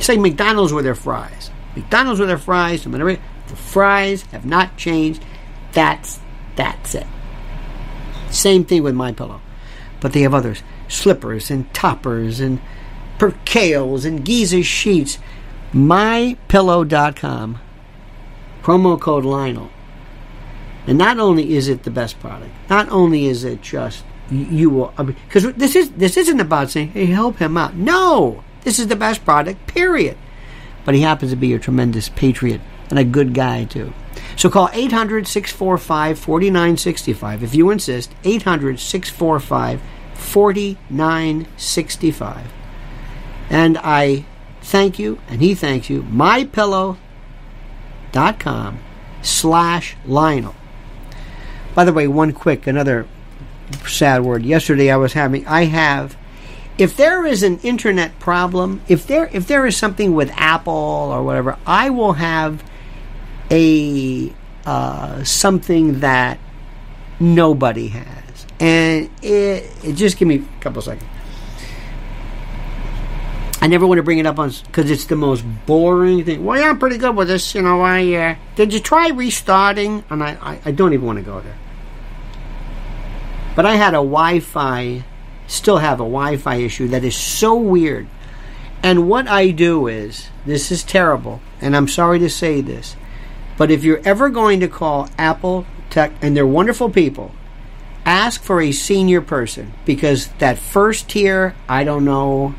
Say 0.00 0.16
McDonald's 0.16 0.72
with 0.72 0.84
their 0.84 0.94
fries. 0.94 1.50
McDonald's 1.76 2.20
with 2.20 2.28
their 2.28 2.38
fries, 2.38 2.84
the 2.84 3.56
fries 3.56 4.22
have 4.32 4.44
not 4.44 4.76
changed. 4.76 5.24
That's 5.72 6.20
that's 6.56 6.94
it. 6.94 7.06
Same 8.30 8.64
thing 8.64 8.82
with 8.82 8.94
my 8.94 9.12
pillow. 9.12 9.40
But 10.00 10.12
they 10.12 10.22
have 10.22 10.34
others. 10.34 10.62
Slippers 10.88 11.50
and 11.50 11.72
toppers 11.72 12.40
and 12.40 12.60
percales 13.18 14.04
and 14.04 14.24
Giza 14.24 14.62
sheets. 14.62 15.18
MyPillow.com. 15.72 17.58
Promo 18.62 19.00
code 19.00 19.24
Lionel. 19.24 19.70
And 20.86 20.98
not 20.98 21.18
only 21.18 21.54
is 21.54 21.68
it 21.68 21.82
the 21.82 21.90
best 21.90 22.20
product, 22.20 22.52
not 22.68 22.88
only 22.90 23.26
is 23.26 23.44
it 23.44 23.62
just 23.62 24.04
you 24.30 24.70
will 24.70 24.94
because 24.96 25.52
this 25.54 25.76
is 25.76 25.90
this 25.92 26.16
isn't 26.16 26.40
about 26.40 26.70
saying 26.70 26.88
hey 26.88 27.06
help 27.06 27.38
him 27.38 27.56
out. 27.56 27.74
No, 27.74 28.42
this 28.62 28.78
is 28.78 28.88
the 28.88 28.96
best 28.96 29.24
product, 29.24 29.66
period. 29.66 30.16
But 30.84 30.94
he 30.94 31.02
happens 31.02 31.30
to 31.30 31.36
be 31.36 31.52
a 31.52 31.58
tremendous 31.58 32.08
patriot 32.08 32.60
and 32.90 32.98
a 32.98 33.04
good 33.04 33.34
guy, 33.34 33.64
too. 33.64 33.92
So 34.36 34.50
call 34.50 34.68
800 34.72 35.26
645 35.26 36.18
4965 36.18 37.42
if 37.42 37.54
you 37.54 37.70
insist. 37.70 38.14
800 38.24 38.80
645 38.80 39.82
4965. 40.14 42.52
And 43.50 43.76
I 43.78 44.24
thank 44.62 44.98
you, 44.98 45.20
and 45.28 45.42
he 45.42 45.54
thanks 45.54 45.90
you. 45.90 46.02
MyPillow.com 46.02 48.78
slash 49.22 49.96
Lionel. 50.06 50.54
By 51.74 51.84
the 51.84 51.92
way, 51.92 52.08
one 52.08 52.32
quick, 52.32 52.66
another 52.66 53.06
sad 53.86 54.22
word. 54.22 54.44
Yesterday 54.44 54.90
I 54.90 54.96
was 54.96 55.12
having, 55.12 55.46
I 55.46 55.64
have, 55.64 56.16
if 56.78 56.96
there 56.96 57.24
is 57.24 57.42
an 57.42 57.58
internet 57.60 58.18
problem, 58.18 58.80
if 58.88 59.06
there 59.06 59.30
if 59.32 59.46
there 59.46 59.64
is 59.64 59.76
something 59.76 60.14
with 60.14 60.30
Apple 60.34 60.72
or 60.72 61.22
whatever, 61.22 61.56
I 61.66 61.90
will 61.90 62.14
have 62.14 62.64
a 63.50 64.32
uh, 64.66 65.22
something 65.22 66.00
that 66.00 66.38
nobody 67.20 67.88
has, 67.88 68.46
and 68.58 69.08
it, 69.22 69.70
it 69.84 69.92
just 69.94 70.16
give 70.18 70.26
me 70.26 70.36
a 70.36 70.60
couple 70.60 70.82
seconds. 70.82 71.08
I 73.60 73.66
never 73.66 73.86
want 73.86 73.98
to 73.98 74.02
bring 74.02 74.18
it 74.18 74.26
up 74.26 74.38
on 74.38 74.52
because 74.66 74.90
it's 74.90 75.06
the 75.06 75.16
most 75.16 75.42
boring 75.64 76.22
thing. 76.24 76.44
Well, 76.44 76.60
yeah, 76.60 76.68
I'm 76.68 76.78
pretty 76.78 76.98
good 76.98 77.16
with 77.16 77.28
this. 77.28 77.54
You 77.54 77.62
know, 77.62 77.80
I 77.80 78.12
uh, 78.12 78.34
did 78.56 78.74
you 78.74 78.80
try 78.80 79.08
restarting? 79.08 80.04
And 80.10 80.22
I, 80.22 80.36
I, 80.42 80.60
I 80.66 80.70
don't 80.70 80.92
even 80.92 81.06
want 81.06 81.18
to 81.18 81.24
go 81.24 81.40
there. 81.40 81.56
But 83.54 83.66
I 83.66 83.76
had 83.76 83.94
a 83.94 83.98
Wi-Fi, 83.98 85.04
still 85.46 85.78
have 85.78 86.00
a 86.00 86.04
Wi-Fi 86.04 86.56
issue 86.56 86.88
that 86.88 87.04
is 87.04 87.16
so 87.16 87.54
weird. 87.54 88.06
And 88.82 89.08
what 89.08 89.28
I 89.28 89.50
do 89.50 89.86
is, 89.86 90.28
this 90.44 90.70
is 90.70 90.82
terrible, 90.82 91.40
and 91.60 91.74
I'm 91.76 91.88
sorry 91.88 92.18
to 92.18 92.28
say 92.28 92.60
this, 92.60 92.96
but 93.56 93.70
if 93.70 93.84
you're 93.84 94.02
ever 94.04 94.28
going 94.28 94.60
to 94.60 94.68
call 94.68 95.08
Apple 95.16 95.66
Tech, 95.88 96.12
and 96.20 96.36
they're 96.36 96.46
wonderful 96.46 96.90
people, 96.90 97.32
ask 98.04 98.42
for 98.42 98.60
a 98.60 98.72
senior 98.72 99.20
person 99.20 99.72
because 99.86 100.28
that 100.38 100.58
first 100.58 101.08
tier, 101.08 101.54
I 101.68 101.84
don't 101.84 102.04
know, 102.04 102.54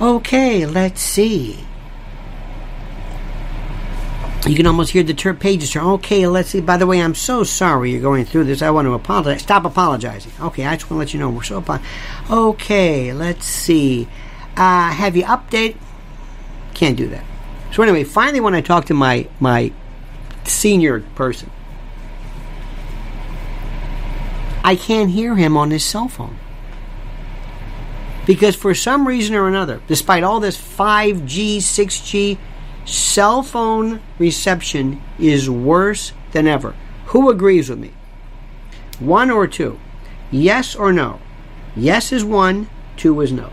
Okay, 0.00 0.64
let's 0.64 1.02
see. 1.02 1.58
You 4.46 4.56
can 4.56 4.66
almost 4.66 4.90
hear 4.90 5.02
the 5.02 5.14
pages 5.34 5.70
turn. 5.70 5.84
Okay, 5.84 6.26
let's 6.26 6.48
see. 6.50 6.60
By 6.60 6.78
the 6.78 6.86
way, 6.86 7.00
I'm 7.00 7.14
so 7.14 7.44
sorry 7.44 7.92
you're 7.92 8.00
going 8.00 8.24
through 8.24 8.44
this. 8.44 8.62
I 8.62 8.70
want 8.70 8.86
to 8.86 8.94
apologize. 8.94 9.42
Stop 9.42 9.64
apologizing. 9.64 10.32
Okay, 10.40 10.64
I 10.64 10.76
just 10.76 10.90
want 10.90 10.96
to 10.96 10.98
let 10.98 11.14
you 11.14 11.20
know 11.20 11.30
we're 11.30 11.42
so. 11.42 11.58
Apo- 11.58 11.80
okay, 12.30 13.12
let's 13.12 13.44
see. 13.44 14.08
Uh, 14.56 14.90
have 14.90 15.14
you 15.16 15.24
update? 15.24 15.76
Can't 16.72 16.96
do 16.96 17.08
that. 17.08 17.24
So 17.72 17.82
anyway, 17.82 18.04
finally, 18.04 18.40
when 18.40 18.54
I 18.54 18.62
talked 18.62 18.88
to 18.88 18.94
my 18.94 19.28
my 19.40 19.72
senior 20.44 21.00
person, 21.14 21.50
I 24.64 24.74
can't 24.74 25.10
hear 25.10 25.36
him 25.36 25.56
on 25.56 25.70
his 25.70 25.84
cell 25.84 26.08
phone. 26.08 26.38
Because 28.26 28.56
for 28.56 28.74
some 28.74 29.06
reason 29.06 29.34
or 29.34 29.48
another, 29.48 29.80
despite 29.86 30.22
all 30.22 30.40
this 30.40 30.56
5G, 30.56 31.56
6G, 31.56 32.38
cell 32.90 33.42
phone 33.42 34.00
reception 34.18 35.00
is 35.18 35.48
worse 35.48 36.12
than 36.32 36.46
ever. 36.46 36.74
Who 37.06 37.30
agrees 37.30 37.70
with 37.70 37.78
me? 37.78 37.92
One 38.98 39.30
or 39.30 39.46
two? 39.46 39.78
Yes 40.30 40.74
or 40.74 40.92
no? 40.92 41.20
Yes 41.76 42.12
is 42.12 42.24
one, 42.24 42.68
two 42.96 43.20
is 43.20 43.32
no. 43.32 43.50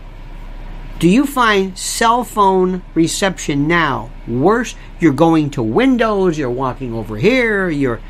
Do 0.98 1.08
you 1.08 1.24
find 1.26 1.78
cell 1.78 2.24
phone 2.24 2.82
reception 2.94 3.68
now 3.68 4.10
worse? 4.26 4.74
You're 4.98 5.12
going 5.12 5.50
to 5.50 5.62
Windows, 5.62 6.36
you're 6.36 6.50
walking 6.50 6.92
over 6.92 7.16
here, 7.16 7.70
you're 7.70 8.00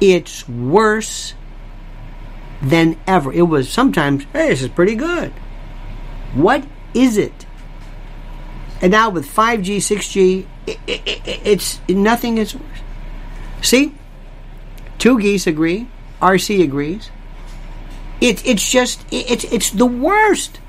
it's 0.00 0.48
worse 0.48 1.34
than 2.62 2.98
ever. 3.06 3.32
It 3.32 3.42
was 3.42 3.68
sometimes, 3.68 4.24
hey, 4.32 4.48
this 4.48 4.62
is 4.62 4.68
pretty 4.68 4.94
good. 4.94 5.32
What 6.32 6.64
is 6.94 7.18
it? 7.18 7.44
And 8.80 8.92
now 8.92 9.10
with 9.10 9.26
5G, 9.26 9.76
6G, 9.76 10.46
it, 10.66 10.78
it, 10.86 11.00
it, 11.06 11.40
it's 11.44 11.80
nothing 11.88 12.38
is 12.38 12.54
worse. 12.54 12.64
See? 13.62 13.94
Two 14.98 15.18
geese 15.18 15.46
agree. 15.46 15.88
RC 16.20 16.62
agrees. 16.62 17.10
It, 18.20 18.46
it's 18.46 18.70
just, 18.70 19.04
it's, 19.10 19.44
it's 19.44 19.70
the 19.70 19.86
worst. 19.86 20.60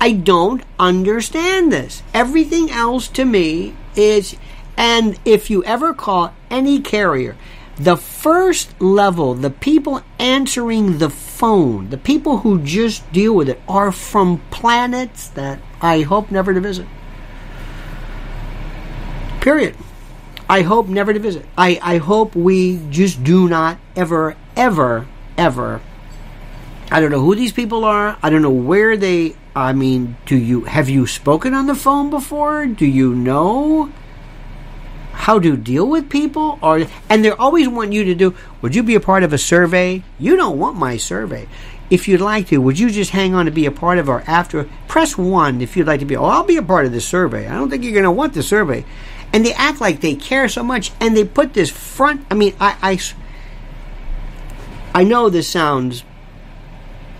I 0.00 0.12
don't 0.12 0.62
understand 0.78 1.72
this. 1.72 2.02
Everything 2.14 2.70
else 2.70 3.08
to 3.08 3.24
me 3.24 3.74
is, 3.96 4.36
and 4.76 5.18
if 5.24 5.50
you 5.50 5.64
ever 5.64 5.94
call 5.94 6.34
any 6.50 6.80
carrier, 6.80 7.36
the 7.76 7.96
first 7.96 8.80
level, 8.80 9.34
the 9.34 9.50
people 9.50 10.02
answering 10.18 10.98
the 10.98 11.10
phone, 11.10 11.90
the 11.90 11.98
people 11.98 12.38
who 12.38 12.60
just 12.62 13.10
deal 13.12 13.34
with 13.34 13.48
it, 13.48 13.60
are 13.68 13.92
from 13.92 14.40
planets 14.50 15.28
that 15.30 15.60
I 15.80 16.02
hope 16.02 16.30
never 16.30 16.52
to 16.52 16.60
visit. 16.60 16.86
Period. 19.40 19.76
I 20.48 20.62
hope 20.62 20.88
never 20.88 21.12
to 21.12 21.18
visit. 21.18 21.44
I, 21.56 21.78
I 21.82 21.98
hope 21.98 22.34
we 22.34 22.80
just 22.90 23.22
do 23.22 23.48
not 23.48 23.78
ever, 23.94 24.36
ever, 24.56 25.06
ever. 25.36 25.80
I 26.90 27.00
don't 27.00 27.10
know 27.10 27.20
who 27.20 27.34
these 27.34 27.52
people 27.52 27.84
are. 27.84 28.16
I 28.22 28.30
don't 28.30 28.42
know 28.42 28.50
where 28.50 28.96
they. 28.96 29.36
I 29.54 29.72
mean, 29.72 30.16
do 30.24 30.36
you 30.36 30.64
have 30.64 30.88
you 30.88 31.06
spoken 31.06 31.52
on 31.52 31.66
the 31.66 31.74
phone 31.74 32.10
before? 32.10 32.66
Do 32.66 32.86
you 32.86 33.14
know? 33.14 33.92
how 35.18 35.38
to 35.38 35.56
deal 35.56 35.86
with 35.86 36.08
people 36.08 36.58
or 36.62 36.86
and 37.10 37.24
they 37.24 37.30
always 37.30 37.68
want 37.68 37.92
you 37.92 38.04
to 38.04 38.14
do 38.14 38.34
would 38.62 38.74
you 38.74 38.84
be 38.84 38.94
a 38.94 39.00
part 39.00 39.24
of 39.24 39.32
a 39.32 39.36
survey 39.36 40.02
you 40.18 40.36
don't 40.36 40.58
want 40.58 40.76
my 40.76 40.96
survey 40.96 41.46
if 41.90 42.08
you'd 42.08 42.20
like 42.20 42.48
to 42.48 42.58
would 42.58 42.78
you 42.78 42.90
just 42.90 43.10
hang 43.10 43.34
on 43.34 43.46
to 43.46 43.50
be 43.50 43.66
a 43.66 43.70
part 43.70 43.98
of 43.98 44.08
our 44.08 44.22
after 44.26 44.68
press 44.86 45.16
one 45.16 45.60
if 45.60 45.76
you'd 45.76 45.86
like 45.86 46.00
to 46.00 46.06
be 46.06 46.16
oh 46.16 46.24
i'll 46.24 46.44
be 46.44 46.56
a 46.56 46.62
part 46.62 46.86
of 46.86 46.92
the 46.92 47.00
survey 47.00 47.46
i 47.46 47.54
don't 47.54 47.70
think 47.70 47.82
you're 47.82 47.92
going 47.92 48.04
to 48.04 48.10
want 48.10 48.34
the 48.34 48.42
survey 48.42 48.84
and 49.32 49.44
they 49.44 49.52
act 49.54 49.80
like 49.80 50.00
they 50.00 50.14
care 50.14 50.48
so 50.48 50.62
much 50.62 50.92
and 51.00 51.16
they 51.16 51.24
put 51.24 51.54
this 51.54 51.70
front 51.70 52.24
i 52.30 52.34
mean 52.34 52.54
i 52.60 52.76
i, 52.82 53.00
I 55.00 55.04
know 55.04 55.28
this 55.28 55.48
sounds 55.48 56.04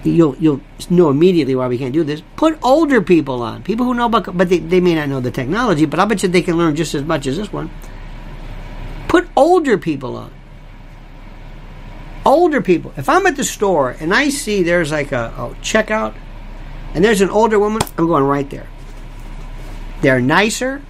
you'll 0.04 0.36
you'll 0.36 0.60
know 0.90 1.10
immediately 1.10 1.54
why 1.54 1.68
we 1.68 1.78
can't 1.78 1.92
do 1.92 2.04
this. 2.04 2.22
Put 2.36 2.58
older 2.62 3.02
people 3.02 3.42
on, 3.42 3.62
people 3.62 3.86
who 3.86 3.94
know 3.94 4.06
about, 4.06 4.36
but 4.36 4.48
they, 4.48 4.58
they 4.58 4.80
may 4.80 4.94
not 4.94 5.08
know 5.08 5.20
the 5.20 5.30
technology, 5.30 5.86
but 5.86 5.98
I 5.98 6.04
bet 6.04 6.22
you 6.22 6.28
they 6.28 6.42
can 6.42 6.56
learn 6.56 6.76
just 6.76 6.94
as 6.94 7.02
much 7.02 7.26
as 7.26 7.36
this 7.36 7.52
one. 7.52 7.70
Put 9.08 9.28
older 9.36 9.78
people 9.78 10.16
on. 10.16 10.32
Older 12.28 12.60
people. 12.60 12.92
If 12.98 13.08
I'm 13.08 13.26
at 13.26 13.36
the 13.36 13.42
store 13.42 13.96
and 13.98 14.12
I 14.12 14.28
see 14.28 14.62
there's 14.62 14.92
like 14.92 15.12
a, 15.12 15.32
a 15.34 15.56
checkout 15.62 16.14
and 16.92 17.02
there's 17.02 17.22
an 17.22 17.30
older 17.30 17.58
woman, 17.58 17.80
I'm 17.96 18.06
going 18.06 18.22
right 18.22 18.48
there. 18.50 18.68
They're 20.02 20.20
nicer. 20.20 20.82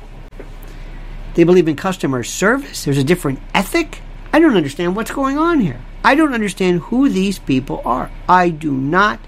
They 1.35 1.45
believe 1.45 1.69
in 1.69 1.77
customer 1.77 2.25
service. 2.25 2.85
There's 2.85 2.99
a 2.99 3.05
different 3.05 3.39
ethic. 3.55 4.01
I 4.33 4.41
don't 4.41 4.57
understand 4.57 4.97
what's 4.97 5.13
going 5.13 5.39
on 5.39 5.61
here. 5.61 5.81
I 6.03 6.17
don't 6.17 6.35
understand 6.35 6.81
who 6.81 7.09
these 7.09 7.39
people 7.39 7.83
are. 7.85 8.11
I 8.29 8.51
do 8.51 8.73
not 8.73 9.21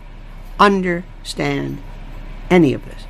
understand 0.58 1.80
any 2.50 2.74
of 2.74 2.84
this. 2.86 3.04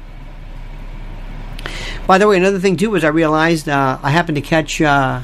By 2.06 2.18
the 2.18 2.28
way, 2.28 2.36
another 2.36 2.58
thing 2.58 2.76
too 2.76 2.90
was 2.90 3.02
I 3.02 3.08
realized 3.08 3.66
uh, 3.66 3.98
I 4.02 4.10
happened 4.10 4.36
to 4.36 4.42
catch 4.42 4.82
uh, 4.82 5.22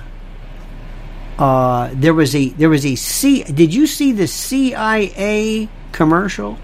uh, 1.38 1.90
there 1.92 2.14
was 2.14 2.34
a 2.34 2.48
there 2.50 2.70
was 2.70 2.86
a 2.86 2.94
C. 2.94 3.42
Did 3.44 3.74
you 3.74 3.86
see 3.86 4.12
the 4.12 4.26
CIA 4.26 5.68
commercial? 5.92 6.58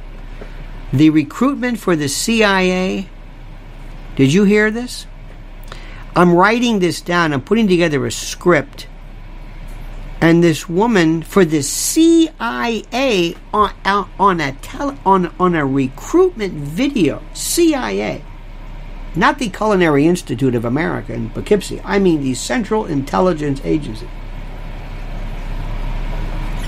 The 0.92 1.10
recruitment 1.10 1.78
for 1.78 1.94
the 1.94 2.08
CIA. 2.08 3.08
Did 4.16 4.32
you 4.32 4.44
hear 4.44 4.70
this? 4.70 5.06
I'm 6.14 6.34
writing 6.34 6.78
this 6.78 7.00
down. 7.00 7.32
I'm 7.32 7.42
putting 7.42 7.68
together 7.68 8.04
a 8.06 8.12
script. 8.12 8.86
And 10.20 10.42
this 10.42 10.68
woman 10.68 11.22
for 11.22 11.44
the 11.44 11.62
CIA 11.62 13.36
on 13.52 13.72
on 13.84 14.40
a 14.40 14.52
tele, 14.52 14.96
on 15.04 15.34
on 15.38 15.54
a 15.54 15.66
recruitment 15.66 16.54
video, 16.54 17.22
CIA, 17.34 18.22
not 19.14 19.38
the 19.38 19.50
Culinary 19.50 20.06
Institute 20.06 20.54
of 20.54 20.64
America 20.64 21.12
in 21.12 21.28
Poughkeepsie. 21.30 21.82
I 21.84 21.98
mean 21.98 22.22
the 22.22 22.34
Central 22.34 22.86
Intelligence 22.86 23.60
Agency. 23.64 24.08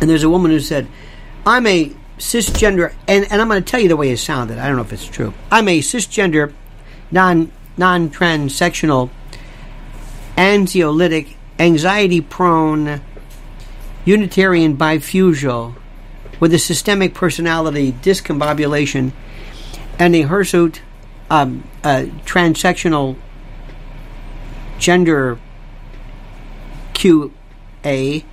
And 0.01 0.11
there's 0.11 0.23
a 0.23 0.31
woman 0.31 0.51
who 0.51 0.61
said, 0.61 0.87
I'm 1.47 1.67
a 1.67 1.93
cisgender, 2.19 2.95
and, 3.09 3.31
and 3.31 3.41
I'm 3.41 3.49
going 3.49 3.63
to 3.63 3.71
tell 3.71 3.81
you 3.81 3.89
the 3.89 3.97
way 3.97 4.11
it 4.11 4.19
sounded. 4.19 4.59
I 4.59 4.67
don't 4.67 4.77
know 4.77 4.83
if 4.83 4.93
it's 4.93 5.07
true. 5.07 5.35
I'm 5.51 5.69
a 5.69 5.81
cisgender, 5.81 6.53
non 7.11 7.53
non 7.77 8.11
anxiolytic, 10.37 11.35
anxiety 11.59 12.21
prone, 12.21 13.01
Unitarian 14.05 14.77
bifusial 14.77 15.75
with 16.41 16.53
a 16.53 16.59
systemic 16.59 17.15
personality 17.15 17.93
discombobulation 17.93 19.13
and 19.99 20.15
a 20.15 20.23
hirsute 20.23 20.83
um, 21.31 21.67
uh, 21.83 22.05
transsectional 22.25 23.17
gender 24.79 25.39
QA 26.93 28.25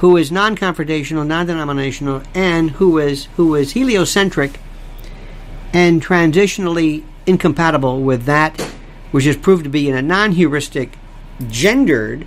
who 0.00 0.16
is 0.16 0.32
non-confrontational, 0.32 1.26
non-denominational, 1.26 2.22
and 2.34 2.72
who 2.72 2.98
is 2.98 3.26
who 3.36 3.54
is 3.54 3.72
heliocentric 3.72 4.58
and 5.72 6.02
transitionally 6.02 7.04
incompatible 7.26 8.02
with 8.02 8.24
that 8.24 8.58
which 9.10 9.26
is 9.26 9.36
proved 9.36 9.64
to 9.64 9.70
be 9.70 9.88
in 9.88 9.94
a 9.96 10.02
non-heuristic, 10.02 10.96
gendered 11.48 12.26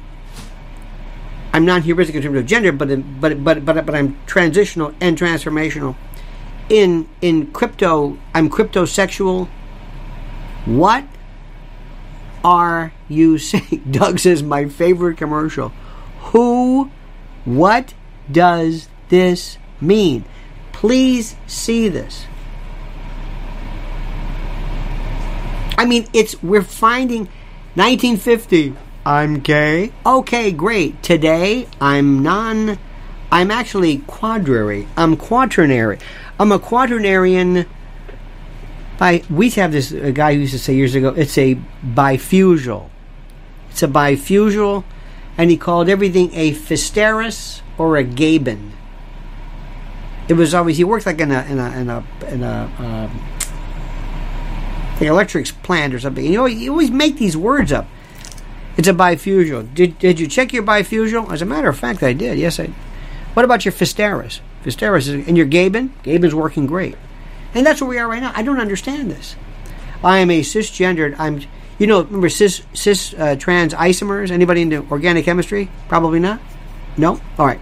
I'm 1.53 1.65
non-heuristic 1.65 2.15
in 2.15 2.23
terms 2.23 2.37
of 2.37 2.47
gender, 2.47 2.71
but 2.71 2.87
but 3.21 3.43
but 3.43 3.63
but 3.63 3.85
but 3.85 3.95
I'm 3.95 4.17
transitional 4.25 4.93
and 4.99 5.15
transformational. 5.17 5.95
In 6.67 7.07
in 7.21 7.51
crypto, 7.51 8.17
I'm 8.33 8.49
cryptosexual. 8.49 9.47
What 10.65 11.05
are 12.43 12.91
you 13.07 13.37
saying? 13.49 13.83
Doug 13.91 14.17
says 14.17 14.41
my 14.41 14.65
favorite 14.65 15.17
commercial. 15.17 15.69
Who? 16.31 16.89
What 17.45 17.93
does 18.31 18.87
this 19.09 19.57
mean? 19.81 20.25
Please 20.71 21.35
see 21.47 21.89
this. 21.89 22.25
I 25.77 25.85
mean, 25.85 26.07
it's 26.13 26.41
we're 26.41 26.61
finding 26.63 27.27
1950. 27.75 28.75
I'm 29.05 29.39
gay. 29.39 29.91
Okay, 30.05 30.51
great. 30.51 31.03
Today, 31.03 31.67
I'm 31.81 32.23
non. 32.23 32.77
I'm 33.31 33.51
actually 33.51 33.97
quadrary. 33.99 34.87
I'm 34.95 35.17
quaternary. 35.17 35.99
I'm 36.39 36.51
a 36.51 36.59
quaternarian. 36.59 37.65
By 38.97 39.23
we 39.29 39.49
have 39.51 39.71
this 39.71 39.91
guy 39.91 40.35
who 40.35 40.41
used 40.41 40.53
to 40.53 40.59
say 40.59 40.75
years 40.75 40.95
ago. 40.95 41.09
It's 41.09 41.37
a 41.37 41.59
bifusal. 41.83 42.89
It's 43.71 43.83
a 43.83 43.87
bifusal, 43.87 44.83
and 45.37 45.49
he 45.49 45.57
called 45.57 45.89
everything 45.89 46.33
a 46.33 46.51
physteris 46.51 47.61
or 47.77 47.97
a 47.97 48.03
gaben. 48.03 48.71
It 50.27 50.33
was 50.33 50.53
always 50.53 50.77
he 50.77 50.83
worked 50.83 51.05
like 51.05 51.19
in 51.19 51.31
a 51.31 51.43
in 51.43 51.59
a 51.59 51.71
in 51.71 51.89
a 51.89 52.03
in 52.27 52.43
a. 52.43 52.71
Um, 52.79 53.21
the 54.99 55.07
electric 55.07 55.47
plant 55.63 55.93
or 55.93 55.99
something. 55.99 56.23
You 56.23 56.37
know, 56.37 56.45
you 56.45 56.71
always 56.71 56.91
make 56.91 57.17
these 57.17 57.35
words 57.35 57.71
up. 57.71 57.87
It's 58.77 58.87
a 58.87 58.93
bifusal. 58.93 59.73
Did, 59.73 59.99
did 59.99 60.19
you 60.19 60.27
check 60.27 60.53
your 60.53 60.63
bifusal? 60.63 61.31
As 61.31 61.41
a 61.41 61.45
matter 61.45 61.69
of 61.69 61.77
fact, 61.77 62.01
I 62.01 62.13
did. 62.13 62.37
Yes, 62.37 62.59
I. 62.59 62.67
What 63.33 63.45
about 63.45 63.65
your 63.65 63.71
Physteris? 63.71 64.39
Physteris 64.63 65.07
is, 65.07 65.27
and 65.27 65.37
your 65.37 65.45
Gaben? 65.45 65.89
Gaben's 66.03 66.35
working 66.35 66.65
great. 66.65 66.95
And 67.53 67.65
that's 67.65 67.81
where 67.81 67.89
we 67.89 67.97
are 67.97 68.07
right 68.07 68.21
now. 68.21 68.31
I 68.35 68.43
don't 68.43 68.59
understand 68.59 69.11
this. 69.11 69.35
I 70.03 70.19
am 70.19 70.31
a 70.31 70.41
cisgendered. 70.41 71.15
I'm, 71.19 71.41
you 71.79 71.87
know, 71.87 72.03
remember 72.03 72.29
cis 72.29 72.63
cis 72.73 73.13
uh, 73.13 73.35
trans 73.37 73.73
isomers? 73.73 74.31
Anybody 74.31 74.61
into 74.61 74.85
organic 74.91 75.25
chemistry? 75.25 75.69
Probably 75.87 76.19
not. 76.19 76.39
No. 76.97 77.19
All 77.37 77.45
right. 77.45 77.61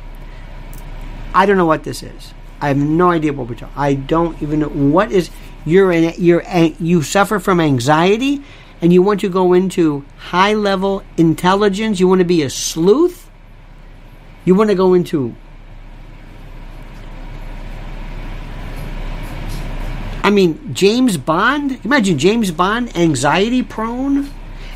I 1.34 1.46
don't 1.46 1.58
know 1.58 1.66
what 1.66 1.84
this 1.84 2.04
is. 2.04 2.34
I 2.60 2.68
have 2.68 2.78
no 2.78 3.10
idea 3.10 3.34
what 3.34 3.48
we're 3.48 3.56
talking. 3.56 3.76
I 3.76 3.94
don't 3.94 4.42
even 4.42 4.60
know 4.60 4.70
what 4.70 5.12
is. 5.12 5.30
You're 5.66 5.92
in. 5.92 6.14
You're 6.18 6.44
you 6.80 7.04
suffer 7.04 7.40
from 7.40 7.60
anxiety 7.60 8.44
and 8.82 8.92
you 8.92 9.02
want 9.02 9.20
to 9.22 9.30
go 9.30 9.54
into 9.54 10.04
high 10.18 10.54
level 10.54 11.04
intelligence, 11.16 12.00
you 12.00 12.08
want 12.08 12.20
to 12.20 12.26
be 12.26 12.42
a 12.42 12.50
sleuth, 12.50 13.30
you 14.44 14.56
want 14.56 14.72
to 14.72 14.76
go 14.76 14.96
into 14.96 15.36
I 20.24 20.30
mean, 20.30 20.74
James 20.74 21.18
Bond, 21.18 21.84
imagine 21.84 22.18
James 22.18 22.52
Bond 22.52 22.96
anxiety 22.96 23.64
prone. 23.64 24.30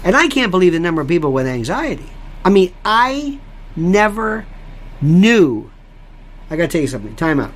And 0.03 0.15
I 0.15 0.27
can't 0.27 0.51
believe 0.51 0.73
the 0.73 0.79
number 0.79 1.01
of 1.01 1.07
people 1.07 1.31
with 1.31 1.47
anxiety. 1.47 2.09
I 2.43 2.49
mean, 2.49 2.73
I 2.85 3.39
never 3.75 4.45
knew. 5.01 5.71
I 6.49 6.55
got 6.55 6.63
to 6.63 6.67
tell 6.69 6.81
you 6.81 6.87
something. 6.87 7.15
Time 7.15 7.39
out. 7.39 7.51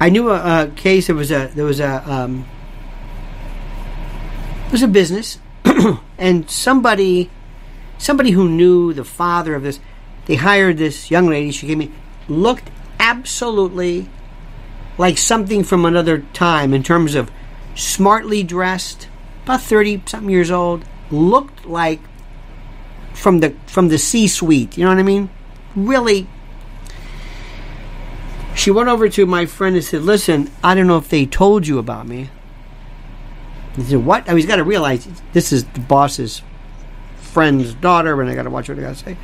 I 0.00 0.10
knew 0.10 0.30
a, 0.30 0.64
a 0.64 0.68
case. 0.68 1.08
There 1.08 1.16
was 1.16 1.32
a 1.32 1.50
there 1.54 1.64
was 1.64 1.80
a 1.80 2.08
um, 2.08 2.46
it 4.66 4.72
was 4.72 4.82
a 4.82 4.88
business, 4.88 5.38
and 6.18 6.48
somebody, 6.50 7.30
somebody 7.98 8.30
who 8.30 8.48
knew 8.48 8.92
the 8.92 9.04
father 9.04 9.54
of 9.54 9.62
this, 9.62 9.80
they 10.26 10.34
hired 10.34 10.76
this 10.76 11.10
young 11.10 11.28
lady. 11.28 11.50
She 11.50 11.66
came 11.66 11.80
in, 11.80 11.94
looked 12.28 12.70
absolutely 13.00 14.08
like 14.98 15.18
something 15.18 15.64
from 15.64 15.84
another 15.84 16.18
time 16.32 16.72
in 16.72 16.82
terms 16.82 17.14
of 17.14 17.30
smartly 17.74 18.42
dressed, 18.42 19.08
about 19.44 19.62
thirty 19.62 20.02
something 20.06 20.30
years 20.30 20.50
old, 20.50 20.84
looked 21.10 21.66
like 21.66 22.00
from 23.14 23.40
the 23.40 23.54
from 23.66 23.88
the 23.88 23.98
C 23.98 24.28
suite. 24.28 24.76
You 24.76 24.84
know 24.84 24.90
what 24.90 24.98
I 24.98 25.02
mean? 25.02 25.30
Really. 25.74 26.26
She 28.54 28.70
went 28.70 28.88
over 28.88 29.08
to 29.10 29.26
my 29.26 29.46
friend 29.46 29.76
and 29.76 29.84
said, 29.84 30.02
"Listen, 30.02 30.50
I 30.64 30.74
don't 30.74 30.86
know 30.86 30.96
if 30.96 31.08
they 31.08 31.26
told 31.26 31.66
you 31.66 31.78
about 31.78 32.06
me." 32.08 32.30
He 33.76 33.82
said, 33.82 34.04
"What?" 34.04 34.24
I 34.24 34.28
mean, 34.28 34.38
he's 34.38 34.46
got 34.46 34.56
to 34.56 34.64
realize 34.64 35.06
this 35.32 35.52
is 35.52 35.64
the 35.64 35.80
boss's 35.80 36.42
friend's 37.16 37.74
daughter, 37.74 38.18
and 38.20 38.30
I 38.30 38.34
got 38.34 38.44
to 38.44 38.50
watch 38.50 38.70
what 38.70 38.78
I 38.78 38.80
got 38.80 38.96
to 38.96 39.04
say. 39.04 39.16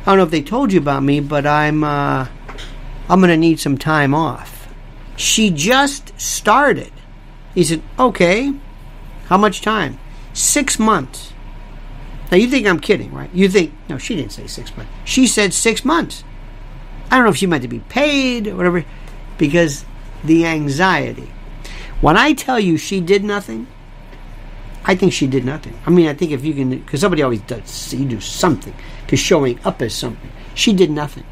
I 0.00 0.04
don't 0.06 0.18
know 0.18 0.24
if 0.24 0.30
they 0.30 0.42
told 0.42 0.72
you 0.72 0.80
about 0.80 1.02
me, 1.02 1.20
but 1.20 1.46
I'm 1.46 1.84
uh, 1.84 2.26
I'm 3.08 3.20
going 3.20 3.30
to 3.30 3.36
need 3.36 3.60
some 3.60 3.78
time 3.78 4.12
off. 4.12 4.53
She 5.16 5.50
just 5.50 6.18
started. 6.20 6.92
He 7.54 7.64
said, 7.64 7.82
"Okay, 7.98 8.52
how 9.26 9.36
much 9.38 9.60
time? 9.60 9.98
Six 10.32 10.78
months." 10.78 11.32
Now 12.30 12.38
you 12.38 12.48
think 12.48 12.66
I'm 12.66 12.80
kidding, 12.80 13.12
right? 13.12 13.30
You 13.32 13.48
think 13.48 13.72
no? 13.88 13.98
She 13.98 14.16
didn't 14.16 14.32
say 14.32 14.46
six 14.46 14.76
months. 14.76 14.90
She 15.04 15.26
said 15.26 15.54
six 15.54 15.84
months. 15.84 16.24
I 17.10 17.16
don't 17.16 17.24
know 17.24 17.30
if 17.30 17.36
she 17.36 17.46
meant 17.46 17.62
to 17.62 17.68
be 17.68 17.80
paid 17.80 18.48
or 18.48 18.56
whatever, 18.56 18.84
because 19.38 19.84
the 20.24 20.46
anxiety. 20.46 21.30
When 22.00 22.16
I 22.16 22.32
tell 22.32 22.58
you 22.58 22.76
she 22.76 23.00
did 23.00 23.22
nothing, 23.22 23.66
I 24.84 24.94
think 24.94 25.12
she 25.12 25.26
did 25.26 25.44
nothing. 25.44 25.78
I 25.86 25.90
mean, 25.90 26.08
I 26.08 26.14
think 26.14 26.32
if 26.32 26.44
you 26.44 26.54
can, 26.54 26.70
because 26.70 27.00
somebody 27.00 27.22
always 27.22 27.40
does, 27.42 27.94
you 27.94 28.04
do 28.04 28.20
something 28.20 28.74
to 29.06 29.16
showing 29.16 29.58
up 29.64 29.80
as 29.80 29.94
something. 29.94 30.30
She 30.54 30.72
did 30.72 30.90
nothing. 30.90 31.24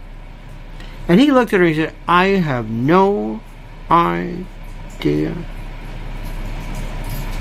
And 1.08 1.20
he 1.20 1.32
looked 1.32 1.52
at 1.52 1.60
her 1.60 1.66
and 1.66 1.74
he 1.74 1.82
said, 1.82 1.94
I 2.06 2.26
have 2.26 2.70
no 2.70 3.40
idea 3.92 5.34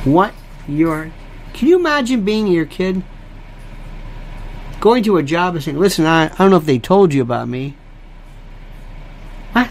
what 0.04 0.34
you're. 0.68 1.12
Can 1.54 1.68
you 1.68 1.80
imagine 1.80 2.26
being 2.26 2.48
your 2.48 2.66
kid? 2.66 3.04
Going 4.80 5.04
to 5.04 5.18
a 5.18 5.24
job 5.24 5.56
and 5.56 5.64
saying, 5.64 5.78
listen, 5.78 6.06
I, 6.06 6.26
I 6.26 6.36
don't 6.36 6.50
know 6.50 6.58
if 6.58 6.66
they 6.66 6.80
told 6.80 7.14
you 7.14 7.22
about 7.22 7.48
me. 7.48 7.76
What? 9.52 9.70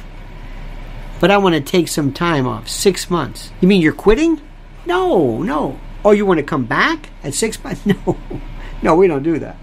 But 1.21 1.31
I 1.31 1.39
want 1.39 1.57
to 1.57 1.61
take 1.61 1.89
some 1.89 2.13
time 2.13 2.47
off. 2.47 2.69
Six 2.69 3.11
months. 3.11 3.51
You 3.61 3.69
mean 3.69 3.83
you're 3.83 3.93
quitting? 3.93 4.41
No, 4.87 5.43
no. 5.43 5.81
Oh, 6.05 6.13
you 6.13 6.25
want 6.25 6.39
to 6.39 6.45
come 6.45 6.65
back 6.65 7.11
at 7.23 7.35
six 7.35 7.63
months? 7.63 7.85
No, 7.87 8.17
no, 8.83 8.97
we 8.97 9.09
don't 9.09 9.23
do 9.23 9.39
that. 9.41 9.57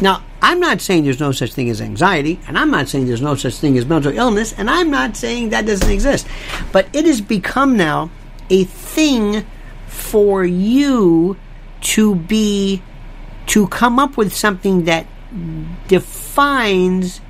Now, 0.00 0.22
I'm 0.42 0.60
not 0.60 0.80
saying 0.80 1.04
there's 1.04 1.20
no 1.20 1.32
such 1.32 1.52
thing 1.52 1.68
as 1.68 1.80
anxiety, 1.80 2.40
and 2.46 2.58
I'm 2.58 2.70
not 2.70 2.88
saying 2.88 3.06
there's 3.06 3.22
no 3.22 3.34
such 3.34 3.56
thing 3.56 3.76
as 3.76 3.84
mental 3.86 4.16
illness, 4.16 4.52
and 4.52 4.70
I'm 4.70 4.90
not 4.90 5.16
saying 5.16 5.50
that 5.50 5.66
doesn't 5.66 5.90
exist. 5.90 6.26
But 6.72 6.88
it 6.94 7.04
has 7.04 7.20
become 7.20 7.76
now 7.76 8.10
a 8.48 8.64
thing 8.64 9.44
for 9.86 10.44
you 10.44 11.36
to 11.80 12.14
be, 12.14 12.82
to 13.46 13.68
come 13.68 13.98
up 13.98 14.16
with 14.16 14.34
something 14.34 14.84
that 14.84 15.06
defines 15.88 17.20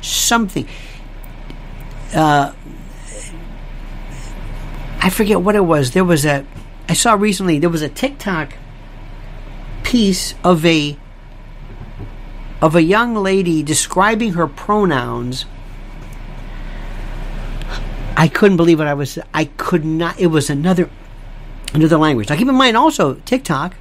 something. 0.00 0.66
Uh, 2.14 2.52
I 5.00 5.10
forget 5.10 5.40
what 5.40 5.54
it 5.54 5.64
was. 5.64 5.92
There 5.92 6.04
was 6.04 6.24
a 6.24 6.44
I 6.88 6.94
saw 6.94 7.14
recently 7.14 7.58
there 7.58 7.68
was 7.68 7.82
a 7.82 7.88
TikTok 7.88 8.54
piece 9.82 10.34
of 10.42 10.64
a 10.64 10.96
of 12.60 12.74
a 12.74 12.82
young 12.82 13.14
lady 13.14 13.62
describing 13.62 14.32
her 14.34 14.46
pronouns. 14.46 15.46
I 18.16 18.28
couldn't 18.28 18.56
believe 18.56 18.78
what 18.78 18.88
I 18.88 18.94
was 18.94 19.18
I 19.32 19.44
could 19.44 19.84
not 19.84 20.18
it 20.18 20.26
was 20.26 20.50
another 20.50 20.90
another 21.72 21.98
language. 21.98 22.28
Now 22.28 22.36
keep 22.36 22.48
in 22.48 22.54
mind 22.54 22.76
also 22.76 23.14
TikTok 23.14 23.74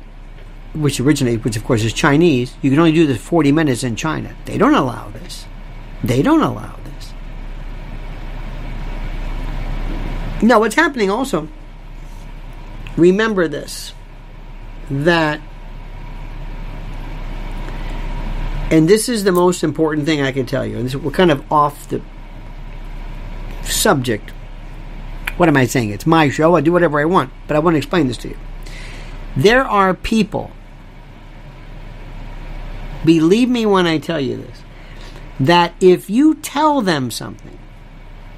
which 0.74 1.00
originated 1.00 1.44
which 1.44 1.58
of 1.58 1.64
course 1.64 1.84
is 1.84 1.94
Chinese, 1.94 2.56
you 2.62 2.70
can 2.70 2.80
only 2.80 2.92
do 2.92 3.08
this 3.08 3.18
40 3.18 3.52
minutes 3.52 3.84
in 3.84 3.96
China. 3.96 4.36
They 4.46 4.58
don't 4.58 4.76
allow 4.76 5.10
this. 5.10 5.46
They 6.04 6.22
don't 6.22 6.42
allow 6.42 6.76
this. 6.84 7.14
Now, 10.42 10.60
what's 10.60 10.76
happening 10.76 11.10
also, 11.10 11.48
remember 12.96 13.48
this, 13.48 13.94
that, 14.90 15.42
and 18.70 18.88
this 18.88 19.10
is 19.10 19.24
the 19.24 19.32
most 19.32 19.64
important 19.64 20.06
thing 20.06 20.22
I 20.22 20.32
can 20.32 20.46
tell 20.46 20.66
you, 20.66 20.78
and 20.78 20.86
this, 20.86 20.96
we're 20.96 21.12
kind 21.12 21.32
of 21.32 21.50
off 21.52 21.88
the 21.90 22.02
subject. 23.64 24.32
What 25.38 25.50
am 25.50 25.58
I 25.58 25.66
saying? 25.66 25.92
It's 25.92 26.06
my 26.06 26.30
show, 26.30 26.56
I 26.56 26.62
do 26.62 26.72
whatever 26.72 27.00
I 27.00 27.06
want, 27.06 27.32
but 27.48 27.56
I 27.56 27.60
want 27.60 27.76
to 27.76 27.78
explain 27.78 28.08
this 28.08 28.18
to 28.18 28.30
you. 28.30 28.38
There 29.36 29.64
are 29.64 29.94
people, 29.94 30.52
believe 33.06 33.50
me 33.50 33.66
when 33.66 33.86
I 33.86 34.00
tell 34.00 34.20
you 34.20 34.38
this, 34.38 34.64
that 35.40 35.76
if 35.80 36.10
you 36.10 36.36
tell 36.36 36.82
them 36.82 37.12
something, 37.12 37.60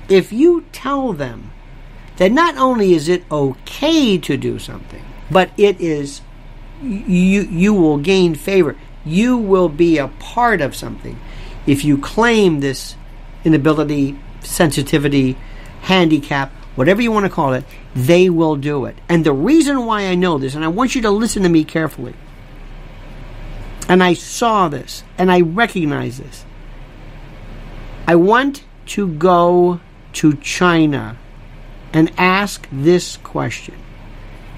if 0.09 0.33
you 0.33 0.65
tell 0.71 1.13
them 1.13 1.51
that 2.17 2.31
not 2.31 2.57
only 2.57 2.93
is 2.93 3.07
it 3.07 3.23
okay 3.31 4.17
to 4.17 4.35
do 4.35 4.59
something, 4.59 5.03
but 5.31 5.51
it 5.57 5.79
is 5.79 6.21
you 6.81 7.41
you 7.43 7.73
will 7.73 7.97
gain 7.97 8.35
favor. 8.35 8.75
You 9.05 9.37
will 9.37 9.69
be 9.69 9.97
a 9.97 10.07
part 10.07 10.61
of 10.61 10.75
something 10.75 11.19
if 11.65 11.83
you 11.83 11.97
claim 11.97 12.59
this 12.59 12.95
inability, 13.43 14.17
sensitivity, 14.41 15.37
handicap, 15.81 16.51
whatever 16.75 17.01
you 17.01 17.11
want 17.11 17.25
to 17.25 17.29
call 17.29 17.53
it. 17.53 17.63
They 17.95 18.29
will 18.29 18.55
do 18.55 18.85
it. 18.85 18.97
And 19.07 19.25
the 19.25 19.33
reason 19.33 19.85
why 19.85 20.03
I 20.03 20.15
know 20.15 20.37
this, 20.37 20.55
and 20.55 20.63
I 20.63 20.67
want 20.67 20.95
you 20.95 21.01
to 21.01 21.09
listen 21.09 21.43
to 21.43 21.49
me 21.49 21.63
carefully. 21.63 22.13
And 23.87 24.03
I 24.03 24.13
saw 24.13 24.69
this, 24.69 25.03
and 25.17 25.31
I 25.31 25.41
recognize 25.41 26.19
this. 26.19 26.45
I 28.07 28.15
want 28.15 28.63
to 28.87 29.07
go 29.07 29.79
to 30.13 30.35
China 30.37 31.17
and 31.93 32.11
ask 32.17 32.67
this 32.71 33.17
question. 33.17 33.75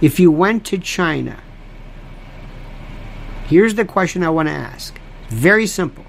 If 0.01 0.19
you 0.19 0.31
went 0.31 0.65
to 0.67 0.77
China, 0.77 1.39
here's 3.51 3.75
the 3.75 3.83
question 3.83 4.23
I 4.23 4.29
want 4.29 4.47
to 4.47 4.53
ask. 4.53 4.97
Very 5.27 5.67
simple. 5.67 6.05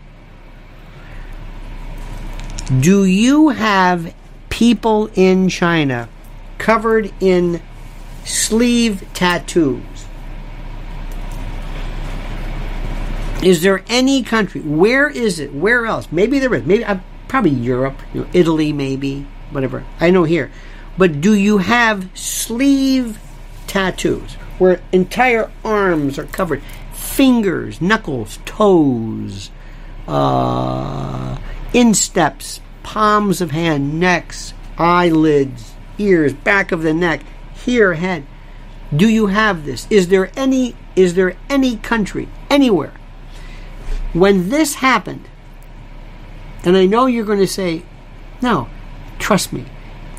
Do 2.81 3.05
you 3.05 3.49
have 3.49 4.15
people 4.49 5.11
in 5.15 5.49
China 5.49 6.09
covered 6.59 7.13
in 7.19 7.61
sleeve 8.25 9.05
tattoos? 9.13 9.83
Is 13.43 13.63
there 13.63 13.83
any 13.89 14.23
country? 14.23 14.61
Where 14.61 15.11
is 15.11 15.41
it? 15.41 15.53
Where 15.53 15.85
else? 15.85 16.07
Maybe 16.13 16.39
there 16.39 16.55
is. 16.55 16.65
Maybe 16.65 16.85
uh, 16.85 17.01
probably 17.27 17.51
Europe, 17.51 17.99
you 18.15 18.21
know, 18.21 18.29
Italy, 18.33 18.73
maybe 18.73 19.27
whatever. 19.51 19.85
I 19.99 20.11
know 20.11 20.23
here, 20.23 20.53
but 20.97 21.21
do 21.21 21.35
you 21.35 21.59
have 21.59 22.09
sleeve 22.17 23.19
tattoos 23.67 24.35
where 24.59 24.81
entire 24.93 25.51
arms 25.65 26.21
are 26.21 26.27
covered, 26.27 26.63
fingers, 27.13 27.81
knuckles, 27.81 28.39
toes, 28.45 29.51
uh, 30.09 31.39
insteps, 31.73 32.61
palms 32.83 33.41
of 33.41 33.51
hand, 33.51 34.01
necks, 34.01 34.55
eyelids, 34.79 35.75
ears, 35.99 36.33
back 36.33 36.73
of 36.73 36.83
the 36.83 36.95
neck, 36.95 37.23
here, 37.55 37.95
head? 37.95 38.25
Do 38.95 39.09
you 39.09 39.29
have 39.29 39.65
this? 39.65 39.87
Is 39.91 40.09
there 40.09 40.31
any? 40.37 40.75
Is 40.95 41.15
there 41.15 41.37
any 41.49 41.79
country 41.79 42.29
anywhere 42.51 42.93
when 44.13 44.51
this 44.51 44.75
happened, 44.75 45.29
and 46.65 46.77
I 46.77 46.87
know 46.87 47.07
you're 47.07 47.25
going 47.25 47.39
to 47.39 47.47
say, 47.47 47.83
no, 48.43 48.69
trust 49.19 49.53
me, 49.53 49.65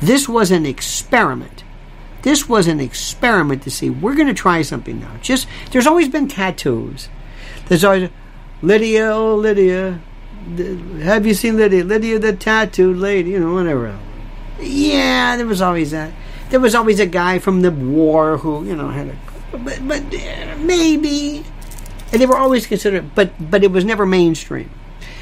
this 0.00 0.28
was 0.28 0.50
an 0.50 0.66
experiment. 0.66 1.53
This 2.24 2.48
was 2.48 2.66
an 2.66 2.80
experiment 2.80 3.62
to 3.62 3.70
see, 3.70 3.90
we're 3.90 4.14
going 4.14 4.28
to 4.28 4.34
try 4.34 4.62
something 4.62 4.98
now. 5.00 5.12
Just, 5.22 5.46
there's 5.70 5.86
always 5.86 6.08
been 6.08 6.26
tattoos. 6.26 7.08
There's 7.68 7.84
always, 7.84 8.10
Lydia, 8.60 9.10
oh, 9.12 9.36
Lydia, 9.36 10.00
have 11.02 11.26
you 11.26 11.34
seen 11.34 11.56
Lydia? 11.56 11.84
Lydia, 11.84 12.18
the 12.18 12.32
tattooed 12.32 12.96
lady, 12.96 13.30
you 13.30 13.40
know, 13.40 13.54
whatever. 13.54 13.98
Yeah, 14.60 15.36
there 15.36 15.46
was 15.46 15.60
always 15.62 15.92
that. 15.92 16.12
There 16.50 16.60
was 16.60 16.74
always 16.74 16.98
a 17.00 17.06
guy 17.06 17.38
from 17.38 17.62
the 17.62 17.70
war 17.70 18.38
who, 18.38 18.64
you 18.64 18.74
know, 18.76 18.88
had 18.88 19.08
a, 19.08 19.16
but, 19.56 19.86
but 19.86 20.02
uh, 20.14 20.56
maybe 20.58 21.44
and 22.14 22.22
they 22.22 22.26
were 22.26 22.36
always 22.36 22.64
considered, 22.64 23.12
but 23.16 23.32
but 23.50 23.64
it 23.64 23.72
was 23.72 23.84
never 23.84 24.06
mainstream. 24.06 24.70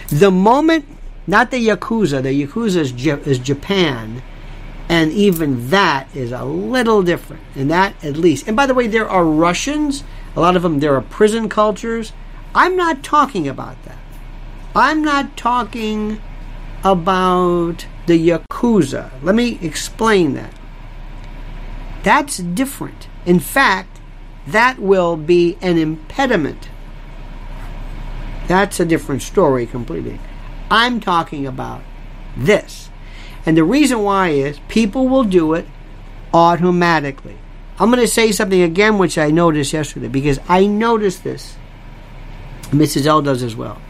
The 0.08 0.30
moment, 0.30 0.84
not 1.26 1.50
the 1.50 1.66
yakuza, 1.66 2.22
the 2.22 2.46
yakuza 2.46 2.76
is, 2.76 2.92
is 3.26 3.38
Japan, 3.38 4.22
and 4.88 5.12
even 5.12 5.70
that 5.70 6.14
is 6.14 6.32
a 6.32 6.44
little 6.44 7.02
different. 7.02 7.42
And 7.54 7.70
that 7.70 8.02
at 8.04 8.16
least. 8.16 8.46
And 8.46 8.56
by 8.56 8.66
the 8.66 8.74
way, 8.74 8.86
there 8.86 9.08
are 9.08 9.24
Russians. 9.24 10.04
A 10.36 10.40
lot 10.40 10.56
of 10.56 10.62
them. 10.62 10.80
There 10.80 10.94
are 10.94 11.00
prison 11.00 11.48
cultures. 11.48 12.12
I'm 12.54 12.76
not 12.76 13.02
talking 13.02 13.48
about 13.48 13.82
that. 13.84 13.98
I'm 14.74 15.02
not 15.02 15.36
talking 15.36 16.20
about 16.84 17.86
the 18.06 18.28
yakuza. 18.28 19.10
Let 19.22 19.34
me 19.34 19.58
explain 19.62 20.34
that. 20.34 20.54
That's 22.02 22.38
different. 22.38 23.08
In 23.24 23.38
fact, 23.38 24.00
that 24.46 24.78
will 24.78 25.16
be 25.16 25.56
an 25.62 25.78
impediment 25.78 26.68
that's 28.52 28.80
a 28.80 28.84
different 28.84 29.22
story 29.22 29.66
completely. 29.66 30.20
I'm 30.70 31.00
talking 31.00 31.46
about 31.46 31.82
this. 32.36 32.90
And 33.44 33.56
the 33.56 33.64
reason 33.64 34.02
why 34.02 34.28
is 34.28 34.58
people 34.68 35.08
will 35.08 35.24
do 35.24 35.54
it 35.54 35.66
automatically. 36.32 37.36
I'm 37.78 37.90
going 37.90 38.00
to 38.00 38.08
say 38.08 38.32
something 38.32 38.62
again 38.62 38.98
which 38.98 39.18
I 39.18 39.30
noticed 39.30 39.72
yesterday 39.72 40.08
because 40.08 40.38
I 40.48 40.66
noticed 40.66 41.24
this. 41.24 41.56
Mrs. 42.70 43.06
L 43.06 43.22
does 43.22 43.42
as 43.42 43.56
well. 43.56 43.80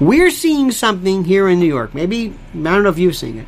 We're 0.00 0.30
seeing 0.30 0.72
something 0.72 1.24
here 1.24 1.48
in 1.48 1.60
New 1.60 1.66
York. 1.66 1.94
Maybe, 1.94 2.34
I 2.54 2.62
don't 2.62 2.82
know 2.82 2.88
if 2.88 2.98
you've 2.98 3.16
seen 3.16 3.38
it. 3.38 3.46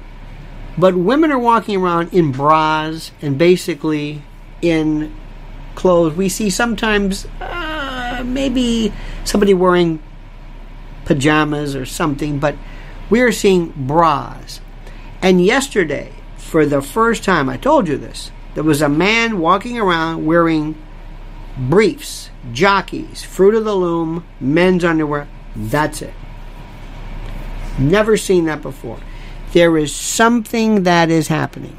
But 0.77 0.95
women 0.95 1.33
are 1.33 1.39
walking 1.39 1.77
around 1.77 2.13
in 2.15 2.33
bras 2.33 3.11
and 3.21 3.37
basically 3.37 4.23
in 4.61 5.15
clothes. 5.75 6.15
We 6.15 6.29
see 6.29 6.51
sometimes 6.51 7.27
uh, 7.41 8.23
maybe 8.25 8.93
somebody 9.25 9.55
wearing 9.55 10.03
pajamas 11.05 11.75
or 11.75 11.85
something, 11.85 12.39
but 12.39 12.55
we 13.11 13.21
are 13.21 13.33
seeing 13.33 13.73
bras. 13.77 14.61
And 15.23 15.45
yesterday, 15.45 16.13
for 16.37 16.67
the 16.67 16.83
first 16.83 17.23
time, 17.23 17.49
I 17.49 17.57
told 17.57 17.87
you 17.87 17.97
this, 17.97 18.33
there 18.55 18.65
was 18.65 18.83
a 18.83 18.89
man 18.89 19.39
walking 19.39 19.79
around 19.79 20.27
wearing 20.27 20.75
briefs, 21.57 22.31
jockeys, 22.53 23.23
fruit 23.23 23.55
of 23.55 23.65
the 23.65 23.75
loom, 23.75 24.25
men's 24.41 24.85
underwear. 24.85 25.29
That's 25.55 26.03
it. 26.03 26.15
Never 27.79 28.17
seen 28.17 28.47
that 28.47 28.63
before. 28.63 28.99
There 29.53 29.77
is 29.79 29.95
something 29.95 30.83
that 30.83 31.09
is 31.11 31.29
happening. 31.29 31.77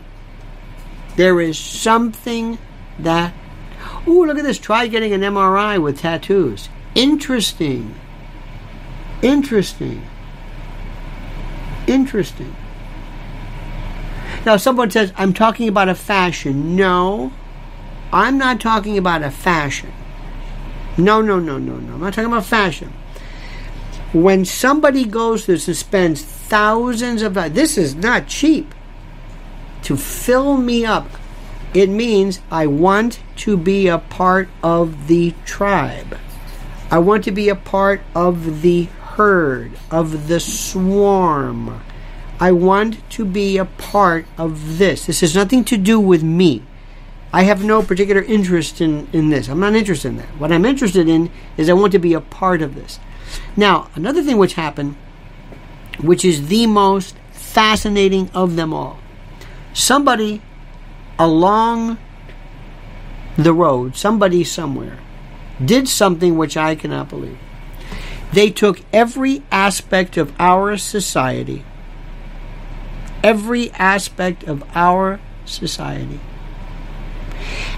There 1.17 1.41
is 1.41 1.57
something 1.57 2.57
that. 2.97 3.33
Ooh, 4.07 4.25
look 4.25 4.37
at 4.37 4.43
this. 4.43 4.59
Try 4.59 4.87
getting 4.87 5.13
an 5.13 5.21
MRI 5.21 5.81
with 5.81 5.99
tattoos. 5.99 6.69
Interesting. 6.95 7.95
Interesting. 9.21 10.07
Interesting. 11.87 12.55
Now, 14.45 14.57
someone 14.57 14.91
says, 14.91 15.13
I'm 15.15 15.33
talking 15.33 15.69
about 15.69 15.87
a 15.87 15.95
fashion. 15.95 16.75
No, 16.75 17.31
I'm 18.11 18.37
not 18.37 18.59
talking 18.59 18.97
about 18.97 19.23
a 19.23 19.31
fashion. 19.31 19.91
No, 20.97 21.21
no, 21.21 21.39
no, 21.39 21.57
no, 21.57 21.77
no. 21.77 21.93
I'm 21.93 22.01
not 22.01 22.13
talking 22.13 22.31
about 22.31 22.45
fashion. 22.45 22.93
When 24.11 24.45
somebody 24.45 25.05
goes 25.05 25.45
to 25.45 25.53
and 25.53 25.75
spends 25.75 26.21
thousands 26.21 27.21
of 27.21 27.33
dollars, 27.33 27.53
this 27.53 27.77
is 27.77 27.95
not 27.95 28.27
cheap. 28.27 28.75
To 29.83 29.97
fill 29.97 30.57
me 30.57 30.85
up, 30.85 31.07
it 31.73 31.89
means 31.89 32.39
I 32.51 32.67
want 32.67 33.19
to 33.37 33.57
be 33.57 33.87
a 33.87 33.97
part 33.97 34.49
of 34.61 35.07
the 35.07 35.33
tribe. 35.45 36.17
I 36.91 36.99
want 36.99 37.23
to 37.23 37.31
be 37.31 37.49
a 37.49 37.55
part 37.55 38.01
of 38.13 38.61
the 38.61 38.83
herd, 38.83 39.71
of 39.89 40.27
the 40.27 40.39
swarm. 40.39 41.81
I 42.39 42.51
want 42.51 43.09
to 43.11 43.25
be 43.25 43.57
a 43.57 43.65
part 43.65 44.25
of 44.37 44.77
this. 44.77 45.05
This 45.05 45.21
has 45.21 45.35
nothing 45.35 45.63
to 45.65 45.77
do 45.77 45.99
with 45.99 46.23
me. 46.23 46.63
I 47.31 47.43
have 47.43 47.63
no 47.63 47.81
particular 47.81 48.21
interest 48.21 48.79
in, 48.79 49.07
in 49.11 49.29
this. 49.29 49.47
I'm 49.47 49.59
not 49.59 49.75
interested 49.75 50.09
in 50.09 50.17
that. 50.17 50.37
What 50.37 50.51
I'm 50.51 50.65
interested 50.65 51.09
in 51.09 51.31
is 51.57 51.69
I 51.69 51.73
want 51.73 51.91
to 51.93 51.99
be 51.99 52.13
a 52.13 52.21
part 52.21 52.61
of 52.61 52.75
this. 52.75 52.99
Now, 53.55 53.89
another 53.95 54.21
thing 54.21 54.37
which 54.37 54.53
happened, 54.53 54.95
which 55.99 56.23
is 56.23 56.47
the 56.47 56.67
most 56.67 57.15
fascinating 57.31 58.29
of 58.33 58.55
them 58.55 58.73
all. 58.73 58.99
Somebody 59.73 60.41
along 61.17 61.97
the 63.37 63.53
road, 63.53 63.95
somebody 63.95 64.43
somewhere, 64.43 64.99
did 65.63 65.87
something 65.87 66.37
which 66.37 66.57
I 66.57 66.75
cannot 66.75 67.09
believe. 67.09 67.37
They 68.31 68.49
took 68.49 68.81
every 68.91 69.43
aspect 69.51 70.17
of 70.17 70.33
our 70.39 70.77
society, 70.77 71.63
every 73.23 73.71
aspect 73.71 74.43
of 74.43 74.63
our 74.75 75.19
society, 75.45 76.19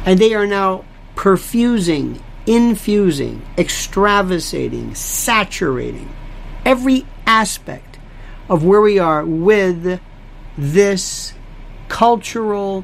and 0.06 0.20
they 0.20 0.34
are 0.34 0.48
now 0.48 0.84
perfusing, 1.16 2.22
infusing, 2.46 3.42
extravasating, 3.58 4.94
saturating 4.96 6.14
every 6.66 7.06
aspect 7.26 8.00
of 8.50 8.64
where 8.64 8.82
we 8.82 9.00
are 9.00 9.24
with 9.24 10.00
this 10.58 11.34
cultural, 11.88 12.84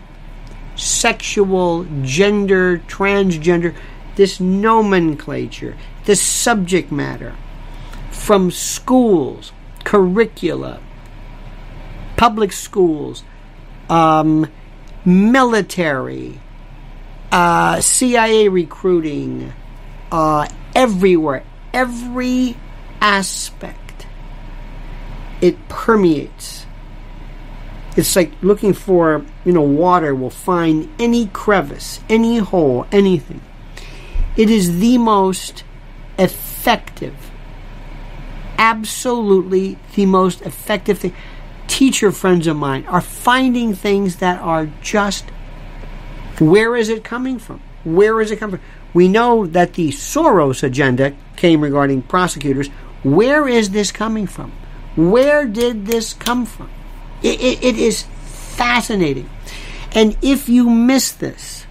sexual, 0.76 1.86
gender, 2.04 2.78
transgender 2.88 3.76
this 4.16 4.40
nomenclature, 4.40 5.76
this 6.06 6.22
subject 6.22 6.92
matter 6.92 7.36
from 8.12 8.52
schools, 8.52 9.52
curricula, 9.84 10.80
public 12.22 12.52
schools, 12.52 13.24
um, 13.90 14.48
military, 15.04 16.40
uh, 17.32 17.82
CIA 17.82 18.48
recruiting, 18.48 19.52
uh, 20.12 20.48
everywhere, 20.76 21.44
every 21.74 22.56
aspect. 23.02 24.06
It 25.42 25.68
permeates. 25.68 26.68
It's 27.98 28.16
like 28.16 28.32
looking 28.44 28.74
for, 28.74 29.26
you 29.44 29.52
know, 29.52 29.64
water 29.64 30.14
will 30.14 30.30
find 30.30 30.92
any 31.00 31.26
crevice, 31.26 32.02
any 32.08 32.38
hole, 32.38 32.86
anything. 32.92 33.42
It 34.38 34.52
is 34.52 34.80
the 34.80 35.00
most 35.00 35.64
effective, 36.20 37.32
absolutely 38.60 39.80
the 39.96 40.06
most 40.06 40.44
effective 40.44 41.00
thing. 41.00 41.16
Teacher 41.82 42.12
friends 42.12 42.46
of 42.46 42.58
mine 42.58 42.86
are 42.86 43.02
finding 43.02 43.74
things 43.74 44.18
that 44.18 44.40
are 44.40 44.70
just 44.84 45.26
where 46.38 46.76
is 46.76 46.90
it 46.90 47.04
coming 47.04 47.40
from? 47.40 47.60
Where 47.84 48.22
is 48.22 48.30
it 48.30 48.38
coming 48.38 48.60
from? 48.60 48.66
We 48.94 49.08
know 49.08 49.48
that 49.48 49.74
the 49.74 49.90
Soros 49.90 50.62
agenda 50.62 51.16
came 51.38 51.60
regarding 51.60 52.04
prosecutors. 52.04 52.68
Where 53.02 53.48
is 53.48 53.72
this 53.72 53.92
coming 53.92 54.28
from? 54.28 54.52
Where 54.96 55.48
did 55.48 55.88
this 55.88 56.14
come 56.14 56.46
from? 56.46 56.70
it, 57.24 57.42
it, 57.42 57.64
it 57.64 57.78
is 57.80 58.04
fascinating. 58.04 59.28
And 59.92 60.16
if 60.22 60.48
you 60.48 60.70
miss 60.70 61.12
this, 61.12 61.66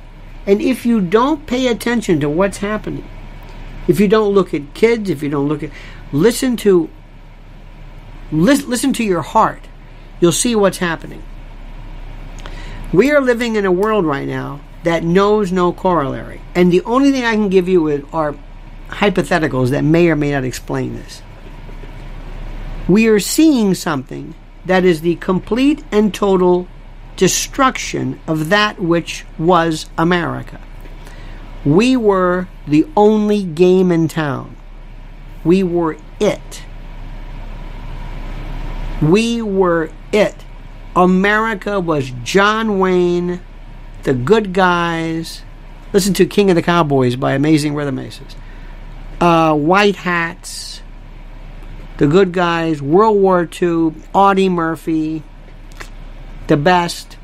and 0.44 0.60
if 0.60 0.84
you 0.84 1.00
don't 1.00 1.46
pay 1.46 1.68
attention 1.68 2.18
to 2.18 2.28
what's 2.28 2.58
happening, 2.58 3.08
if 3.86 4.00
you 4.00 4.08
don't 4.08 4.34
look 4.34 4.52
at 4.54 4.74
kids, 4.74 5.08
if 5.08 5.22
you 5.22 5.28
don't 5.28 5.46
look 5.46 5.62
at, 5.62 5.70
listen 6.10 6.56
to, 6.56 6.90
listen, 8.32 8.68
listen 8.68 8.92
to 8.94 9.04
your 9.04 9.22
heart, 9.22 9.68
you'll 10.20 10.32
see 10.32 10.54
what's 10.54 10.78
happening. 10.78 11.22
We 12.92 13.10
are 13.10 13.20
living 13.20 13.56
in 13.56 13.64
a 13.64 13.72
world 13.72 14.04
right 14.04 14.26
now 14.26 14.60
that 14.82 15.04
knows 15.04 15.52
no 15.52 15.72
corollary. 15.72 16.40
And 16.54 16.72
the 16.72 16.82
only 16.82 17.12
thing 17.12 17.24
I 17.24 17.34
can 17.34 17.48
give 17.48 17.68
you 17.68 18.08
are 18.12 18.34
hypotheticals 18.88 19.70
that 19.70 19.84
may 19.84 20.08
or 20.08 20.16
may 20.16 20.32
not 20.32 20.44
explain 20.44 20.94
this. 20.94 21.22
We 22.88 23.06
are 23.06 23.20
seeing 23.20 23.74
something 23.74 24.34
that 24.64 24.84
is 24.84 25.00
the 25.00 25.16
complete 25.16 25.84
and 25.92 26.12
total 26.12 26.66
destruction 27.16 28.18
of 28.26 28.48
that 28.48 28.80
which 28.80 29.24
was 29.38 29.86
America. 29.96 30.60
We 31.64 31.96
were 31.96 32.48
the 32.66 32.86
only 32.96 33.44
game 33.44 33.92
in 33.92 34.08
town. 34.08 34.56
We 35.44 35.62
were 35.62 35.96
it. 36.18 36.62
We 39.00 39.40
were 39.42 39.90
it. 40.12 40.34
America 40.94 41.80
was 41.80 42.10
John 42.22 42.78
Wayne, 42.78 43.40
the 44.02 44.12
good 44.12 44.52
guys. 44.52 45.42
Listen 45.92 46.14
to 46.14 46.26
King 46.26 46.50
of 46.50 46.56
the 46.56 46.62
Cowboys 46.62 47.16
by 47.16 47.32
Amazing 47.32 47.74
Rhythm 47.74 47.98
Aces. 47.98 48.36
Uh, 49.20 49.54
white 49.54 49.96
hats, 49.96 50.82
the 51.98 52.06
good 52.06 52.32
guys, 52.32 52.80
World 52.80 53.18
War 53.18 53.48
II, 53.60 53.92
Audie 54.14 54.48
Murphy, 54.48 55.22
the 56.46 56.56
best, 56.56 57.16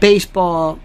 baseball, 0.00 0.78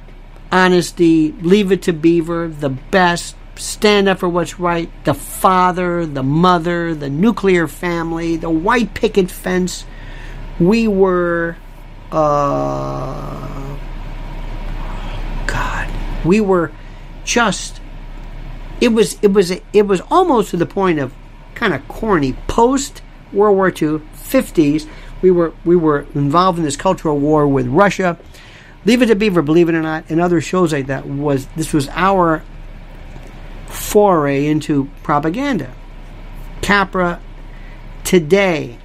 honesty, 0.51 1.31
leave 1.41 1.71
it 1.71 1.81
to 1.83 1.93
Beaver, 1.93 2.47
the 2.47 2.69
best, 2.69 3.35
stand 3.55 4.07
up 4.07 4.19
for 4.19 4.29
what's 4.29 4.59
right, 4.59 4.89
the 5.05 5.13
father, 5.13 6.05
the 6.05 6.23
mother, 6.23 6.93
the 6.93 7.09
nuclear 7.09 7.67
family, 7.67 8.37
the 8.37 8.49
white 8.49 8.93
picket 8.93 9.31
fence. 9.31 9.85
We 10.59 10.87
were, 10.87 11.55
uh, 12.11 13.77
God, 15.45 15.89
we 16.25 16.41
were 16.41 16.71
just. 17.23 17.81
It 18.79 18.89
was 18.89 19.17
it 19.21 19.33
was 19.33 19.51
it 19.51 19.87
was 19.87 20.01
almost 20.11 20.51
to 20.51 20.57
the 20.57 20.65
point 20.65 20.99
of 20.99 21.13
kind 21.55 21.73
of 21.73 21.87
corny. 21.87 22.33
Post 22.47 23.01
World 23.33 23.55
War 23.55 23.69
II, 23.69 24.01
50s, 24.15 24.87
we 25.21 25.31
were 25.31 25.53
we 25.65 25.75
were 25.75 26.05
involved 26.13 26.57
in 26.57 26.63
this 26.63 26.77
cultural 26.77 27.17
war 27.17 27.47
with 27.47 27.67
Russia. 27.67 28.17
Leave 28.85 29.01
It 29.01 29.07
to 29.07 29.15
Beaver, 29.15 29.41
believe 29.41 29.67
it 29.67 29.75
or 29.75 29.81
not, 29.81 30.05
and 30.09 30.21
other 30.21 30.39
shows 30.39 30.71
like 30.71 30.87
that 30.87 31.05
was 31.05 31.47
this 31.55 31.73
was 31.73 31.89
our 31.89 32.43
foray 33.65 34.45
into 34.45 34.89
propaganda. 35.03 35.73
Capra 36.61 37.19
today 38.03 38.77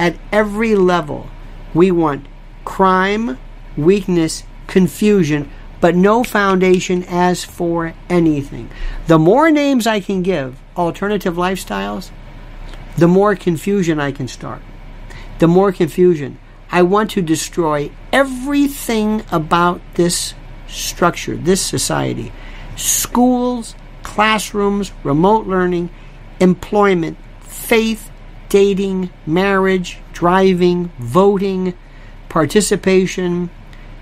at 0.00 0.16
every 0.32 0.74
level 0.74 1.28
we 1.74 1.92
want 1.92 2.26
crime, 2.64 3.38
weakness, 3.76 4.42
confusion, 4.66 5.48
but 5.80 5.94
no 5.94 6.24
foundation 6.24 7.04
as 7.04 7.44
for 7.44 7.94
anything. 8.08 8.70
The 9.06 9.18
more 9.18 9.50
names 9.50 9.86
I 9.86 10.00
can 10.00 10.22
give 10.22 10.58
alternative 10.76 11.34
lifestyles, 11.34 12.10
the 12.96 13.08
more 13.08 13.36
confusion 13.36 14.00
I 14.00 14.10
can 14.10 14.26
start. 14.26 14.62
The 15.38 15.48
more 15.48 15.72
confusion. 15.72 16.38
I 16.72 16.82
want 16.82 17.10
to 17.12 17.22
destroy 17.22 17.90
everything 18.12 19.24
about 19.30 19.80
this 19.94 20.34
structure, 20.68 21.36
this 21.36 21.60
society. 21.60 22.32
Schools, 22.76 23.74
classrooms, 24.02 24.92
remote 25.02 25.46
learning, 25.46 25.90
employment, 26.40 27.18
faith, 27.40 28.09
dating, 28.50 29.08
marriage, 29.26 29.98
driving, 30.12 30.90
voting, 30.98 31.72
participation, 32.28 33.48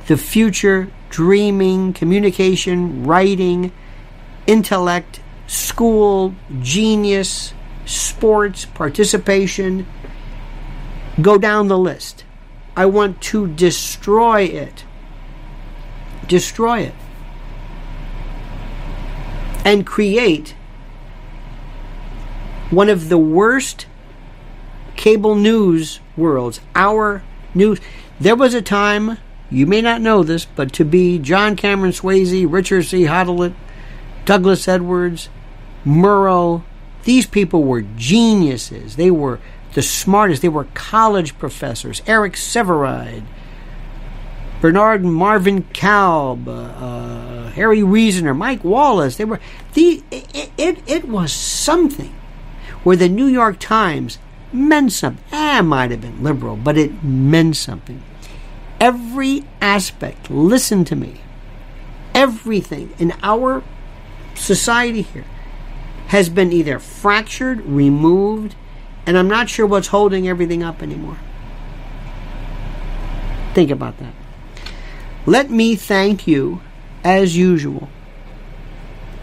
the 0.09 0.17
future, 0.17 0.91
dreaming, 1.11 1.93
communication, 1.93 3.05
writing, 3.05 3.71
intellect, 4.47 5.21
school, 5.47 6.35
genius, 6.61 7.55
sports, 7.85 8.65
participation. 8.65 9.87
Go 11.21 11.39
down 11.39 11.69
the 11.69 11.79
list. 11.79 12.25
I 12.77 12.87
want 12.87 13.21
to 13.23 13.49
destroy 13.49 14.43
it. 14.43 14.85
Destroy 16.27 16.81
it. 16.81 16.95
And 19.65 19.87
create 19.87 20.55
one 22.71 22.89
of 22.89 23.09
the 23.09 23.19
worst 23.19 23.87
cable 24.99 25.37
news 25.37 26.01
worlds. 26.17 26.61
Our 26.75 27.23
news. 27.55 27.81
There 28.21 28.37
was 28.37 28.53
a 28.53 28.61
time, 28.61 29.17
you 29.49 29.65
may 29.65 29.81
not 29.81 30.03
know 30.03 30.23
this, 30.23 30.45
but 30.45 30.73
to 30.75 30.85
be 30.85 31.19
John 31.19 31.57
Cameron 31.57 31.93
Swayze, 31.93 32.47
Richard 32.51 32.83
C. 32.83 33.05
Hottelet, 33.05 33.55
Douglas 34.27 34.69
Edwards, 34.69 35.31
Murrow, 35.87 36.65
these 37.05 37.27
people 37.27 37.63
were 37.63 37.83
geniuses. 37.97 38.97
They 38.97 39.11
were 39.11 39.41
the 39.73 39.83
smartest. 39.83 40.43
They 40.43 40.49
were 40.49 40.67
college 40.75 41.39
professors. 41.39 42.03
Eric 42.07 42.35
Sevareid, 42.35 43.23
Bernard 44.61 45.05
Marvin 45.05 45.63
Kalb, 45.73 46.49
uh, 46.49 46.53
uh, 46.53 47.51
Harry 47.51 47.85
Reasoner, 47.85 48.35
Mike 48.35 48.65
Wallace. 48.65 49.17
They 49.17 49.25
were 49.25 49.41
the 49.75 50.03
it, 50.11 50.51
it, 50.59 50.83
it 50.87 51.09
was 51.09 51.33
something 51.33 52.15
where 52.83 52.97
the 52.97 53.09
New 53.09 53.27
York 53.27 53.59
Times 53.61 54.19
meant 54.53 54.93
something. 54.93 55.25
Ah, 55.33 55.63
might 55.63 55.91
have 55.91 56.01
been 56.01 56.23
liberal, 56.23 56.57
but 56.57 56.77
it 56.77 57.03
meant 57.03 57.57
something. 57.57 58.03
Every 58.81 59.45
aspect, 59.61 60.31
listen 60.31 60.85
to 60.85 60.97
me, 60.97 61.21
everything 62.15 62.93
in 62.99 63.13
our 63.23 63.63
society 64.35 65.03
here 65.03 65.25
has 66.09 66.29
been 66.29 66.53
either 66.53 66.79
fractured, 66.79 67.61
removed, 67.67 68.55
and 69.07 69.19
I'm 69.19 69.29
not 69.29 69.49
sure 69.49 69.67
what's 69.67 69.89
holding 69.89 70.29
everything 70.29 70.63
up 70.63 70.83
anymore. 70.83 71.19
Think 73.55 73.71
about 73.71 73.99
that. 73.99 74.15
Let 75.27 75.51
me 75.51 75.77
thank 75.77 76.27
you, 76.27 76.61
as 77.05 77.37
usual, 77.37 77.89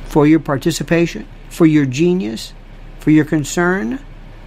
for 0.06 0.28
your 0.28 0.40
participation, 0.40 1.28
for 1.50 1.66
your 1.66 1.86
genius, 1.86 2.54
for 3.00 3.12
your 3.12 3.26
concern, 3.26 4.00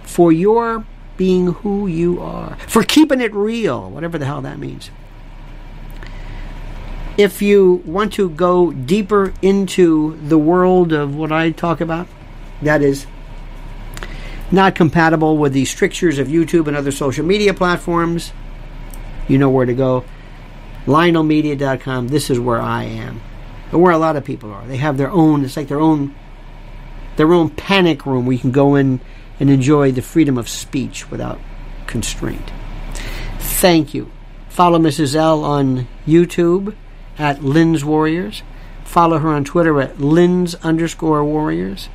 for 0.09 0.31
your 0.31 0.83
being 1.17 1.47
who 1.47 1.85
you 1.85 2.19
are, 2.19 2.57
for 2.67 2.83
keeping 2.83 3.21
it 3.21 3.33
real, 3.33 3.89
whatever 3.89 4.17
the 4.17 4.25
hell 4.25 4.41
that 4.41 4.57
means. 4.57 4.89
If 7.15 7.41
you 7.41 7.83
want 7.85 8.13
to 8.13 8.29
go 8.29 8.71
deeper 8.71 9.33
into 9.41 10.17
the 10.27 10.37
world 10.37 10.93
of 10.93 11.15
what 11.15 11.31
I 11.31 11.51
talk 11.51 11.79
about, 11.79 12.07
that 12.61 12.81
is 12.81 13.05
not 14.51 14.73
compatible 14.73 15.37
with 15.37 15.53
the 15.53 15.65
strictures 15.65 16.17
of 16.17 16.27
YouTube 16.27 16.67
and 16.67 16.75
other 16.75 16.91
social 16.91 17.25
media 17.25 17.53
platforms, 17.53 18.33
you 19.27 19.37
know 19.37 19.49
where 19.49 19.65
to 19.65 19.75
go. 19.75 20.05
LionelMedia.com, 20.85 22.07
this 22.07 22.31
is 22.31 22.39
where 22.39 22.59
I 22.59 22.85
am. 22.85 23.21
And 23.71 23.81
where 23.81 23.91
a 23.91 23.99
lot 23.99 24.15
of 24.15 24.25
people 24.25 24.51
are. 24.51 24.65
They 24.65 24.77
have 24.77 24.97
their 24.97 25.11
own, 25.11 25.45
it's 25.45 25.55
like 25.55 25.67
their 25.67 25.79
own 25.79 26.15
their 27.19 27.33
own 27.33 27.49
panic 27.49 28.05
room 28.05 28.25
where 28.25 28.33
you 28.33 28.39
can 28.39 28.51
go 28.51 28.75
in 28.75 29.01
and 29.39 29.49
enjoy 29.49 29.91
the 29.91 30.01
freedom 30.01 30.37
of 30.37 30.49
speech 30.49 31.09
without 31.09 31.39
constraint. 31.87 32.51
Thank 33.39 33.93
you. 33.93 34.11
Follow 34.49 34.79
Mrs. 34.79 35.15
L 35.15 35.43
on 35.43 35.87
YouTube 36.07 36.75
at 37.17 37.43
Lynn's 37.43 37.85
Warriors. 37.85 38.43
Follow 38.83 39.19
her 39.19 39.29
on 39.29 39.43
Twitter 39.43 39.79
at 39.81 39.99
Lynn's 39.99 40.55
underscore 40.55 41.23
Warriors 41.23 41.89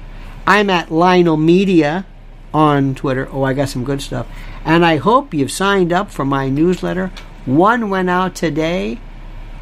I'm 0.47 0.69
at 0.69 0.91
Lionel 0.91 1.39
Media 1.39 2.05
on 2.53 2.95
Twitter. 2.95 3.29
Oh, 3.31 3.43
I 3.45 3.55
got 3.55 3.71
some 3.71 3.85
good 3.85 4.03
stuff. 4.03 4.27
And 4.65 4.85
I 4.85 4.99
hope 4.99 5.33
you've 5.33 5.51
signed 5.51 5.93
up 5.93 6.11
for 6.11 6.25
my 6.25 6.51
newsletter. 6.51 7.11
One 7.47 7.89
went 7.89 8.11
out 8.11 8.35
today, 8.35 9.01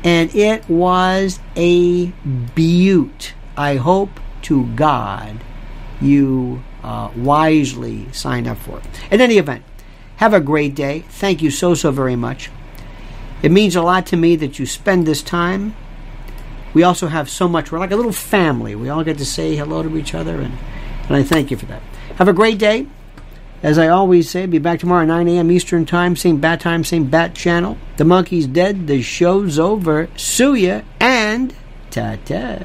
and 0.03 0.35
it 0.35 0.69
was 0.69 1.39
a 1.57 2.07
beaut. 2.55 3.35
I 3.57 3.77
hope 3.77 4.19
to 4.43 4.67
God 4.75 5.45
you 6.01 6.63
uh, 6.83 7.11
wisely 7.17 8.07
signed 8.13 8.47
up 8.47 8.59
for 8.59 8.79
it. 8.79 8.85
In 9.11 9.21
any 9.21 9.39
event, 9.39 9.65
have 10.17 10.35
a 10.35 10.41
great 10.41 10.75
day. 10.75 11.01
Thank 11.09 11.43
you 11.43 11.51
so, 11.51 11.75
so 11.75 11.91
very 11.91 12.17
much. 12.17 12.51
It 13.43 13.51
means 13.51 13.75
a 13.75 13.83
lot 13.83 14.07
to 14.07 14.17
me 14.17 14.37
that 14.37 14.59
you 14.59 14.67
spend 14.67 15.07
this 15.07 15.23
time. 15.23 15.75
We 16.75 16.83
also 16.83 17.09
have 17.09 17.29
so 17.29 17.49
much. 17.49 17.71
We're 17.71 17.81
like 17.81 17.91
a 17.91 17.97
little 17.97 18.13
family. 18.13 18.75
We 18.75 18.89
all 18.89 19.05
get 19.05 19.19
to 19.19 19.27
say 19.27 19.57
hello 19.57 19.83
to 19.83 19.97
each 19.97 20.15
other, 20.15 20.41
and, 20.41 20.57
and 21.09 21.17
I 21.17 21.23
thank 21.23 21.51
you 21.51 21.57
for 21.57 21.67
that. 21.67 21.83
Have 22.17 22.29
a 22.29 22.33
great 22.33 22.59
day. 22.59 22.87
As 23.63 23.79
I 23.79 23.89
always 23.89 24.29
say, 24.29 24.47
be 24.47 24.59
back 24.59 24.81
tomorrow 24.81 25.05
9 25.05 25.29
a.m. 25.29 25.51
Eastern 25.51 25.87
Time, 25.87 26.17
same 26.17 26.39
bat 26.39 26.61
time, 26.61 26.83
same 26.83 27.09
bat 27.09 27.35
channel. 27.35 27.79
The 27.97 28.05
monkey's 28.05 28.49
dead. 28.49 28.89
The 28.89 29.03
show's 29.03 29.57
over. 29.59 30.09
Sue 30.17 30.55
ya 30.55 30.81
and 30.99 31.55
ta 31.91 32.17
ta. 32.25 32.65